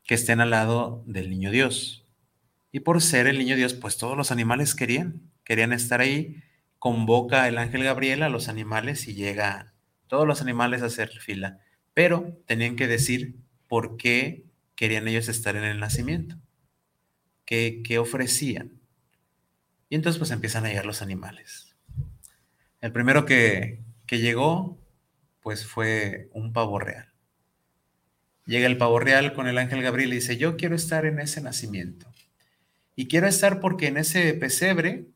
que 0.04 0.14
estén 0.14 0.40
al 0.40 0.50
lado 0.50 1.02
del 1.06 1.30
niño 1.30 1.50
Dios. 1.50 2.04
Y 2.70 2.80
por 2.80 3.00
ser 3.00 3.26
el 3.26 3.38
niño 3.38 3.56
Dios, 3.56 3.74
pues 3.74 3.96
todos 3.96 4.16
los 4.16 4.30
animales 4.30 4.74
querían, 4.74 5.22
querían 5.44 5.72
estar 5.72 6.00
ahí. 6.00 6.42
Convoca 6.78 7.48
el 7.48 7.58
ángel 7.58 7.82
Gabriel 7.82 8.22
a 8.22 8.28
los 8.28 8.48
animales 8.48 9.08
y 9.08 9.14
llega 9.14 9.72
todos 10.06 10.26
los 10.26 10.40
animales 10.40 10.82
a 10.82 10.86
hacer 10.86 11.10
fila. 11.10 11.58
Pero 11.98 12.40
tenían 12.46 12.76
que 12.76 12.86
decir 12.86 13.34
por 13.66 13.96
qué 13.96 14.44
querían 14.76 15.08
ellos 15.08 15.28
estar 15.28 15.56
en 15.56 15.64
el 15.64 15.80
nacimiento, 15.80 16.36
qué, 17.44 17.82
qué 17.84 17.98
ofrecían. 17.98 18.70
Y 19.88 19.96
entonces 19.96 20.20
pues 20.20 20.30
empiezan 20.30 20.64
a 20.64 20.68
llegar 20.68 20.86
los 20.86 21.02
animales. 21.02 21.74
El 22.80 22.92
primero 22.92 23.26
que, 23.26 23.80
que 24.06 24.20
llegó 24.20 24.78
pues 25.40 25.66
fue 25.66 26.28
un 26.34 26.52
pavo 26.52 26.78
real. 26.78 27.12
Llega 28.46 28.68
el 28.68 28.78
pavo 28.78 29.00
real 29.00 29.32
con 29.32 29.48
el 29.48 29.58
ángel 29.58 29.82
Gabriel 29.82 30.12
y 30.12 30.18
dice, 30.18 30.36
yo 30.36 30.56
quiero 30.56 30.76
estar 30.76 31.04
en 31.04 31.18
ese 31.18 31.40
nacimiento. 31.40 32.06
Y 32.94 33.08
quiero 33.08 33.26
estar 33.26 33.58
porque 33.58 33.88
en 33.88 33.96
ese 33.96 34.34
pesebre, 34.34 35.06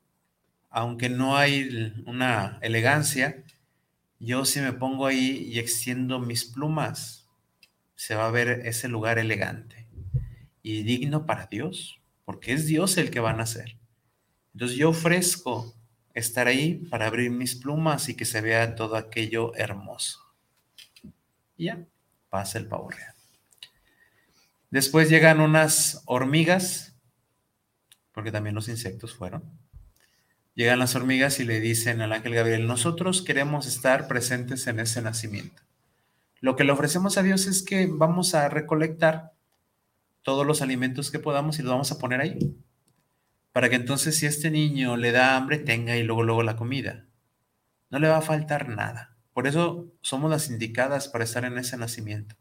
aunque 0.69 1.11
no 1.11 1.37
hay 1.37 1.95
una 2.07 2.59
elegancia, 2.61 3.45
yo 4.25 4.45
si 4.45 4.61
me 4.61 4.73
pongo 4.73 5.07
ahí 5.07 5.49
y 5.53 5.59
extiendo 5.59 6.21
mis 6.21 6.45
plumas, 6.45 7.29
se 7.97 8.15
va 8.15 8.27
a 8.27 8.31
ver 8.31 8.67
ese 8.67 8.89
lugar 8.89 9.19
elegante 9.19 9.89
y 10.63 10.85
digno 10.85 11.27
para 11.27 11.47
Dios, 11.47 12.01
porque 12.25 12.53
es 12.53 12.67
Dios 12.67 12.97
el 12.99 13.11
que 13.11 13.21
va 13.21 13.31
a 13.31 13.37
nacer. 13.37 13.77
Entonces 14.55 14.77
yo 14.77 14.91
ofrezco 14.91 15.75
estar 16.15 16.47
ahí 16.47 16.75
para 16.91 17.07
abrir 17.07 17.31
mis 17.31 17.57
plumas 17.57 18.09
y 18.09 18.15
que 18.15 18.25
se 18.25 18.41
vea 18.41 18.77
todo 18.77 18.95
aquello 18.95 19.55
hermoso. 19.57 20.21
Y 21.57 21.65
ya, 21.65 21.85
pasa 22.31 22.59
el 22.59 22.69
pavo 22.69 22.91
real. 22.91 23.15
Después 24.71 25.11
llegan 25.11 25.41
unas 25.41 26.03
hormigas, 26.07 26.95
porque 28.13 28.31
también 28.31 28.55
los 28.55 28.69
insectos 28.69 29.15
fueron. 29.15 29.43
Llegan 30.55 30.79
las 30.79 30.95
hormigas 30.95 31.41
y 31.41 31.45
le 31.45 31.61
dicen 31.61 32.03
al 32.03 32.13
ángel 32.13 32.35
Gabriel, 32.35 32.67
nosotros 32.67 33.23
queremos 33.23 33.67
estar 33.67 34.07
presentes 34.07 34.67
en 34.67 34.81
ese 34.81 35.01
nacimiento. 35.01 35.63
Lo 36.41 36.57
que 36.57 36.65
le 36.65 36.73
ofrecemos 36.73 37.17
a 37.17 37.23
Dios 37.23 37.47
es 37.47 37.63
que 37.63 37.89
vamos 37.91 38.35
a 38.35 38.49
recolectar 38.49 39.33
todos 40.23 40.47
los 40.47 40.61
alimentos 40.61 41.11
que 41.11 41.19
podamos 41.19 41.59
y 41.59 41.63
los 41.63 41.73
vamos 41.73 41.91
a 41.93 41.99
poner 41.99 42.21
ahí. 42.21 42.57
Para 43.53 43.71
que 43.71 43.77
entonces 43.77 44.19
si 44.19 44.27
este 44.27 44.51
niño 44.51 44.97
le 44.97 45.13
da 45.13 45.37
hambre, 45.37 45.59
tenga 45.59 45.97
y 45.97 46.03
luego, 46.03 46.23
luego 46.23 46.43
la 46.43 46.57
comida. 46.57 47.07
No 47.91 47.99
le 47.99 48.09
va 48.09 48.19
a 48.19 48.23
faltar 48.23 48.69
nada. 48.69 49.17
Por 49.33 49.47
eso 49.47 49.91
somos 50.03 50.31
las 50.31 50.51
indicadas 50.51 51.09
para 51.09 51.25
estar 51.25 51.45
en 51.45 51.57
ese 51.59 51.77
nacimiento. 51.79 52.37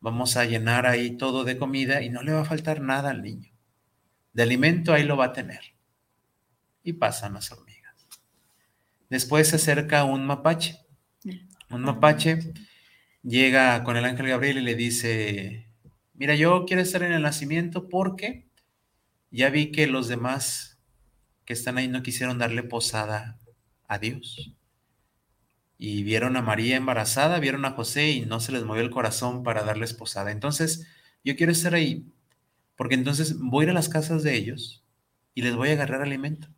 Vamos 0.00 0.36
a 0.36 0.44
llenar 0.44 0.86
ahí 0.86 1.16
todo 1.16 1.44
de 1.44 1.58
comida 1.58 2.02
y 2.02 2.08
no 2.08 2.22
le 2.22 2.32
va 2.32 2.42
a 2.42 2.46
faltar 2.46 2.80
nada 2.80 3.10
al 3.10 3.22
niño. 3.22 3.52
De 4.32 4.44
alimento 4.44 4.92
ahí 4.92 5.04
lo 5.04 5.16
va 5.16 5.26
a 5.26 5.32
tener. 5.32 5.77
Y 6.88 6.94
pasan 6.94 7.34
las 7.34 7.52
hormigas. 7.52 7.94
Después 9.10 9.48
se 9.48 9.56
acerca 9.56 10.04
un 10.04 10.24
mapache. 10.24 10.78
Un 11.68 11.82
mapache 11.82 12.54
llega 13.22 13.84
con 13.84 13.98
el 13.98 14.06
ángel 14.06 14.28
Gabriel 14.28 14.56
y 14.56 14.62
le 14.62 14.74
dice, 14.74 15.68
mira, 16.14 16.34
yo 16.34 16.64
quiero 16.64 16.80
estar 16.80 17.02
en 17.02 17.12
el 17.12 17.20
nacimiento 17.20 17.90
porque 17.90 18.48
ya 19.30 19.50
vi 19.50 19.70
que 19.70 19.86
los 19.86 20.08
demás 20.08 20.78
que 21.44 21.52
están 21.52 21.76
ahí 21.76 21.88
no 21.88 22.02
quisieron 22.02 22.38
darle 22.38 22.62
posada 22.62 23.38
a 23.86 23.98
Dios. 23.98 24.56
Y 25.76 26.04
vieron 26.04 26.38
a 26.38 26.40
María 26.40 26.78
embarazada, 26.78 27.38
vieron 27.38 27.66
a 27.66 27.72
José 27.72 28.12
y 28.12 28.24
no 28.24 28.40
se 28.40 28.52
les 28.52 28.64
movió 28.64 28.80
el 28.80 28.88
corazón 28.88 29.42
para 29.42 29.62
darles 29.62 29.92
posada. 29.92 30.32
Entonces, 30.32 30.86
yo 31.22 31.36
quiero 31.36 31.52
estar 31.52 31.74
ahí 31.74 32.10
porque 32.76 32.94
entonces 32.94 33.38
voy 33.38 33.64
a 33.64 33.64
ir 33.64 33.70
a 33.72 33.74
las 33.74 33.90
casas 33.90 34.22
de 34.22 34.36
ellos 34.36 34.86
y 35.34 35.42
les 35.42 35.54
voy 35.54 35.68
a 35.68 35.72
agarrar 35.72 36.00
alimento. 36.00 36.48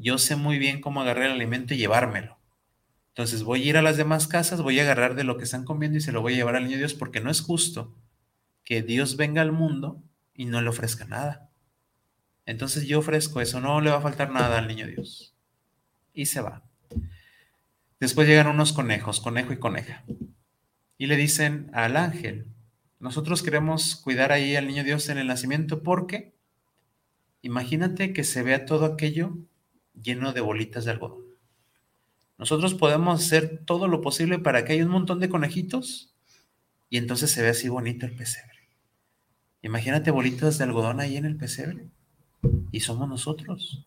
Yo 0.00 0.16
sé 0.16 0.34
muy 0.34 0.58
bien 0.58 0.80
cómo 0.80 1.02
agarrar 1.02 1.26
el 1.26 1.32
alimento 1.32 1.74
y 1.74 1.76
llevármelo. 1.76 2.38
Entonces 3.08 3.42
voy 3.42 3.62
a 3.62 3.66
ir 3.66 3.76
a 3.76 3.82
las 3.82 3.98
demás 3.98 4.26
casas, 4.26 4.62
voy 4.62 4.78
a 4.78 4.82
agarrar 4.82 5.14
de 5.14 5.24
lo 5.24 5.36
que 5.36 5.44
están 5.44 5.64
comiendo 5.64 5.98
y 5.98 6.00
se 6.00 6.10
lo 6.10 6.22
voy 6.22 6.32
a 6.32 6.36
llevar 6.36 6.56
al 6.56 6.64
niño 6.64 6.78
Dios 6.78 6.94
porque 6.94 7.20
no 7.20 7.30
es 7.30 7.42
justo 7.42 7.94
que 8.64 8.80
Dios 8.82 9.16
venga 9.16 9.42
al 9.42 9.52
mundo 9.52 10.02
y 10.32 10.46
no 10.46 10.62
le 10.62 10.70
ofrezca 10.70 11.04
nada. 11.04 11.50
Entonces 12.46 12.86
yo 12.86 13.00
ofrezco 13.00 13.42
eso, 13.42 13.60
no 13.60 13.82
le 13.82 13.90
va 13.90 13.98
a 13.98 14.00
faltar 14.00 14.30
nada 14.30 14.58
al 14.58 14.68
niño 14.68 14.86
Dios. 14.86 15.34
Y 16.14 16.26
se 16.26 16.40
va. 16.40 16.62
Después 17.98 18.26
llegan 18.26 18.46
unos 18.46 18.72
conejos, 18.72 19.20
conejo 19.20 19.52
y 19.52 19.58
coneja. 19.58 20.04
Y 20.96 21.08
le 21.08 21.16
dicen 21.16 21.70
al 21.74 21.98
ángel, 21.98 22.46
nosotros 23.00 23.42
queremos 23.42 23.96
cuidar 23.96 24.32
ahí 24.32 24.56
al 24.56 24.66
niño 24.66 24.82
Dios 24.82 25.10
en 25.10 25.18
el 25.18 25.26
nacimiento 25.26 25.82
porque 25.82 26.32
imagínate 27.42 28.14
que 28.14 28.24
se 28.24 28.42
vea 28.42 28.64
todo 28.64 28.86
aquello 28.86 29.36
lleno 30.02 30.32
de 30.32 30.40
bolitas 30.40 30.84
de 30.84 30.92
algodón. 30.92 31.24
Nosotros 32.38 32.74
podemos 32.74 33.20
hacer 33.20 33.62
todo 33.66 33.86
lo 33.86 34.00
posible 34.00 34.38
para 34.38 34.64
que 34.64 34.72
haya 34.72 34.84
un 34.84 34.90
montón 34.90 35.20
de 35.20 35.28
conejitos 35.28 36.14
y 36.88 36.96
entonces 36.96 37.30
se 37.30 37.42
vea 37.42 37.50
así 37.50 37.68
bonito 37.68 38.06
el 38.06 38.16
pesebre. 38.16 38.50
Imagínate 39.62 40.10
bolitas 40.10 40.58
de 40.58 40.64
algodón 40.64 41.00
ahí 41.00 41.16
en 41.16 41.26
el 41.26 41.36
pesebre 41.36 41.88
y 42.72 42.80
somos 42.80 43.08
nosotros. 43.08 43.86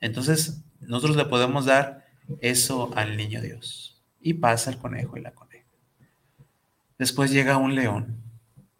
Entonces, 0.00 0.62
nosotros 0.80 1.16
le 1.16 1.24
podemos 1.24 1.66
dar 1.66 2.06
eso 2.40 2.92
al 2.96 3.16
niño 3.16 3.40
Dios. 3.40 4.00
Y 4.20 4.34
pasa 4.34 4.70
el 4.70 4.78
conejo 4.78 5.16
y 5.16 5.20
la 5.20 5.32
coneja. 5.32 5.66
Después 6.98 7.30
llega 7.30 7.56
un 7.56 7.74
león, 7.74 8.22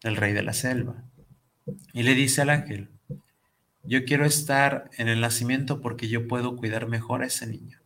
el 0.02 0.16
rey 0.16 0.32
de 0.32 0.42
la 0.42 0.52
selva, 0.52 1.04
y 1.92 2.02
le 2.02 2.14
dice 2.14 2.42
al 2.42 2.50
ángel, 2.50 2.88
yo 3.89 4.05
quiero 4.05 4.26
estar 4.26 4.91
en 4.99 5.09
el 5.09 5.22
nacimiento 5.22 5.80
porque 5.80 6.09
yo 6.09 6.28
puedo 6.28 6.57
cuidar 6.57 6.86
mejor 6.89 7.22
a 7.22 7.26
ese 7.26 7.47
niño. 7.47 7.80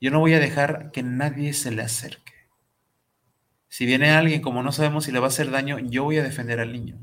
Yo 0.00 0.12
no 0.12 0.20
voy 0.20 0.32
a 0.34 0.38
dejar 0.38 0.92
que 0.92 1.02
nadie 1.02 1.54
se 1.54 1.72
le 1.72 1.82
acerque. 1.82 2.32
Si 3.68 3.84
viene 3.84 4.10
alguien, 4.10 4.40
como 4.42 4.62
no 4.62 4.70
sabemos 4.70 5.04
si 5.04 5.12
le 5.12 5.18
va 5.18 5.26
a 5.26 5.28
hacer 5.28 5.50
daño, 5.50 5.80
yo 5.80 6.04
voy 6.04 6.18
a 6.18 6.22
defender 6.22 6.60
al 6.60 6.72
niño. 6.72 7.00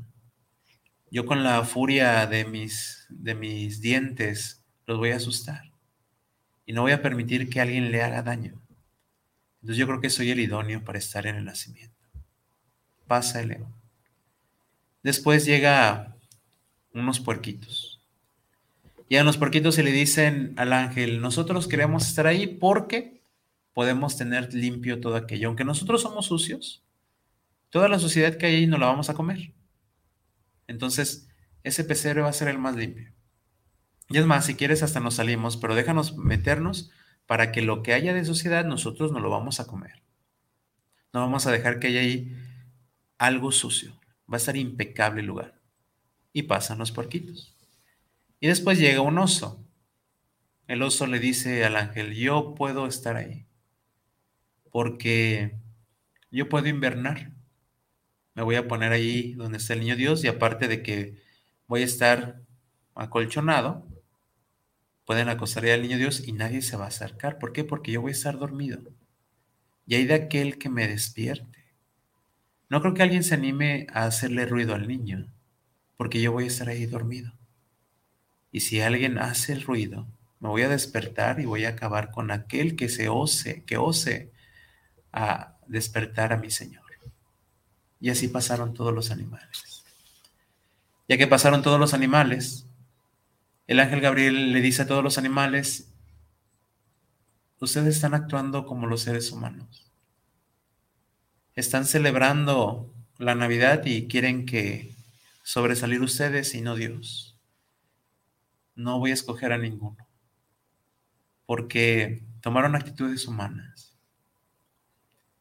Yo 1.10 1.26
con 1.26 1.44
la 1.44 1.62
furia 1.64 2.26
de 2.26 2.46
mis, 2.46 3.06
de 3.10 3.34
mis 3.34 3.82
dientes 3.82 4.64
los 4.86 4.96
voy 4.96 5.10
a 5.10 5.16
asustar. 5.16 5.70
Y 6.64 6.72
no 6.72 6.80
voy 6.82 6.92
a 6.92 7.02
permitir 7.02 7.50
que 7.50 7.60
alguien 7.60 7.92
le 7.92 8.02
haga 8.02 8.22
daño. 8.22 8.62
Entonces 9.60 9.76
yo 9.76 9.86
creo 9.86 10.00
que 10.00 10.08
soy 10.08 10.30
el 10.30 10.40
idóneo 10.40 10.82
para 10.84 10.98
estar 10.98 11.26
en 11.26 11.36
el 11.36 11.44
nacimiento. 11.44 12.08
Pasa 13.06 13.40
el. 13.40 13.58
Después 15.02 15.44
llega 15.44 16.17
unos 16.92 17.20
puerquitos. 17.20 18.00
Llegan 19.08 19.26
los 19.26 19.38
puerquitos 19.38 19.78
y 19.78 19.82
le 19.82 19.92
dicen 19.92 20.54
al 20.56 20.72
ángel, 20.72 21.20
nosotros 21.20 21.66
queremos 21.66 22.06
estar 22.06 22.26
ahí 22.26 22.46
porque 22.46 23.22
podemos 23.72 24.16
tener 24.16 24.52
limpio 24.52 25.00
todo 25.00 25.16
aquello. 25.16 25.48
Aunque 25.48 25.64
nosotros 25.64 26.02
somos 26.02 26.26
sucios, 26.26 26.82
toda 27.70 27.88
la 27.88 27.98
suciedad 27.98 28.36
que 28.36 28.46
hay 28.46 28.56
ahí 28.56 28.66
no 28.66 28.76
la 28.76 28.86
vamos 28.86 29.08
a 29.08 29.14
comer. 29.14 29.52
Entonces, 30.66 31.28
ese 31.62 31.84
pesebre 31.84 32.22
va 32.22 32.28
a 32.28 32.34
ser 32.34 32.48
el 32.48 32.58
más 32.58 32.76
limpio. 32.76 33.12
Y 34.10 34.18
es 34.18 34.26
más, 34.26 34.46
si 34.46 34.54
quieres 34.54 34.82
hasta 34.82 35.00
nos 35.00 35.14
salimos, 35.14 35.56
pero 35.56 35.74
déjanos 35.74 36.16
meternos 36.16 36.90
para 37.26 37.52
que 37.52 37.62
lo 37.62 37.82
que 37.82 37.92
haya 37.92 38.14
de 38.14 38.24
suciedad 38.24 38.64
nosotros 38.64 39.12
no 39.12 39.20
lo 39.20 39.30
vamos 39.30 39.60
a 39.60 39.66
comer. 39.66 40.02
No 41.12 41.20
vamos 41.20 41.46
a 41.46 41.52
dejar 41.52 41.78
que 41.78 41.88
haya 41.88 42.00
ahí 42.00 42.34
algo 43.18 43.52
sucio. 43.52 43.92
Va 44.30 44.34
a 44.34 44.36
estar 44.36 44.56
impecable 44.56 45.20
el 45.20 45.26
lugar. 45.26 45.57
Y 46.32 46.42
pasan 46.42 46.78
los 46.78 46.92
puerquitos. 46.92 47.56
Y 48.40 48.48
después 48.48 48.78
llega 48.78 49.00
un 49.00 49.18
oso. 49.18 49.64
El 50.66 50.82
oso 50.82 51.06
le 51.06 51.18
dice 51.18 51.64
al 51.64 51.76
ángel, 51.76 52.14
yo 52.14 52.54
puedo 52.54 52.86
estar 52.86 53.16
ahí. 53.16 53.46
Porque 54.70 55.56
yo 56.30 56.48
puedo 56.48 56.68
invernar 56.68 57.32
me 58.38 58.44
voy 58.44 58.54
a 58.54 58.68
poner 58.68 58.92
ahí 58.92 59.32
donde 59.32 59.58
está 59.58 59.72
el 59.72 59.80
niño 59.80 59.96
Dios 59.96 60.22
y 60.22 60.28
aparte 60.28 60.68
de 60.68 60.80
que 60.80 61.20
voy 61.66 61.82
a 61.82 61.86
estar 61.86 62.40
acolchonado, 62.94 63.84
pueden 65.04 65.28
acostar 65.28 65.66
al 65.66 65.82
niño 65.82 65.98
Dios 65.98 66.22
y 66.24 66.30
nadie 66.30 66.62
se 66.62 66.76
va 66.76 66.84
a 66.84 66.88
acercar. 66.88 67.40
¿Por 67.40 67.52
qué? 67.52 67.64
Porque 67.64 67.90
yo 67.90 68.00
voy 68.00 68.10
a 68.10 68.12
estar 68.12 68.38
dormido. 68.38 68.78
Y 69.86 69.96
hay 69.96 70.06
de 70.06 70.14
aquel 70.14 70.56
que 70.56 70.68
me 70.68 70.86
despierte. 70.86 71.74
No 72.68 72.80
creo 72.80 72.94
que 72.94 73.02
alguien 73.02 73.24
se 73.24 73.34
anime 73.34 73.88
a 73.92 74.04
hacerle 74.04 74.46
ruido 74.46 74.72
al 74.72 74.86
niño, 74.86 75.26
porque 75.98 76.22
yo 76.22 76.32
voy 76.32 76.44
a 76.44 76.46
estar 76.46 76.70
ahí 76.70 76.86
dormido. 76.86 77.34
Y 78.50 78.60
si 78.60 78.80
alguien 78.80 79.18
hace 79.18 79.52
el 79.52 79.62
ruido, 79.62 80.06
me 80.40 80.48
voy 80.48 80.62
a 80.62 80.68
despertar 80.70 81.40
y 81.40 81.44
voy 81.44 81.66
a 81.66 81.70
acabar 81.70 82.10
con 82.10 82.30
aquel 82.30 82.74
que 82.76 82.88
se 82.88 83.10
ose, 83.10 83.64
que 83.64 83.76
ose 83.76 84.32
a 85.12 85.58
despertar 85.66 86.32
a 86.32 86.38
mi 86.38 86.50
Señor. 86.50 86.88
Y 88.00 88.10
así 88.10 88.28
pasaron 88.28 88.74
todos 88.74 88.94
los 88.94 89.10
animales. 89.10 89.84
Ya 91.08 91.16
que 91.16 91.26
pasaron 91.26 91.62
todos 91.62 91.80
los 91.80 91.94
animales, 91.94 92.66
el 93.66 93.80
ángel 93.80 94.00
Gabriel 94.00 94.52
le 94.52 94.60
dice 94.60 94.82
a 94.82 94.86
todos 94.86 95.02
los 95.02 95.18
animales, 95.18 95.92
ustedes 97.60 97.96
están 97.96 98.14
actuando 98.14 98.66
como 98.66 98.86
los 98.86 99.02
seres 99.02 99.32
humanos. 99.32 99.90
Están 101.56 101.86
celebrando 101.86 102.94
la 103.16 103.34
Navidad 103.34 103.84
y 103.84 104.06
quieren 104.06 104.46
que 104.46 104.94
sobresalir 105.48 106.02
ustedes 106.02 106.54
y 106.54 106.60
no 106.60 106.76
Dios. 106.76 107.34
No 108.74 108.98
voy 108.98 109.12
a 109.12 109.14
escoger 109.14 109.50
a 109.50 109.56
ninguno, 109.56 110.06
porque 111.46 112.22
tomaron 112.42 112.76
actitudes 112.76 113.26
humanas. 113.26 113.96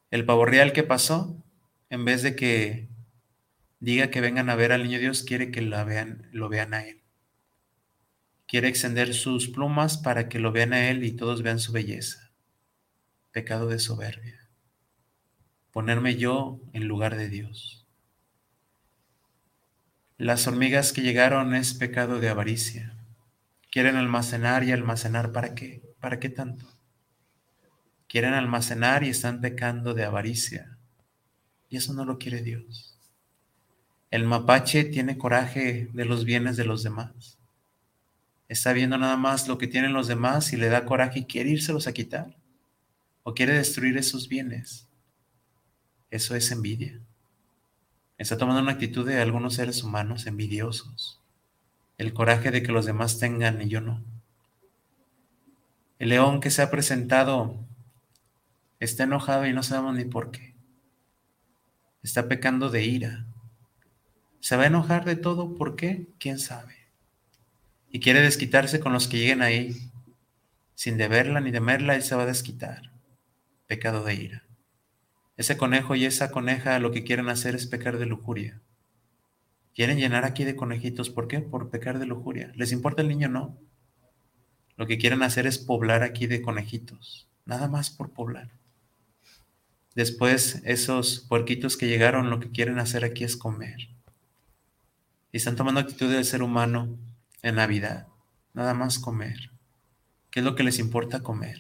El 0.10 0.26
pavo 0.26 0.46
real 0.46 0.72
que 0.72 0.84
pasó, 0.84 1.44
en 1.90 2.06
vez 2.06 2.24
de 2.24 2.38
que 2.38 2.88
diga 3.82 4.10
que 4.10 4.22
vengan 4.22 4.50
a 4.50 4.56
ver 4.56 4.72
al 4.72 4.84
niño 4.84 4.98
Dios, 4.98 5.24
quiere 5.24 5.52
que 5.52 5.62
la 5.62 5.84
vean, 5.84 6.30
lo 6.32 6.48
vean 6.48 6.74
a 6.74 6.86
él. 6.86 7.02
Quiere 8.48 8.70
extender 8.70 9.14
sus 9.14 9.50
plumas 9.50 9.98
para 9.98 10.30
que 10.30 10.40
lo 10.40 10.54
vean 10.54 10.72
a 10.72 10.90
él 10.90 11.04
y 11.04 11.18
todos 11.18 11.42
vean 11.42 11.60
su 11.60 11.74
belleza. 11.74 12.32
Pecado 13.34 13.68
de 13.68 13.78
soberbia. 13.78 14.48
Ponerme 15.74 16.16
yo 16.16 16.62
en 16.72 16.88
lugar 16.88 17.18
de 17.18 17.28
Dios. 17.28 17.87
Las 20.20 20.48
hormigas 20.48 20.94
que 20.94 21.04
llegaron 21.04 21.54
es 21.54 21.76
pecado 21.76 22.20
de 22.20 22.28
avaricia. 22.28 22.92
Quieren 23.70 23.98
almacenar 23.98 24.64
y 24.64 24.72
almacenar 24.72 25.32
para 25.32 25.54
qué? 25.54 25.84
¿Para 26.00 26.20
qué 26.20 26.28
tanto? 26.28 26.66
Quieren 28.08 28.34
almacenar 28.34 29.04
y 29.04 29.10
están 29.10 29.42
pecando 29.42 29.94
de 29.94 30.06
avaricia. 30.06 30.76
Y 31.70 31.78
eso 31.78 31.94
no 31.94 32.04
lo 32.04 32.18
quiere 32.18 32.42
Dios. 32.42 32.98
El 34.10 34.24
mapache 34.24 34.86
tiene 34.86 35.20
coraje 35.20 35.90
de 35.94 36.06
los 36.06 36.26
bienes 36.26 36.58
de 36.58 36.66
los 36.66 36.82
demás. 36.82 37.38
Está 38.48 38.74
viendo 38.74 38.98
nada 38.98 39.18
más 39.18 39.48
lo 39.48 39.60
que 39.60 39.68
tienen 39.68 39.94
los 39.94 40.08
demás 40.08 40.52
y 40.52 40.58
le 40.58 40.70
da 40.70 40.86
coraje 40.86 41.20
y 41.20 41.26
quiere 41.26 41.52
írselos 41.52 41.86
a 41.86 41.94
quitar. 41.94 42.36
O 43.22 43.36
quiere 43.36 43.54
destruir 43.54 43.96
esos 43.98 44.28
bienes. 44.28 44.88
Eso 46.10 46.34
es 46.36 46.50
envidia. 46.50 47.00
Está 48.18 48.38
tomando 48.38 48.62
una 48.62 48.72
actitud 48.72 49.06
de 49.06 49.22
algunos 49.22 49.54
seres 49.54 49.84
humanos 49.84 50.26
envidiosos. 50.26 51.22
El 51.98 52.14
coraje 52.14 52.50
de 52.50 52.64
que 52.64 52.72
los 52.72 52.86
demás 52.86 53.20
tengan 53.20 53.62
y 53.62 53.70
yo 53.70 53.80
no. 53.80 54.04
El 56.00 56.10
león 56.10 56.40
que 56.40 56.50
se 56.50 56.62
ha 56.62 56.72
presentado 56.72 57.56
está 58.80 59.04
enojado 59.04 59.46
y 59.46 59.54
no 59.54 59.62
sabemos 59.64 59.96
ni 59.96 60.06
por 60.06 60.32
qué. 60.32 60.56
Está 62.02 62.28
pecando 62.28 62.70
de 62.70 62.86
ira. 62.86 63.26
Se 64.40 64.56
va 64.56 64.64
a 64.64 64.68
enojar 64.68 65.06
de 65.06 65.16
todo, 65.16 65.56
¿por 65.56 65.76
qué? 65.76 66.08
¿Quién 66.20 66.40
sabe? 66.40 66.76
Y 67.92 68.00
quiere 68.00 68.22
desquitarse 68.22 68.80
con 68.80 68.94
los 68.94 69.08
que 69.08 69.18
lleguen 69.18 69.42
ahí. 69.42 69.92
Sin 70.74 70.98
deberla 70.98 71.40
ni 71.42 71.52
temerla, 71.52 71.96
él 71.96 72.04
se 72.04 72.16
va 72.16 72.24
a 72.24 72.28
desquitar. 72.28 72.92
Pecado 73.66 74.04
de 74.04 74.14
ira. 74.16 74.47
Ese 75.38 75.56
conejo 75.56 75.96
y 75.96 76.06
esa 76.06 76.32
coneja 76.32 76.80
lo 76.80 76.92
que 76.92 77.04
quieren 77.04 77.30
hacer 77.30 77.56
es 77.56 77.68
pecar 77.68 78.00
de 78.00 78.08
lujuria. 78.08 78.60
Quieren 79.76 80.00
llenar 80.00 80.26
aquí 80.26 80.44
de 80.44 80.56
conejitos. 80.56 81.12
¿Por 81.12 81.28
qué? 81.28 81.40
Por 81.40 81.70
pecar 81.70 82.00
de 82.00 82.08
lujuria. 82.08 82.52
¿Les 82.56 82.72
importa 82.72 83.04
el 83.04 83.08
niño? 83.08 83.30
No. 83.30 83.56
Lo 84.76 84.88
que 84.88 84.98
quieren 84.98 85.22
hacer 85.22 85.46
es 85.46 85.60
poblar 85.60 86.02
aquí 86.02 86.26
de 86.26 86.42
conejitos. 86.42 87.28
Nada 87.46 87.68
más 87.68 87.92
por 87.92 88.10
poblar. 88.10 88.50
Después, 89.94 90.62
esos 90.66 91.20
puerquitos 91.20 91.78
que 91.78 91.88
llegaron, 91.88 92.32
lo 92.32 92.40
que 92.40 92.50
quieren 92.50 92.80
hacer 92.80 93.06
aquí 93.06 93.24
es 93.24 93.38
comer. 93.38 93.90
Y 95.32 95.38
están 95.38 95.56
tomando 95.56 95.80
actitud 95.80 96.12
del 96.12 96.26
ser 96.26 96.42
humano 96.42 96.98
en 97.44 97.56
Navidad. 97.56 98.08
Nada 98.54 98.74
más 98.74 98.98
comer. 98.98 99.52
¿Qué 100.32 100.40
es 100.40 100.46
lo 100.46 100.56
que 100.56 100.64
les 100.64 100.80
importa 100.80 101.22
comer? 101.22 101.58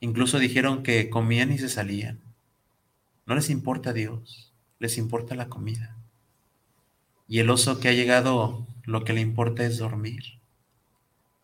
Incluso 0.00 0.38
dijeron 0.38 0.82
que 0.82 1.08
comían 1.08 1.50
y 1.52 1.58
se 1.58 1.70
salían. 1.70 2.27
No 3.28 3.34
les 3.34 3.50
importa 3.50 3.92
Dios, 3.92 4.54
les 4.78 4.96
importa 4.96 5.34
la 5.34 5.50
comida. 5.50 5.98
Y 7.26 7.40
el 7.40 7.50
oso 7.50 7.78
que 7.78 7.90
ha 7.90 7.92
llegado, 7.92 8.66
lo 8.84 9.04
que 9.04 9.12
le 9.12 9.20
importa 9.20 9.66
es 9.66 9.76
dormir. 9.76 10.40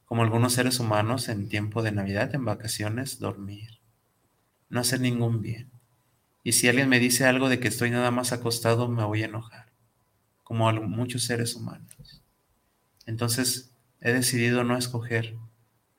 Como 0.06 0.22
algunos 0.22 0.54
seres 0.54 0.80
humanos 0.80 1.28
en 1.28 1.50
tiempo 1.50 1.82
de 1.82 1.92
Navidad, 1.92 2.34
en 2.34 2.46
vacaciones, 2.46 3.18
dormir. 3.18 3.80
No 4.70 4.80
hacer 4.80 5.02
ningún 5.02 5.42
bien. 5.42 5.70
Y 6.42 6.52
si 6.52 6.68
alguien 6.68 6.88
me 6.88 7.00
dice 7.00 7.26
algo 7.26 7.50
de 7.50 7.60
que 7.60 7.68
estoy 7.68 7.90
nada 7.90 8.10
más 8.10 8.32
acostado, 8.32 8.88
me 8.88 9.04
voy 9.04 9.20
a 9.20 9.26
enojar, 9.26 9.70
como 10.42 10.72
muchos 10.72 11.24
seres 11.24 11.54
humanos. 11.54 12.22
Entonces, 13.04 13.74
he 14.00 14.14
decidido 14.14 14.64
no 14.64 14.78
escoger 14.78 15.36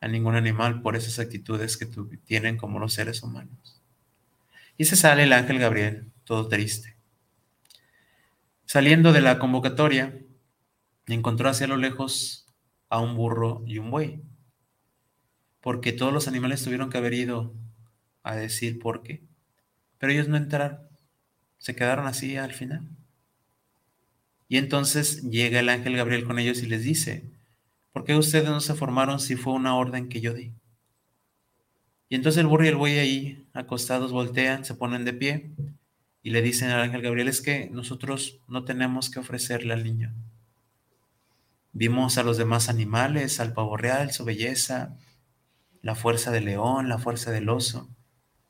a 0.01 0.07
ningún 0.07 0.33
animal 0.33 0.81
por 0.81 0.95
esas 0.95 1.19
actitudes 1.19 1.77
que 1.77 1.88
tienen 2.25 2.57
como 2.57 2.79
los 2.79 2.93
seres 2.93 3.21
humanos. 3.21 3.74
Y 4.78 4.86
se 4.86 4.95
sale 4.95 5.23
el 5.23 5.34
ángel 5.34 5.59
Gabriel, 5.59 6.11
todo 6.26 6.47
triste. 6.47 6.97
Saliendo 8.65 9.13
de 9.13 9.21
la 9.21 9.39
convocatoria, 9.39 10.19
encontró 11.07 11.49
hacia 11.49 11.67
lo 11.67 11.78
lejos 11.78 12.47
a 12.89 12.99
un 12.99 13.15
burro 13.15 13.63
y 13.65 13.78
un 13.78 13.91
buey, 13.91 14.21
porque 15.61 15.93
todos 15.93 16.11
los 16.11 16.28
animales 16.28 16.63
tuvieron 16.63 16.89
que 16.89 16.97
haber 16.97 17.13
ido 17.13 17.53
a 18.23 18.36
decir 18.36 18.80
por 18.80 19.03
qué. 19.03 19.23
Pero 19.97 20.11
ellos 20.11 20.28
no 20.28 20.38
entraron, 20.38 20.80
se 21.57 21.76
quedaron 21.76 22.07
así 22.07 22.36
al 22.38 22.53
final. 22.53 22.88
Y 24.47 24.57
entonces 24.57 25.23
llega 25.23 25.59
el 25.59 25.69
ángel 25.69 25.95
Gabriel 25.95 26.26
con 26.26 26.38
ellos 26.38 26.61
y 26.61 26.67
les 26.67 26.84
dice, 26.84 27.32
¿por 27.93 28.03
qué 28.03 28.15
ustedes 28.15 28.49
no 28.49 28.61
se 28.61 28.76
formaron 28.76 29.19
si 29.19 29.36
fue 29.36 29.53
una 29.53 29.76
orden 29.76 30.09
que 30.09 30.21
yo 30.21 30.34
di? 30.34 30.53
Y 32.09 32.15
entonces 32.15 32.41
el 32.41 32.47
burro 32.47 32.65
y 32.65 32.69
el 32.69 32.75
buey 32.75 32.99
ahí, 32.99 33.47
acostados, 33.53 34.11
voltean, 34.11 34.63
se 34.63 34.75
ponen 34.75 35.05
de 35.05 35.13
pie 35.13 35.51
y 36.21 36.31
le 36.31 36.41
dicen 36.41 36.69
al 36.69 36.81
ángel 36.81 37.01
Gabriel, 37.01 37.27
es 37.27 37.41
que 37.41 37.69
nosotros 37.71 38.39
no 38.47 38.63
tenemos 38.63 39.09
que 39.09 39.19
ofrecerle 39.19 39.73
al 39.73 39.83
niño. 39.83 40.13
Vimos 41.73 42.17
a 42.17 42.23
los 42.23 42.37
demás 42.37 42.69
animales, 42.69 43.39
al 43.39 43.53
pavo 43.53 43.75
real, 43.77 44.11
su 44.11 44.23
belleza, 44.23 44.97
la 45.81 45.95
fuerza 45.95 46.31
del 46.31 46.45
león, 46.45 46.89
la 46.89 46.97
fuerza 46.97 47.31
del 47.31 47.49
oso 47.49 47.89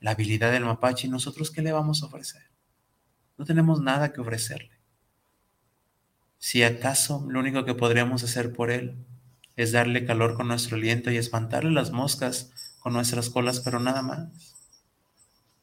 la 0.06 0.12
habilidad 0.12 0.52
del 0.52 0.66
mapache, 0.66 1.08
¿y 1.08 1.10
nosotros 1.10 1.50
qué 1.50 1.64
le 1.64 1.72
vamos 1.72 2.04
a 2.04 2.06
ofrecer? 2.06 2.44
No 3.40 3.46
tenemos 3.46 3.82
nada 3.82 4.14
que 4.14 4.22
ofrecerle. 4.22 4.70
Si 6.38 6.62
acaso 6.62 7.26
lo 7.28 7.40
único 7.40 7.66
que 7.66 7.74
podríamos 7.74 8.24
hacer 8.24 8.54
por 8.54 8.70
él 8.70 9.04
es 9.56 9.72
darle 9.72 10.06
calor 10.06 10.36
con 10.36 10.48
nuestro 10.48 10.78
aliento 10.78 11.10
y 11.10 11.18
espantarle 11.18 11.72
las 11.72 11.90
moscas 11.90 12.52
con 12.86 12.94
nuestras 12.94 13.32
colas, 13.32 13.62
pero 13.62 13.80
nada 13.80 14.04
más. 14.04 14.30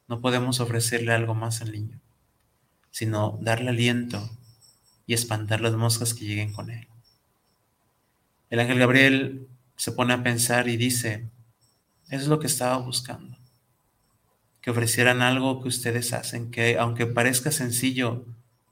No 0.09 0.19
podemos 0.19 0.59
ofrecerle 0.59 1.13
algo 1.13 1.33
más 1.33 1.61
al 1.61 1.71
niño, 1.71 2.01
sino 2.91 3.39
darle 3.41 3.69
aliento 3.69 4.29
y 5.05 5.13
espantar 5.13 5.61
las 5.61 5.71
moscas 5.71 6.13
que 6.13 6.25
lleguen 6.25 6.51
con 6.51 6.69
él. 6.69 6.85
El 8.49 8.59
ángel 8.59 8.77
Gabriel 8.77 9.47
se 9.77 9.93
pone 9.93 10.13
a 10.13 10.21
pensar 10.21 10.67
y 10.67 10.75
dice, 10.75 11.29
es 12.09 12.27
lo 12.27 12.39
que 12.39 12.47
estaba 12.47 12.75
buscando 12.79 13.37
que 14.59 14.71
ofrecieran 14.71 15.21
algo 15.21 15.61
que 15.61 15.69
ustedes 15.69 16.11
hacen, 16.11 16.51
que 16.51 16.77
aunque 16.77 17.05
parezca 17.05 17.51
sencillo, 17.51 18.25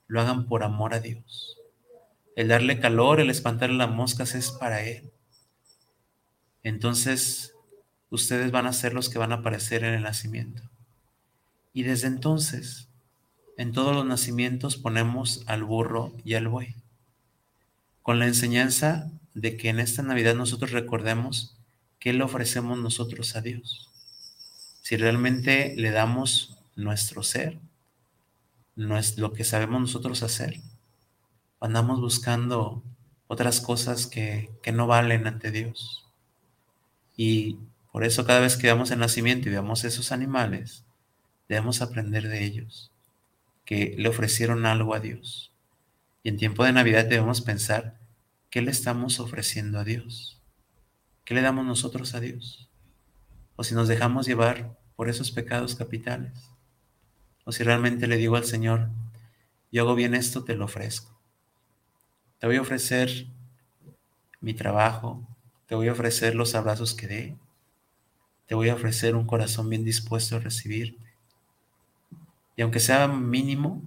lo 0.07 0.19
hagan 0.19 0.45
por 0.45 0.63
amor 0.65 0.93
a 0.93 0.99
Dios. 0.99 1.57
El 2.35 2.49
darle 2.49 2.81
calor, 2.81 3.21
el 3.21 3.29
espantarle 3.29 3.77
las 3.77 3.91
moscas 3.91 4.35
es 4.35 4.51
para 4.51 4.83
Él. 4.83 5.09
Entonces, 6.63 7.50
ustedes 8.11 8.51
van 8.51 8.67
a 8.67 8.73
ser 8.73 8.93
los 8.93 9.09
que 9.09 9.17
van 9.17 9.31
a 9.31 9.37
aparecer 9.37 9.83
en 9.83 9.95
el 9.95 10.03
nacimiento. 10.03 10.61
Y 11.73 11.81
desde 11.83 12.05
entonces, 12.05 12.87
en 13.57 13.71
todos 13.71 13.95
los 13.95 14.05
nacimientos 14.05 14.77
ponemos 14.77 15.43
al 15.47 15.63
burro 15.63 16.13
y 16.23 16.35
al 16.35 16.47
buey, 16.47 16.75
con 18.03 18.19
la 18.19 18.27
enseñanza 18.27 19.09
de 19.33 19.57
que 19.57 19.69
en 19.69 19.79
esta 19.79 20.03
Navidad 20.03 20.35
nosotros 20.35 20.69
recordemos 20.69 21.57
que 21.97 22.13
le 22.13 22.23
ofrecemos 22.23 22.77
nosotros 22.77 23.35
a 23.35 23.41
Dios 23.41 23.87
si 24.81 24.97
realmente 24.97 25.73
le 25.77 25.91
damos 25.91 26.57
nuestro 26.75 27.23
ser, 27.23 27.59
no 28.75 28.97
es 28.97 29.17
lo 29.17 29.31
que 29.31 29.43
sabemos 29.43 29.79
nosotros 29.79 30.21
hacer, 30.23 30.59
andamos 31.61 32.01
buscando 32.01 32.83
otras 33.27 33.61
cosas 33.61 34.07
que, 34.07 34.49
que 34.61 34.71
no 34.71 34.87
valen 34.87 35.27
ante 35.27 35.51
Dios. 35.51 36.05
Y 37.15 37.57
por 37.91 38.03
eso 38.03 38.25
cada 38.25 38.39
vez 38.39 38.57
que 38.57 38.67
vamos 38.67 38.91
el 38.91 38.99
nacimiento 38.99 39.49
y 39.49 39.51
veamos 39.51 39.83
esos 39.83 40.11
animales, 40.11 40.85
debemos 41.47 41.81
aprender 41.81 42.27
de 42.27 42.43
ellos, 42.43 42.91
que 43.65 43.95
le 43.97 44.09
ofrecieron 44.09 44.65
algo 44.65 44.95
a 44.95 44.99
Dios. 44.99 45.51
Y 46.23 46.29
en 46.29 46.37
tiempo 46.37 46.63
de 46.63 46.73
Navidad 46.73 47.05
debemos 47.05 47.41
pensar, 47.41 47.99
¿qué 48.49 48.61
le 48.61 48.71
estamos 48.71 49.19
ofreciendo 49.19 49.79
a 49.79 49.83
Dios? 49.83 50.41
¿Qué 51.25 51.33
le 51.33 51.41
damos 51.41 51.65
nosotros 51.65 52.13
a 52.13 52.19
Dios? 52.19 52.71
o 53.61 53.63
si 53.63 53.75
nos 53.75 53.87
dejamos 53.87 54.25
llevar 54.25 54.75
por 54.95 55.07
esos 55.07 55.31
pecados 55.31 55.75
capitales, 55.75 56.49
o 57.45 57.51
si 57.51 57.63
realmente 57.63 58.07
le 58.07 58.17
digo 58.17 58.35
al 58.35 58.43
Señor, 58.43 58.89
yo 59.71 59.83
hago 59.83 59.93
bien 59.93 60.15
esto, 60.15 60.43
te 60.43 60.55
lo 60.55 60.65
ofrezco. 60.65 61.15
Te 62.39 62.47
voy 62.47 62.55
a 62.55 62.61
ofrecer 62.61 63.27
mi 64.39 64.55
trabajo, 64.55 65.27
te 65.67 65.75
voy 65.75 65.89
a 65.89 65.91
ofrecer 65.91 66.33
los 66.33 66.55
abrazos 66.55 66.95
que 66.95 67.05
dé, 67.05 67.37
te 68.51 68.55
voy 68.55 68.67
a 68.67 68.73
ofrecer 68.73 69.15
un 69.15 69.25
corazón 69.25 69.69
bien 69.69 69.85
dispuesto 69.85 70.35
a 70.35 70.39
recibirte. 70.39 71.05
Y 72.57 72.61
aunque 72.63 72.81
sea 72.81 73.07
mínimo, 73.07 73.81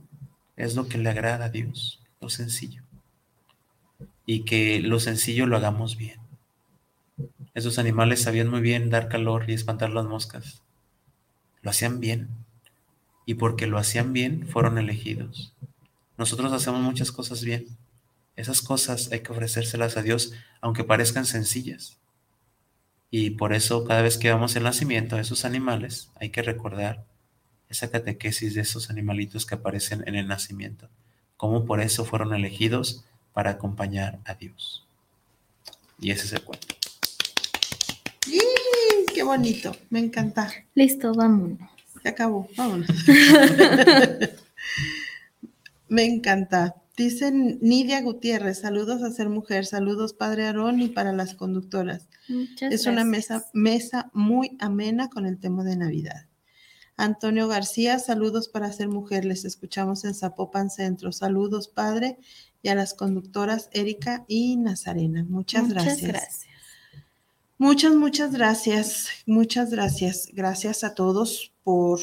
es 0.57 0.75
lo 0.75 0.89
que 0.89 0.97
le 0.97 1.11
agrada 1.11 1.45
a 1.45 1.49
Dios, 1.51 2.03
lo 2.19 2.31
sencillo. 2.31 2.83
Y 4.25 4.47
que 4.47 4.81
lo 4.81 5.01
sencillo 5.01 5.45
lo 5.45 5.59
hagamos 5.59 5.99
bien. 5.99 6.19
Esos 7.53 7.79
animales 7.79 8.23
sabían 8.23 8.49
muy 8.49 8.63
bien 8.63 8.89
dar 8.89 9.11
calor 9.11 9.51
y 9.51 9.53
espantar 9.53 9.91
las 9.91 10.07
moscas. 10.07 10.63
Lo 11.61 11.69
hacían 11.69 12.01
bien. 12.01 12.31
y 13.27 13.35
porque 13.35 13.67
lo 13.67 13.77
hacían 13.77 14.15
bien 14.15 14.49
fueron 14.49 14.79
elegidos. 14.79 15.53
Nosotros 16.17 16.55
hacemos 16.55 16.81
muchas 16.81 17.13
cosas 17.13 17.45
bien. 17.45 17.67
Esas 18.35 18.63
cosas 18.63 19.13
hay 19.13 19.21
que 19.21 19.33
ofrecérselas 19.33 19.99
a 19.99 20.03
Dios, 20.03 20.33
aunque 20.63 20.85
parezcan 20.85 21.27
sencillas. 21.27 21.99
Y 23.17 23.31
por 23.31 23.53
eso 23.53 23.85
cada 23.85 24.03
vez 24.03 24.19
que 24.19 24.33
vamos 24.33 24.57
el 24.57 24.65
nacimiento 24.65 25.15
de 25.15 25.23
esos 25.23 25.45
animales, 25.45 26.11
hay 26.17 26.31
que 26.31 26.43
recordar 26.43 27.05
esa 27.69 27.89
catequesis 27.89 28.55
de 28.55 28.63
esos 28.63 28.91
animalitos 28.91 29.47
que 29.47 29.55
aparecen 29.55 30.03
en 30.09 30.17
el 30.17 30.27
nacimiento, 30.27 30.89
cómo 31.37 31.65
por 31.65 31.81
eso 31.81 32.05
fueron 32.05 32.35
elegidos 32.35 33.05
para 33.33 33.51
acompañar 33.51 34.19
a 34.25 34.35
Dios. 34.35 34.85
Y 36.01 36.11
ese 36.11 36.27
es 36.27 36.33
el 36.33 36.43
cuento. 36.43 36.75
¡Y! 38.27 38.41
¡Qué 39.15 39.23
bonito! 39.23 39.77
Me 39.91 40.01
encanta. 40.01 40.53
Listo, 40.75 41.15
vámonos. 41.15 41.61
Se 42.03 42.09
acabó. 42.09 42.49
Vámonos. 42.57 42.89
Me 45.89 46.05
encanta. 46.05 46.75
Dicen 46.97 47.61
Nidia 47.63 48.03
Gutiérrez, 48.03 48.59
saludos 48.59 49.05
a 49.05 49.13
ser 49.13 49.29
mujer, 49.29 49.67
saludos 49.67 50.15
Padre 50.15 50.47
Aarón 50.47 50.81
y 50.81 50.89
para 50.89 51.13
las 51.13 51.35
conductoras. 51.35 52.09
Muchas 52.29 52.73
es 52.73 52.87
una 52.87 53.05
mesa, 53.05 53.47
mesa 53.53 54.11
muy 54.13 54.57
amena 54.61 55.09
con 55.09 55.27
el 55.27 55.39
tema 55.39 55.65
de 55.65 55.77
Navidad. 55.77 56.27
Antonio 56.97 57.49
García, 57.49 57.99
saludos 57.99 58.49
para 58.49 58.73
ser 58.73 58.89
mujer, 58.89 59.25
les 59.25 59.45
escuchamos 59.45 60.05
en 60.05 60.15
Zapopan 60.15 60.71
Centro. 60.71 61.11
Saludos 61.13 61.69
Padre 61.69 62.19
y 62.63 62.69
a 62.69 62.75
las 62.75 62.95
conductoras 62.95 63.69
Erika 63.73 64.25
y 64.29 64.57
Nazarena. 64.57 65.25
Muchas, 65.29 65.69
gracias. 65.69 66.03
gracias. 66.03 66.47
Muchas, 67.59 67.95
muchas 67.95 68.33
gracias. 68.33 69.09
Muchas 69.27 69.71
gracias. 69.71 70.29
Gracias 70.33 70.85
a 70.85 70.95
todos 70.95 71.53
por, 71.63 72.01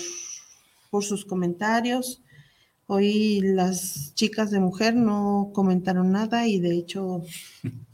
por 0.90 1.04
sus 1.04 1.26
comentarios. 1.26 2.22
Hoy 2.94 3.40
las 3.40 4.14
chicas 4.16 4.52
de 4.52 4.60
mujer 4.60 4.96
no 4.96 5.52
comentaron 5.54 6.12
nada 6.12 6.46
y 6.46 6.60
de 6.60 6.76
hecho 6.76 7.22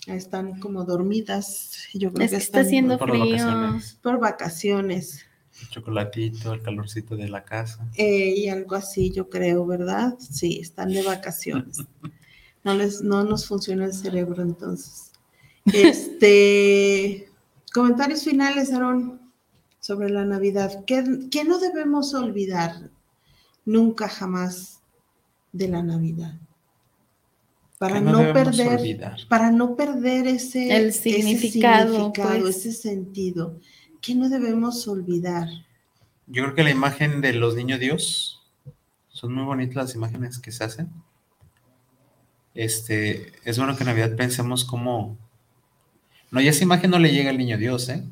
están 0.07 0.59
como 0.59 0.85
dormidas. 0.85 1.73
Yo 1.93 2.11
creo 2.11 2.25
Es 2.25 2.31
que 2.31 2.37
que 2.37 2.43
está 2.43 2.59
están 2.61 2.65
haciendo 2.65 2.97
Por 2.97 3.11
frío. 3.11 3.25
vacaciones. 3.25 3.99
por 4.01 4.19
vacaciones 4.19 5.25
El 5.61 5.69
chocolatito, 5.69 6.51
el 6.51 6.63
calorcito 6.63 7.15
de 7.15 7.29
la 7.29 7.43
casa. 7.43 7.87
eh, 7.95 8.33
y 8.37 8.49
algo 8.49 8.73
así, 8.75 9.11
yo 9.11 9.29
creo, 9.29 9.67
¿verdad? 9.67 10.15
Sí, 10.19 10.59
están 10.59 10.89
de 10.89 11.03
vacaciones. 11.03 11.77
No 12.63 12.73
les, 12.73 13.01
no 13.01 13.23
nos 13.23 13.45
funciona 13.47 13.85
el 13.85 13.93
cerebro 13.93 14.41
entonces. 14.41 15.11
Este, 15.65 17.29
comentarios 17.73 18.23
finales, 18.23 18.73
Aaron, 18.73 19.21
sobre 19.79 20.09
la 20.09 20.25
Navidad. 20.25 20.83
¿Qué, 20.85 21.03
qué 21.31 21.43
no 21.45 21.59
debemos 21.59 22.13
olvidar 22.13 22.89
nunca 23.63 24.09
jamás 24.09 24.76
de 25.57 25.67
la 25.67 25.83
Navidad? 25.83 26.35
Para 27.77 27.95
Que 27.95 28.01
no, 28.01 28.33
perder, 28.33 28.79
olvidar. 28.79 29.17
para 29.29 29.51
no 29.51 29.75
perder 29.75 30.27
ese, 30.27 30.75
El 30.75 30.87
ese 30.87 31.11
significado, 31.11 31.93
significado, 31.93 32.41
pues. 32.41 32.55
ese 32.57 32.71
sentido. 32.73 33.59
¿Qué 34.01 34.15
no 34.15 34.29
debemos 34.29 34.87
olvidar? 34.87 35.47
Yo 36.27 36.43
creo 36.43 36.55
que 36.55 36.63
la 36.63 36.71
imagen 36.71 37.21
de 37.21 37.33
los 37.33 37.55
niños 37.55 37.79
Dios 37.79 38.41
son 39.09 39.33
muy 39.33 39.43
bonitas 39.43 39.75
las 39.75 39.95
imágenes 39.95 40.39
que 40.39 40.51
se 40.51 40.63
hacen. 40.63 40.89
Este, 42.53 43.31
es 43.45 43.57
bueno 43.57 43.75
que 43.75 43.83
en 43.83 43.87
Navidad 43.89 44.15
pensemos 44.15 44.65
cómo. 44.65 45.17
No, 46.31 46.41
ya 46.41 46.49
esa 46.49 46.63
imagen 46.63 46.89
no 46.91 46.99
le 46.99 47.11
llega 47.11 47.29
al 47.29 47.37
niño 47.37 47.57
Dios, 47.57 47.87
¿eh? 47.89 48.03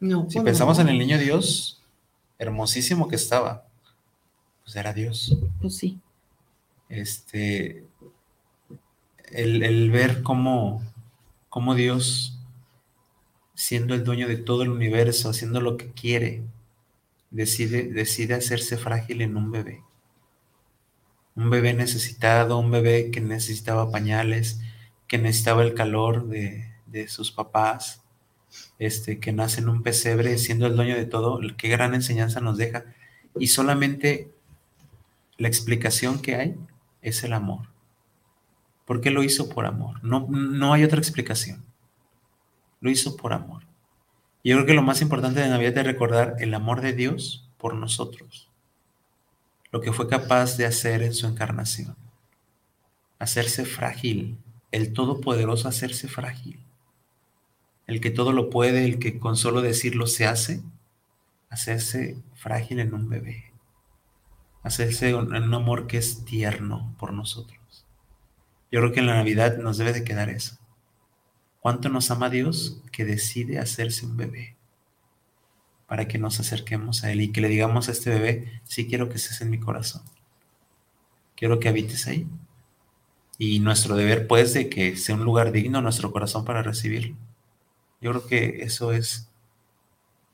No, 0.00 0.28
Si 0.28 0.38
pensamos 0.40 0.76
no. 0.76 0.82
en 0.84 0.88
el 0.90 0.98
niño 0.98 1.18
Dios, 1.18 1.82
hermosísimo 2.38 3.08
que 3.08 3.16
estaba, 3.16 3.66
pues 4.62 4.76
era 4.76 4.92
Dios. 4.92 5.36
Pues 5.60 5.76
sí. 5.76 5.98
Este, 6.88 7.86
el, 9.32 9.62
el 9.62 9.90
ver 9.90 10.22
cómo, 10.22 10.82
cómo 11.48 11.74
Dios, 11.74 12.38
siendo 13.54 13.94
el 13.94 14.04
dueño 14.04 14.28
de 14.28 14.36
todo 14.36 14.62
el 14.62 14.70
universo, 14.70 15.30
haciendo 15.30 15.60
lo 15.60 15.76
que 15.76 15.92
quiere, 15.92 16.42
decide, 17.30 17.84
decide 17.84 18.34
hacerse 18.34 18.76
frágil 18.76 19.22
en 19.22 19.36
un 19.36 19.50
bebé. 19.50 19.82
Un 21.34 21.50
bebé 21.50 21.74
necesitado, 21.74 22.58
un 22.58 22.70
bebé 22.70 23.10
que 23.10 23.20
necesitaba 23.20 23.90
pañales, 23.90 24.60
que 25.08 25.18
necesitaba 25.18 25.62
el 25.62 25.74
calor 25.74 26.28
de, 26.28 26.72
de 26.86 27.08
sus 27.08 27.32
papás, 27.32 28.02
este, 28.78 29.18
que 29.18 29.32
nace 29.32 29.60
en 29.60 29.68
un 29.68 29.82
pesebre 29.82 30.38
siendo 30.38 30.66
el 30.66 30.76
dueño 30.76 30.94
de 30.94 31.06
todo, 31.06 31.40
qué 31.56 31.68
gran 31.68 31.94
enseñanza 31.94 32.40
nos 32.40 32.56
deja. 32.56 32.84
Y 33.38 33.48
solamente 33.48 34.30
la 35.38 35.48
explicación 35.48 36.22
que 36.22 36.36
hay 36.36 36.56
es 37.04 37.22
el 37.22 37.32
amor. 37.34 37.68
¿Por 38.84 39.00
qué 39.00 39.10
lo 39.10 39.22
hizo 39.22 39.48
por 39.48 39.66
amor? 39.66 40.02
No, 40.02 40.26
no 40.28 40.72
hay 40.72 40.84
otra 40.84 40.98
explicación. 40.98 41.64
Lo 42.80 42.90
hizo 42.90 43.16
por 43.16 43.32
amor. 43.32 43.62
Yo 44.42 44.56
creo 44.56 44.66
que 44.66 44.74
lo 44.74 44.82
más 44.82 45.00
importante 45.00 45.40
de 45.40 45.48
Navidad 45.48 45.78
es 45.78 45.86
recordar 45.86 46.36
el 46.38 46.52
amor 46.52 46.80
de 46.80 46.92
Dios 46.92 47.48
por 47.56 47.74
nosotros. 47.74 48.50
Lo 49.70 49.80
que 49.80 49.92
fue 49.92 50.08
capaz 50.08 50.56
de 50.56 50.66
hacer 50.66 51.02
en 51.02 51.14
su 51.14 51.26
encarnación. 51.26 51.96
Hacerse 53.18 53.64
frágil. 53.64 54.36
El 54.70 54.92
Todopoderoso 54.92 55.68
hacerse 55.68 56.08
frágil. 56.08 56.58
El 57.86 58.00
que 58.00 58.10
todo 58.10 58.32
lo 58.32 58.50
puede, 58.50 58.84
el 58.84 58.98
que 58.98 59.18
con 59.18 59.36
solo 59.36 59.62
decirlo 59.62 60.06
se 60.06 60.26
hace. 60.26 60.62
Hacerse 61.48 62.16
frágil 62.34 62.80
en 62.80 62.92
un 62.92 63.08
bebé. 63.08 63.53
Hacerse 64.64 65.14
un, 65.14 65.32
un 65.32 65.54
amor 65.54 65.86
que 65.86 65.98
es 65.98 66.24
tierno 66.24 66.96
por 66.98 67.12
nosotros. 67.12 67.86
Yo 68.72 68.80
creo 68.80 68.90
que 68.90 68.98
en 68.98 69.06
la 69.06 69.14
Navidad 69.14 69.58
nos 69.58 69.78
debe 69.78 69.92
de 69.92 70.02
quedar 70.02 70.30
eso. 70.30 70.58
¿Cuánto 71.60 71.88
nos 71.88 72.10
ama 72.10 72.28
Dios 72.28 72.82
que 72.92 73.04
decide 73.06 73.58
hacerse 73.58 74.04
un 74.04 74.18
bebé? 74.18 74.56
Para 75.86 76.08
que 76.08 76.18
nos 76.18 76.38
acerquemos 76.40 77.04
a 77.04 77.12
Él 77.12 77.22
y 77.22 77.32
que 77.32 77.40
le 77.40 77.48
digamos 77.48 77.88
a 77.88 77.92
este 77.92 78.10
bebé, 78.10 78.60
sí 78.64 78.86
quiero 78.86 79.08
que 79.08 79.14
estés 79.14 79.40
en 79.40 79.48
mi 79.48 79.58
corazón. 79.58 80.02
Quiero 81.36 81.60
que 81.60 81.68
habites 81.68 82.06
ahí. 82.06 82.28
Y 83.38 83.60
nuestro 83.60 83.96
deber, 83.96 84.26
pues, 84.26 84.54
de 84.54 84.68
que 84.68 84.96
sea 84.96 85.14
un 85.14 85.24
lugar 85.24 85.52
digno 85.52 85.80
nuestro 85.80 86.12
corazón 86.12 86.44
para 86.44 86.62
recibirlo. 86.62 87.16
Yo 88.00 88.10
creo 88.10 88.26
que 88.26 88.62
eso 88.62 88.92
es 88.92 89.30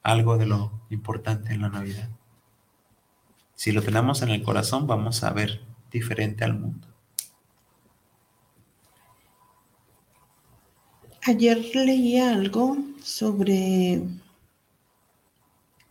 algo 0.03 0.37
de 0.37 0.47
lo 0.47 0.73
importante 0.91 1.53
en 1.53 1.63
la 1.63 1.69
Navidad. 1.69 2.09
Si 3.61 3.73
lo 3.73 3.83
tenemos 3.83 4.23
en 4.23 4.31
el 4.31 4.43
corazón, 4.43 4.87
vamos 4.87 5.23
a 5.23 5.35
ver 5.35 5.61
diferente 5.93 6.45
al 6.45 6.59
mundo. 6.59 6.89
Ayer 11.27 11.59
leí 11.75 12.19
algo 12.19 12.79
sobre, 13.03 14.03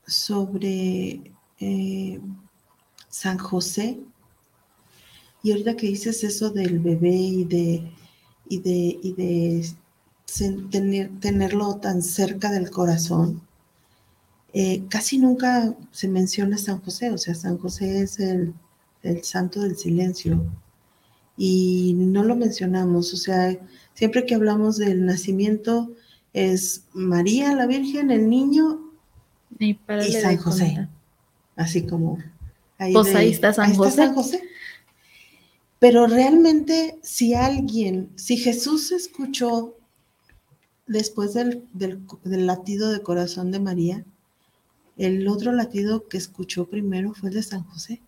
sobre 0.07 1.21
eh, 1.59 2.19
San 3.07 3.37
José. 3.37 3.99
Y 5.43 5.51
ahorita 5.51 5.75
que 5.77 5.85
dices 5.89 6.23
eso 6.23 6.49
del 6.49 6.79
bebé 6.79 7.11
y 7.11 7.43
de, 7.43 7.91
y 8.49 8.59
de, 8.61 8.99
y 9.03 9.13
de 9.13 9.69
tener- 10.71 11.19
tenerlo 11.19 11.75
tan 11.75 12.01
cerca 12.01 12.49
del 12.49 12.71
corazón, 12.71 13.47
eh, 14.53 14.83
casi 14.89 15.17
nunca 15.17 15.75
se 15.91 16.07
menciona 16.07 16.57
San 16.57 16.79
José. 16.81 17.11
O 17.11 17.17
sea, 17.17 17.35
San 17.35 17.57
José 17.57 18.01
es 18.01 18.19
el, 18.19 18.53
el 19.03 19.23
santo 19.23 19.61
del 19.61 19.77
silencio. 19.77 20.45
Y 21.37 21.93
no 21.97 22.23
lo 22.23 22.35
mencionamos. 22.35 23.13
O 23.13 23.17
sea, 23.17 23.57
Siempre 23.93 24.25
que 24.25 24.33
hablamos 24.35 24.77
del 24.77 25.05
nacimiento 25.05 25.91
es 26.31 26.83
María, 26.93 27.53
la 27.53 27.65
Virgen, 27.67 28.11
el 28.11 28.29
niño, 28.29 28.79
Y, 29.59 29.73
para 29.73 30.07
Y 30.07 30.13
San 30.13 30.37
José. 30.37 30.87
así 31.57 31.85
como 31.85 32.17
ahí, 32.77 32.93
Pues 32.93 33.13
ahí 33.13 33.29
está 33.31 33.51
San 33.51 33.75
José. 33.75 34.07
José. 34.13 34.41
Pero 35.79 36.07
realmente 36.07 36.97
si 37.03 37.33
alguien, 37.33 38.09
si 38.15 38.37
Jesús 38.37 38.91
escuchó 38.93 39.75
después 40.87 41.33
del, 41.33 41.65
del- 41.73 41.99
del 42.23 42.45
latido 42.47 42.91
de 42.91 43.01
corazón 43.01 43.51
de 43.51 43.59
María, 43.59 44.05
el 44.99 45.27
otro 45.29 45.53
latido 45.53 46.07
que 46.09 46.17
escuchó 46.17 46.65
primero 46.65 47.13
fue 47.13 47.29
el 47.29 47.35
de 47.35 47.43
San 47.43 47.63
José. 47.63 48.01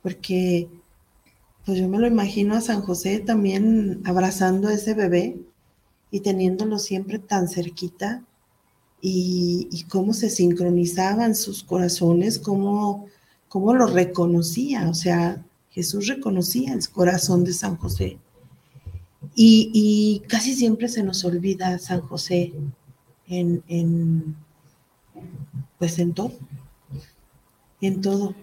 Porque 0.00 0.68
pues 1.66 1.78
yo 1.78 1.88
me 1.88 1.98
lo 1.98 2.06
imagino 2.06 2.54
a 2.54 2.60
San 2.60 2.82
José 2.82 3.18
también 3.18 4.00
abrazando 4.04 4.68
a 4.68 4.74
ese 4.74 4.94
bebé 4.94 5.36
y 6.12 6.20
teniéndolo 6.20 6.78
siempre 6.78 7.18
tan 7.18 7.48
cerquita 7.48 8.22
y, 9.00 9.84
cómo 9.88 10.14
se 10.14 10.30
sincronizaban 10.30 11.34
sus 11.34 11.64
corazones, 11.64 12.38
cómo, 12.38 13.06
cómo 13.48 13.74
lo 13.74 13.86
reconocía. 13.86 14.88
O 14.88 14.94
sea, 14.94 15.44
Jesús 15.70 16.06
reconocía 16.06 16.72
el 16.72 16.88
corazón 16.88 17.42
de 17.44 17.52
San 17.52 17.76
José. 17.76 18.18
Y, 19.34 19.70
y 19.74 20.20
casi 20.28 20.54
siempre 20.54 20.88
se 20.88 21.02
nos 21.02 21.24
olvida 21.24 21.78
San 21.80 22.02
José 22.02 22.54
en, 23.26 23.62
en 23.68 24.36
pues 25.78 25.98
en 25.98 26.12
todo, 26.14 26.32
en 27.80 28.00
todo. 28.00 28.34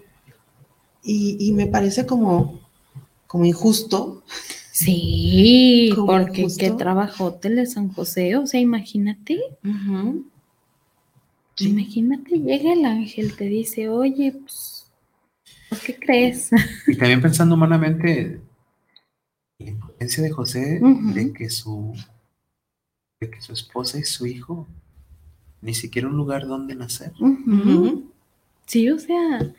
y, 1.04 1.38
y 1.40 1.52
me 1.54 1.68
parece 1.68 2.06
como, 2.06 2.60
como 3.28 3.46
injusto. 3.46 4.24
Sí, 4.72 5.92
Como 5.96 6.08
porque 6.08 6.44
justo. 6.44 6.60
qué 6.60 6.72
trabajote 6.72 7.48
el 7.50 7.56
de 7.58 7.66
San 7.66 7.90
José, 7.92 8.36
o 8.38 8.46
sea, 8.48 8.60
imagínate, 8.60 9.40
Sí. 11.56 11.68
imagínate, 11.70 12.40
llega 12.40 12.74
el 12.74 12.86
ángel, 12.86 13.36
te 13.36 13.46
dice, 13.46 13.90
oye, 13.90 14.32
pues, 14.32 14.90
¿pues 15.70 15.82
¿qué 15.82 15.96
crees? 16.00 16.50
Y 16.88 16.96
también 16.98 17.22
pensando 17.22 17.56
humanamente, 17.56 18.42
la 19.60 19.70
impotencia 19.70 20.24
de 20.24 20.32
José 20.32 20.80
de 20.82 21.34
que 21.34 21.50
su 21.50 21.94
de 23.20 23.30
que 23.30 23.42
su 23.42 23.54
esposa 23.54 24.00
y 24.00 24.04
su 24.04 24.26
hijo 24.26 24.66
ni 25.62 25.74
siquiera 25.74 26.08
un 26.08 26.18
lugar 26.18 26.48
donde 26.48 26.76
nacer. 26.76 27.12
Sí, 28.66 28.90
o 28.90 28.98
sea, 29.00 29.54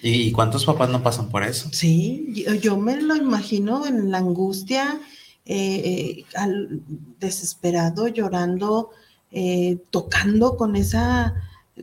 ¿Y 0.00 0.30
cuántos 0.30 0.64
papás 0.64 0.88
no 0.90 1.02
pasan 1.02 1.28
por 1.28 1.42
eso? 1.42 1.68
Sí, 1.72 2.26
yo, 2.32 2.54
yo 2.54 2.76
me 2.76 3.00
lo 3.00 3.16
imagino 3.16 3.84
en 3.86 4.10
la 4.12 4.18
angustia, 4.18 5.00
eh, 5.44 5.82
eh, 5.84 6.24
al- 6.36 6.82
desesperado, 7.18 8.06
llorando, 8.06 8.90
eh, 9.32 9.78
tocando 9.90 10.56
con 10.56 10.76
esa, 10.76 11.34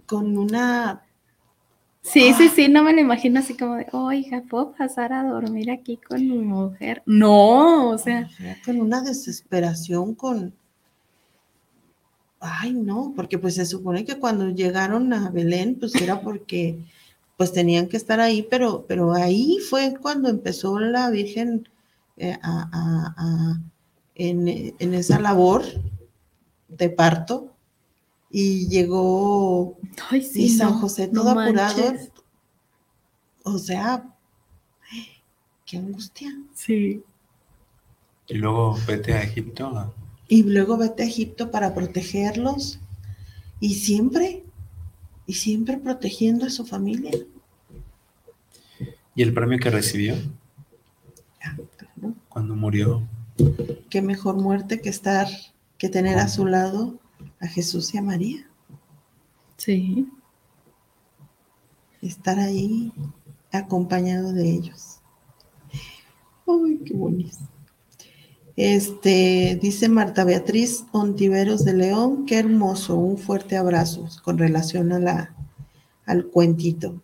con 0.06 0.38
una, 0.38 1.02
sí, 2.02 2.30
Ah. 2.32 2.38
sí, 2.38 2.48
sí, 2.56 2.70
no 2.70 2.84
me 2.84 2.94
lo 2.94 3.02
imagino 3.02 3.40
así 3.42 3.58
como 3.58 3.76
de, 3.76 3.88
oiga, 3.92 4.44
¿puedo 4.50 4.72
pasar 4.72 5.12
a 5.12 5.24
dormir 5.28 5.70
aquí 5.72 5.98
con 5.98 6.22
mi 6.22 6.38
mujer? 6.38 7.04
No, 7.06 7.90
o 7.90 7.98
sea, 7.98 8.30
con 8.64 8.80
una 8.80 9.02
desesperación, 9.02 10.16
con, 10.16 10.54
ay 12.46 12.74
no, 12.74 13.14
porque 13.16 13.38
pues 13.40 13.56
se 13.56 13.66
supone 13.66 14.06
que 14.06 14.20
cuando 14.20 14.50
llegaron 14.50 15.12
a 15.14 15.30
Belén, 15.30 15.78
pues 15.80 15.96
era 15.96 16.22
porque 16.22 16.80
pues 17.38 17.52
tenían 17.52 17.88
que 17.88 17.98
estar 17.98 18.20
ahí, 18.20 18.48
pero, 18.50 18.86
pero 18.88 19.14
ahí 19.14 19.58
fue 19.70 19.96
cuando 20.02 20.30
empezó 20.30 20.80
la 20.80 21.10
Virgen 21.10 21.68
eh, 22.18 22.38
a- 22.42 22.70
a- 22.72 23.14
a- 23.18 23.62
en, 24.16 24.48
en 24.80 24.94
esa 24.94 25.20
labor 25.20 25.64
de 26.70 26.90
parto 26.90 27.52
y 28.30 28.68
llegó 28.70 29.78
ay, 30.10 30.22
sí, 30.22 30.44
y 30.46 30.50
San 30.50 30.72
no, 30.72 30.80
José 30.80 31.10
no 31.12 31.22
todo 31.24 31.40
apurado. 31.40 31.84
O 33.44 33.58
sea, 33.58 34.06
qué 35.66 35.78
angustia. 35.78 36.34
Sí. 36.54 37.04
Y 38.28 38.34
luego 38.36 38.78
vete 38.88 39.14
a 39.14 39.24
Egipto. 39.24 39.94
Y 40.28 40.44
luego 40.44 40.78
vete 40.78 41.04
a 41.04 41.06
Egipto 41.06 41.52
para 41.52 41.74
protegerlos. 41.74 42.80
Y 43.60 43.76
siempre, 43.76 44.44
y 45.28 45.34
siempre 45.34 45.78
protegiendo 45.78 46.46
a 46.46 46.50
su 46.50 46.66
familia. 46.66 47.12
Y 49.16 49.22
el 49.22 49.34
premio 49.34 49.60
que 49.60 49.70
recibió 49.70 50.16
Ah, 51.44 51.56
claro. 51.78 52.16
cuando 52.28 52.56
murió. 52.56 53.08
Qué 53.90 54.02
mejor 54.02 54.36
muerte 54.36 54.82
que 54.82 54.90
estar, 54.90 55.28
que 55.78 55.90
tener 55.90 56.18
a 56.18 56.28
su 56.28 56.46
lado 56.46 57.00
a 57.40 57.48
Jesús 57.48 57.94
y 57.94 57.98
a 57.98 58.02
María. 58.02 58.50
Sí. 59.58 60.10
Estar 62.02 62.40
ahí 62.40 62.92
acompañado 63.52 64.34
de 64.34 64.50
ellos. 64.50 65.00
Ay, 66.48 66.80
qué 66.86 66.94
bonito. 66.94 67.38
Este, 68.58 69.60
dice 69.62 69.90
Marta 69.90 70.24
Beatriz 70.24 70.86
Ontiveros 70.94 71.66
de 71.66 71.74
León, 71.74 72.26
qué 72.26 72.40
hermoso, 72.40 72.96
un 72.96 73.18
fuerte 73.18 73.58
abrazo 73.58 74.08
con 74.24 74.38
relación 74.38 74.94
a 74.94 75.00
la, 75.00 75.36
al 76.06 76.28
cuentito. 76.28 77.02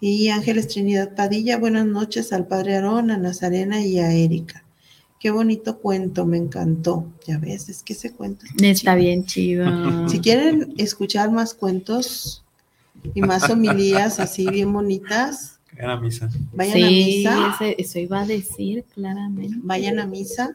Y 0.00 0.28
Ángeles 0.28 0.68
Trinidad 0.68 1.14
Padilla, 1.14 1.58
buenas 1.58 1.86
noches 1.86 2.32
al 2.32 2.46
Padre 2.46 2.76
Aarón, 2.76 3.10
a 3.10 3.18
Nazarena 3.18 3.84
y 3.84 3.98
a 3.98 4.12
Erika. 4.12 4.64
Qué 5.18 5.30
bonito 5.30 5.78
cuento, 5.78 6.26
me 6.26 6.38
encantó. 6.38 7.06
Ya 7.26 7.38
ves, 7.38 7.68
es 7.68 7.84
que 7.84 7.92
ese 7.92 8.12
cuento 8.12 8.44
está 8.60 8.96
bien 8.96 9.24
chido. 9.24 10.08
Si 10.08 10.18
quieren 10.18 10.74
escuchar 10.78 11.30
más 11.30 11.54
cuentos 11.54 12.44
y 13.14 13.20
más 13.20 13.48
homilías 13.48 14.18
así 14.18 14.48
bien 14.48 14.72
bonitas, 14.72 15.51
Misa. 16.00 16.28
vayan 16.52 16.82
a 16.84 16.88
sí, 16.88 16.94
misa. 16.94 17.54
ese- 17.54 17.76
eso 17.78 17.98
iba 17.98 18.20
a 18.20 18.26
decir 18.26 18.84
claramente. 18.94 19.56
Vayan 19.62 19.98
a 19.98 20.06
misa. 20.06 20.54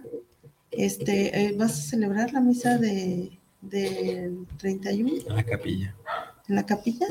Este, 0.71 1.45
eh, 1.47 1.55
¿vas 1.57 1.71
a 1.71 1.81
celebrar 1.89 2.33
la 2.33 2.39
misa 2.41 2.77
de 2.77 3.31
del 3.61 4.45
31 4.57 5.11
En 5.27 5.35
la 5.35 5.43
capilla. 5.43 5.95
en 6.47 6.55
la 6.55 6.65
capilla? 6.65 7.07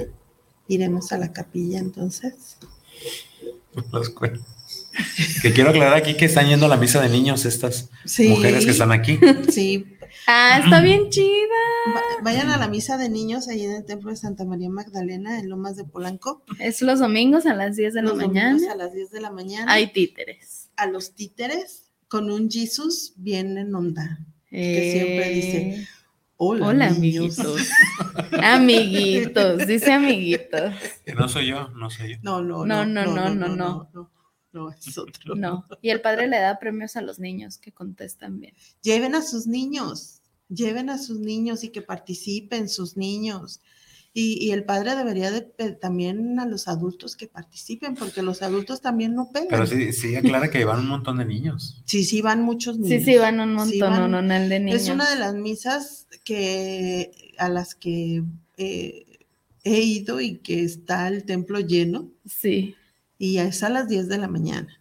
Iremos 0.68 1.10
a 1.12 1.18
la 1.18 1.32
capilla 1.32 1.78
entonces. 1.80 2.58
Los 3.92 4.10
Que 5.42 5.52
quiero 5.52 5.70
aclarar 5.70 5.94
aquí 5.94 6.14
que 6.14 6.24
están 6.26 6.48
yendo 6.48 6.66
a 6.66 6.68
la 6.68 6.76
misa 6.76 7.00
de 7.00 7.08
niños 7.08 7.44
estas 7.44 7.90
Sí, 8.04 8.28
mujeres 8.28 8.64
que 8.64 8.70
están 8.72 8.92
aquí. 8.92 9.18
sí. 9.50 9.84
Ah, 10.26 10.60
está 10.64 10.80
bien 10.80 11.10
chida. 11.10 11.26
Va- 11.94 12.00
Vayan 12.22 12.48
a 12.50 12.56
la 12.56 12.68
misa 12.68 12.96
de 12.96 13.08
niños 13.08 13.48
ahí 13.48 13.62
en 13.64 13.72
el 13.72 13.84
templo 13.84 14.10
de 14.10 14.16
Santa 14.16 14.44
María 14.44 14.70
Magdalena 14.70 15.38
en 15.38 15.48
Lomas 15.48 15.76
de 15.76 15.84
Polanco. 15.84 16.42
Es 16.58 16.80
los 16.82 16.98
domingos 17.00 17.46
a 17.46 17.54
las 17.54 17.76
10 17.76 17.94
de 17.94 18.02
la 18.02 18.08
los 18.10 18.18
domingos 18.18 18.34
mañana. 18.34 18.72
a 18.72 18.76
las 18.76 18.92
10 18.94 19.10
de 19.10 19.20
la 19.20 19.30
mañana. 19.30 19.72
Hay 19.72 19.92
títeres. 19.92 20.70
a 20.76 20.86
los 20.86 21.14
títeres 21.14 21.90
con 22.08 22.30
un 22.30 22.50
Jesus 22.50 23.12
bien 23.16 23.58
en 23.58 23.74
onda. 23.74 24.18
Que 24.50 24.90
siempre 24.92 25.28
dice, 25.30 25.56
Eh, 25.58 25.86
Hola, 26.38 26.66
Hola, 26.66 26.90
niños". 26.90 27.38
amiguitos. 27.38 27.68
amiguitos, 28.42 29.66
dice 29.66 29.92
amiguitos. 29.92 30.72
No 31.16 31.28
soy 31.28 31.46
yo, 31.48 31.68
no 31.70 31.90
soy 31.90 32.12
yo. 32.12 32.16
No, 32.22 32.42
no, 32.42 32.64
No, 32.64 32.84
no, 32.84 33.04
no, 33.04 33.14
no, 33.14 33.34
no, 33.34 33.48
no, 33.48 33.56
no, 33.56 33.90
no, 33.92 34.10
no, 34.64 34.70
es 34.70 34.98
otro. 34.98 35.34
No. 35.34 35.64
Y 35.82 35.90
el 35.90 36.00
padre 36.00 36.28
le 36.28 36.38
da 36.38 36.58
premios 36.58 36.96
a 36.96 37.02
los 37.02 37.18
niños 37.18 37.58
que 37.58 37.72
contestan 37.72 38.40
bien. 38.40 38.54
Lleven 38.82 39.14
a 39.14 39.22
sus 39.22 39.46
niños, 39.46 40.20
lleven 40.48 40.90
a 40.90 40.98
sus 40.98 41.18
niños 41.20 41.62
y 41.64 41.68
que 41.70 41.82
participen 41.82 42.68
sus 42.68 42.96
niños. 42.96 43.60
Y, 44.18 44.42
y 44.46 44.52
el 44.52 44.64
padre 44.64 44.96
debería 44.96 45.30
de 45.30 45.42
también 45.78 46.40
a 46.40 46.46
los 46.46 46.68
adultos 46.68 47.16
que 47.16 47.26
participen, 47.26 47.94
porque 47.94 48.22
los 48.22 48.40
adultos 48.40 48.80
también 48.80 49.14
no 49.14 49.30
pegan. 49.30 49.48
Pero 49.50 49.66
sí, 49.66 49.92
sí 49.92 50.16
aclara 50.16 50.50
que 50.50 50.64
van 50.64 50.80
un 50.80 50.88
montón 50.88 51.18
de 51.18 51.26
niños. 51.26 51.82
sí, 51.84 52.02
sí 52.02 52.22
van 52.22 52.40
muchos 52.42 52.76
Sí, 52.76 52.82
niños. 52.82 53.04
sí, 53.04 53.16
van 53.18 53.40
un 53.40 53.52
montón, 53.52 53.72
Sí 53.72 53.80
van- 53.80 54.10
no, 54.10 54.22
no, 54.22 54.48
de 54.48 54.58
niños. 54.60 54.80
Es 54.80 54.88
una 54.88 55.10
de 55.10 55.16
las 55.16 55.34
misas 55.34 56.06
que 56.24 57.34
a 57.36 57.50
las 57.50 57.74
que 57.74 58.22
eh, 58.56 59.04
he 59.64 59.80
ido 59.82 60.20
y 60.22 60.38
que 60.38 60.62
está 60.62 61.08
el 61.08 61.24
templo 61.24 61.60
lleno. 61.60 62.08
Sí. 62.24 62.74
Y 63.18 63.38
es 63.38 63.62
a 63.62 63.68
las 63.68 63.88
10 63.88 64.08
de 64.08 64.18
la 64.18 64.28
mañana. 64.28 64.80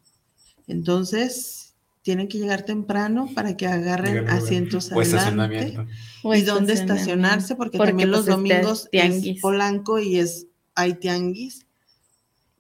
Entonces, 0.68 1.74
tienen 2.02 2.28
que 2.28 2.38
llegar 2.38 2.64
temprano 2.64 3.30
para 3.34 3.58
que 3.58 3.68
agarren 3.68 4.28
asientos 4.30 4.92
O 4.92 5.00
adelante. 5.00 5.18
estacionamiento. 5.18 5.86
O 6.24 6.36
Y 6.36 6.42
dónde 6.42 6.74
estacionarse, 6.74 7.56
porque, 7.56 7.78
Porque, 7.78 7.92
también 7.92 8.12
los 8.12 8.26
pues, 8.26 8.38
está 8.38 8.38
domingos 8.38 8.90
es 8.92 9.42
Polanco 9.42 10.00
y 10.00 10.20
es 10.20 10.48
hay 10.76 10.94
tianguis. 10.96 11.66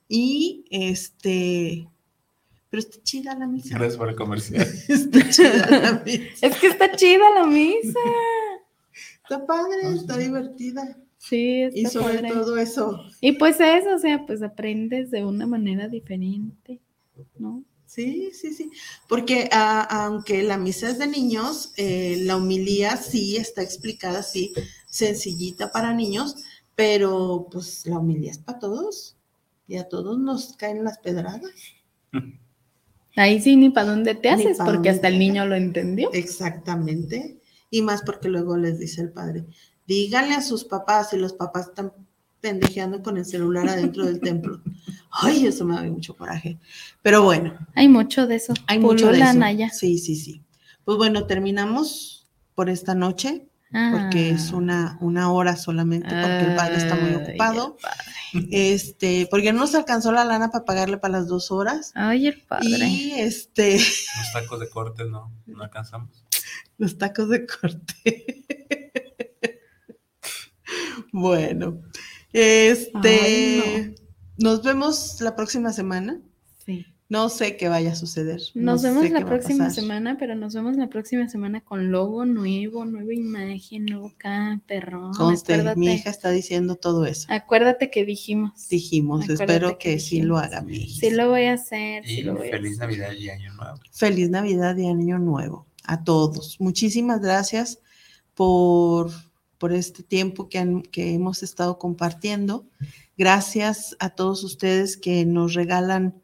Y 0.07 0.65
este, 0.69 1.87
pero 2.69 2.79
está 2.79 3.01
chida 3.03 3.35
la 3.35 3.47
misa. 3.47 3.75
Gracias 3.77 3.97
por 3.97 4.09
el 4.09 4.15
comercial. 4.15 4.61
Está 4.87 5.29
chida 5.29 5.79
la 5.79 6.03
misa. 6.05 6.47
Es 6.47 6.57
que 6.57 6.67
está 6.67 6.91
chida 6.95 7.23
la 7.33 7.45
misa. 7.45 7.99
Está 9.23 9.45
padre, 9.45 9.93
está 9.95 10.17
divertida. 10.17 10.97
Sí, 11.17 11.69
Y 11.73 11.85
sobre 11.87 12.15
padre. 12.19 12.29
todo 12.29 12.57
eso, 12.57 13.01
Y 13.21 13.33
pues 13.33 13.59
eso, 13.59 13.95
o 13.95 13.99
sea, 13.99 14.25
pues 14.25 14.43
aprendes 14.43 15.11
de 15.11 15.25
una 15.25 15.47
manera 15.47 15.87
diferente, 15.87 16.79
¿no? 17.37 17.63
Sí, 17.85 18.31
sí, 18.33 18.53
sí. 18.53 18.69
Porque 19.07 19.47
ah, 19.51 19.87
aunque 20.05 20.43
la 20.43 20.57
misa 20.57 20.89
es 20.89 20.99
de 20.99 21.07
niños, 21.07 21.73
eh, 21.77 22.17
la 22.23 22.37
humilía 22.37 22.97
sí 22.97 23.37
está 23.37 23.61
explicada 23.61 24.19
así, 24.19 24.53
sencillita 24.87 25.71
para 25.71 25.93
niños, 25.93 26.35
pero 26.75 27.47
pues 27.51 27.85
la 27.85 27.99
humilía 27.99 28.31
es 28.31 28.39
para 28.39 28.59
todos. 28.59 29.15
Y 29.67 29.77
a 29.77 29.87
todos 29.87 30.19
nos 30.19 30.53
caen 30.57 30.83
las 30.83 30.99
pedradas. 30.99 31.51
Ahí 33.15 33.41
sí 33.41 33.55
ni 33.55 33.69
para 33.69 33.91
dónde 33.91 34.13
te 34.13 34.29
haces, 34.29 34.57
porque 34.63 34.89
hasta 34.89 35.07
el 35.07 35.17
niño 35.17 35.45
lo 35.45 35.55
entendió. 35.55 36.11
Exactamente. 36.11 37.39
Y 37.69 37.81
más 37.81 38.01
porque 38.01 38.27
luego 38.27 38.57
les 38.57 38.77
dice 38.77 39.01
el 39.01 39.11
padre, 39.11 39.45
díganle 39.87 40.33
a 40.35 40.41
sus 40.41 40.63
papás 40.65 41.13
y 41.13 41.17
los 41.17 41.33
papás 41.33 41.67
están 41.67 41.93
pendejeando 42.41 43.01
con 43.01 43.17
el 43.17 43.25
celular 43.25 43.67
adentro 43.67 44.05
del 44.05 44.19
templo. 44.19 44.61
Ay, 45.11 45.47
eso 45.47 45.65
me 45.65 45.75
da 45.75 45.83
mucho 45.83 46.15
coraje. 46.15 46.57
Pero 47.01 47.23
bueno, 47.23 47.57
Hay 47.75 47.87
mucho 47.87 48.27
de 48.27 48.35
eso. 48.35 48.53
Hay 48.67 48.79
mucho 48.79 49.07
de 49.11 49.19
eso. 49.19 49.77
Sí, 49.77 49.97
sí, 49.97 50.15
sí. 50.15 50.43
Pues 50.83 50.97
bueno, 50.97 51.25
terminamos 51.25 52.27
por 52.53 52.69
esta 52.69 52.93
noche, 52.95 53.47
porque 53.91 54.29
es 54.29 54.51
Ah. 54.51 54.55
una, 54.57 54.97
una 55.01 55.31
hora 55.31 55.55
solamente, 55.55 56.07
porque 56.09 56.41
el 56.51 56.55
padre 56.55 56.77
está 56.77 56.95
muy 56.95 57.15
ocupado. 57.15 57.77
Este, 58.51 59.27
porque 59.31 59.53
no 59.53 59.61
nos 59.61 59.75
alcanzó 59.75 60.11
la 60.11 60.25
lana 60.25 60.51
para 60.51 60.65
pagarle 60.65 60.97
para 60.97 61.19
las 61.19 61.27
dos 61.27 61.51
horas. 61.51 61.91
Ay, 61.95 62.27
el 62.27 62.41
padre. 62.41 62.67
Y 62.87 63.11
este, 63.13 63.77
Los 63.77 64.33
tacos 64.33 64.59
de 64.59 64.69
corte 64.69 65.05
no, 65.05 65.31
no 65.45 65.63
alcanzamos. 65.63 66.25
los 66.77 66.97
tacos 66.97 67.29
de 67.29 67.45
corte. 67.45 68.45
Bueno, 71.15 71.81
este, 72.33 72.91
Ay, 73.03 73.95
nos 74.37 74.61
vemos 74.63 75.21
la 75.21 75.35
próxima 75.35 75.71
semana. 75.71 76.19
Sí. 76.65 76.85
No 77.07 77.29
sé 77.29 77.55
qué 77.55 77.69
vaya 77.69 77.93
a 77.93 77.95
suceder. 77.95 78.41
Nos 78.53 78.83
no 78.83 78.89
vemos 78.89 79.09
la 79.11 79.25
próxima 79.25 79.69
semana, 79.69 80.17
pero 80.17 80.35
nos 80.35 80.53
vemos 80.55 80.75
la 80.75 80.89
próxima 80.89 81.29
semana 81.29 81.61
con 81.61 81.91
logo 81.91 82.25
nuevo, 82.25 82.83
nueva 82.83 83.13
imagen, 83.13 83.85
nuevo 83.85 84.11
cada. 84.17 84.59
Conste, 85.15 85.53
acuérdate, 85.53 85.79
mi 85.79 85.93
hija 85.93 86.09
está 86.09 86.31
diciendo 86.31 86.75
todo 86.75 87.05
eso. 87.05 87.27
acuérdate 87.29 87.89
que 87.89 88.03
dijimos. 88.03 88.67
Dijimos, 88.67 89.23
Acuérdate 89.23 89.53
espero 89.53 89.77
que 89.77 89.93
que 89.93 89.99
sí 89.99 90.21
lo 90.21 90.37
haga 90.37 90.61
mi 90.63 90.77
hija. 90.77 90.99
Sí 90.99 91.11
lo 91.11 91.29
voy 91.29 91.45
a 91.45 91.53
hacer, 91.53 92.05
sí 92.05 92.19
Y 92.19 92.23
lo 92.23 92.35
voy 92.35 92.49
a 92.49 92.51
feliz 92.51 92.71
hacer. 92.73 92.89
Navidad 92.89 93.13
y 93.13 93.29
Año 93.29 93.53
Nuevo. 93.53 93.79
Feliz 93.91 94.29
Navidad 94.29 94.75
y 94.75 94.87
Año 94.87 95.19
Nuevo 95.19 95.67
a 95.85 96.03
todos. 96.03 96.59
Muchísimas 96.59 97.21
gracias 97.21 97.79
por, 98.33 99.11
por 99.57 99.73
este 99.73 100.03
tiempo 100.03 100.49
que, 100.49 100.83
que 100.91 101.13
hemos 101.13 101.43
estado 101.43 101.79
compartiendo. 101.79 102.65
Gracias 103.17 103.95
a 103.99 104.09
todos 104.09 104.43
ustedes 104.43 104.97
que 104.97 105.25
nos 105.25 105.53
regalan 105.53 106.21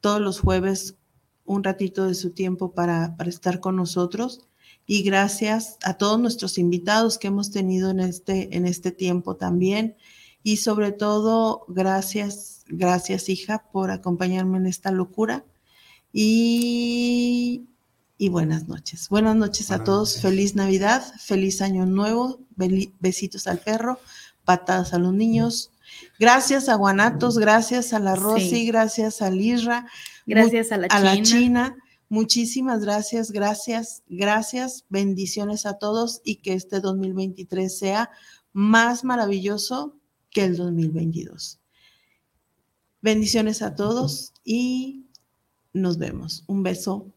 todos 0.00 0.20
los 0.20 0.40
jueves 0.40 0.96
un 1.44 1.64
ratito 1.64 2.06
de 2.06 2.14
su 2.14 2.30
tiempo 2.30 2.72
para, 2.72 3.16
para 3.16 3.30
estar 3.30 3.60
con 3.60 3.76
nosotros. 3.76 4.46
Y 4.86 5.02
gracias 5.02 5.78
a 5.82 5.94
todos 5.94 6.20
nuestros 6.20 6.58
invitados 6.58 7.18
que 7.18 7.28
hemos 7.28 7.50
tenido 7.50 7.90
en 7.90 8.00
este, 8.00 8.56
en 8.56 8.66
este 8.66 8.92
tiempo 8.92 9.36
también. 9.36 9.96
Y 10.42 10.58
sobre 10.58 10.92
todo, 10.92 11.64
gracias, 11.68 12.64
gracias 12.68 13.28
hija 13.28 13.64
por 13.72 13.90
acompañarme 13.90 14.58
en 14.58 14.66
esta 14.66 14.92
locura. 14.92 15.44
Y, 16.12 17.66
y 18.18 18.28
buenas 18.28 18.68
noches. 18.68 19.08
Buenas 19.08 19.36
noches 19.36 19.70
a 19.70 19.84
todos. 19.84 20.08
noches. 20.10 20.22
Feliz 20.22 20.54
Navidad, 20.54 21.04
feliz 21.20 21.60
Año 21.62 21.86
Nuevo. 21.86 22.40
Besitos 23.00 23.46
al 23.46 23.58
perro, 23.58 24.00
patadas 24.44 24.94
a 24.94 24.98
los 24.98 25.12
niños. 25.12 25.70
Gracias 26.18 26.68
a 26.68 26.74
Guanatos, 26.76 27.38
gracias 27.38 27.92
a 27.92 27.98
la 28.00 28.16
Rosy, 28.16 28.48
Sí. 28.50 28.66
gracias 28.66 29.22
a 29.22 29.30
Lirra, 29.30 29.86
Gracias 30.26 30.72
a 30.72 30.78
la 30.78 30.86
a 30.86 30.98
China. 30.98 31.14
la 31.14 31.22
China. 31.22 31.76
Muchísimas 32.08 32.80
gracias, 32.82 33.30
gracias, 33.32 34.02
gracias. 34.08 34.84
Bendiciones 34.88 35.66
a 35.66 35.74
todos 35.78 36.20
y 36.24 36.36
que 36.36 36.54
este 36.54 36.80
2023 36.80 37.76
sea 37.76 38.10
más 38.52 39.04
maravilloso 39.04 39.96
que 40.30 40.44
el 40.44 40.56
2022. 40.56 41.58
Bendiciones 43.02 43.62
a 43.62 43.74
todos 43.74 44.32
y 44.44 45.06
nos 45.72 45.98
vemos. 45.98 46.44
Un 46.46 46.62
beso 46.62 47.12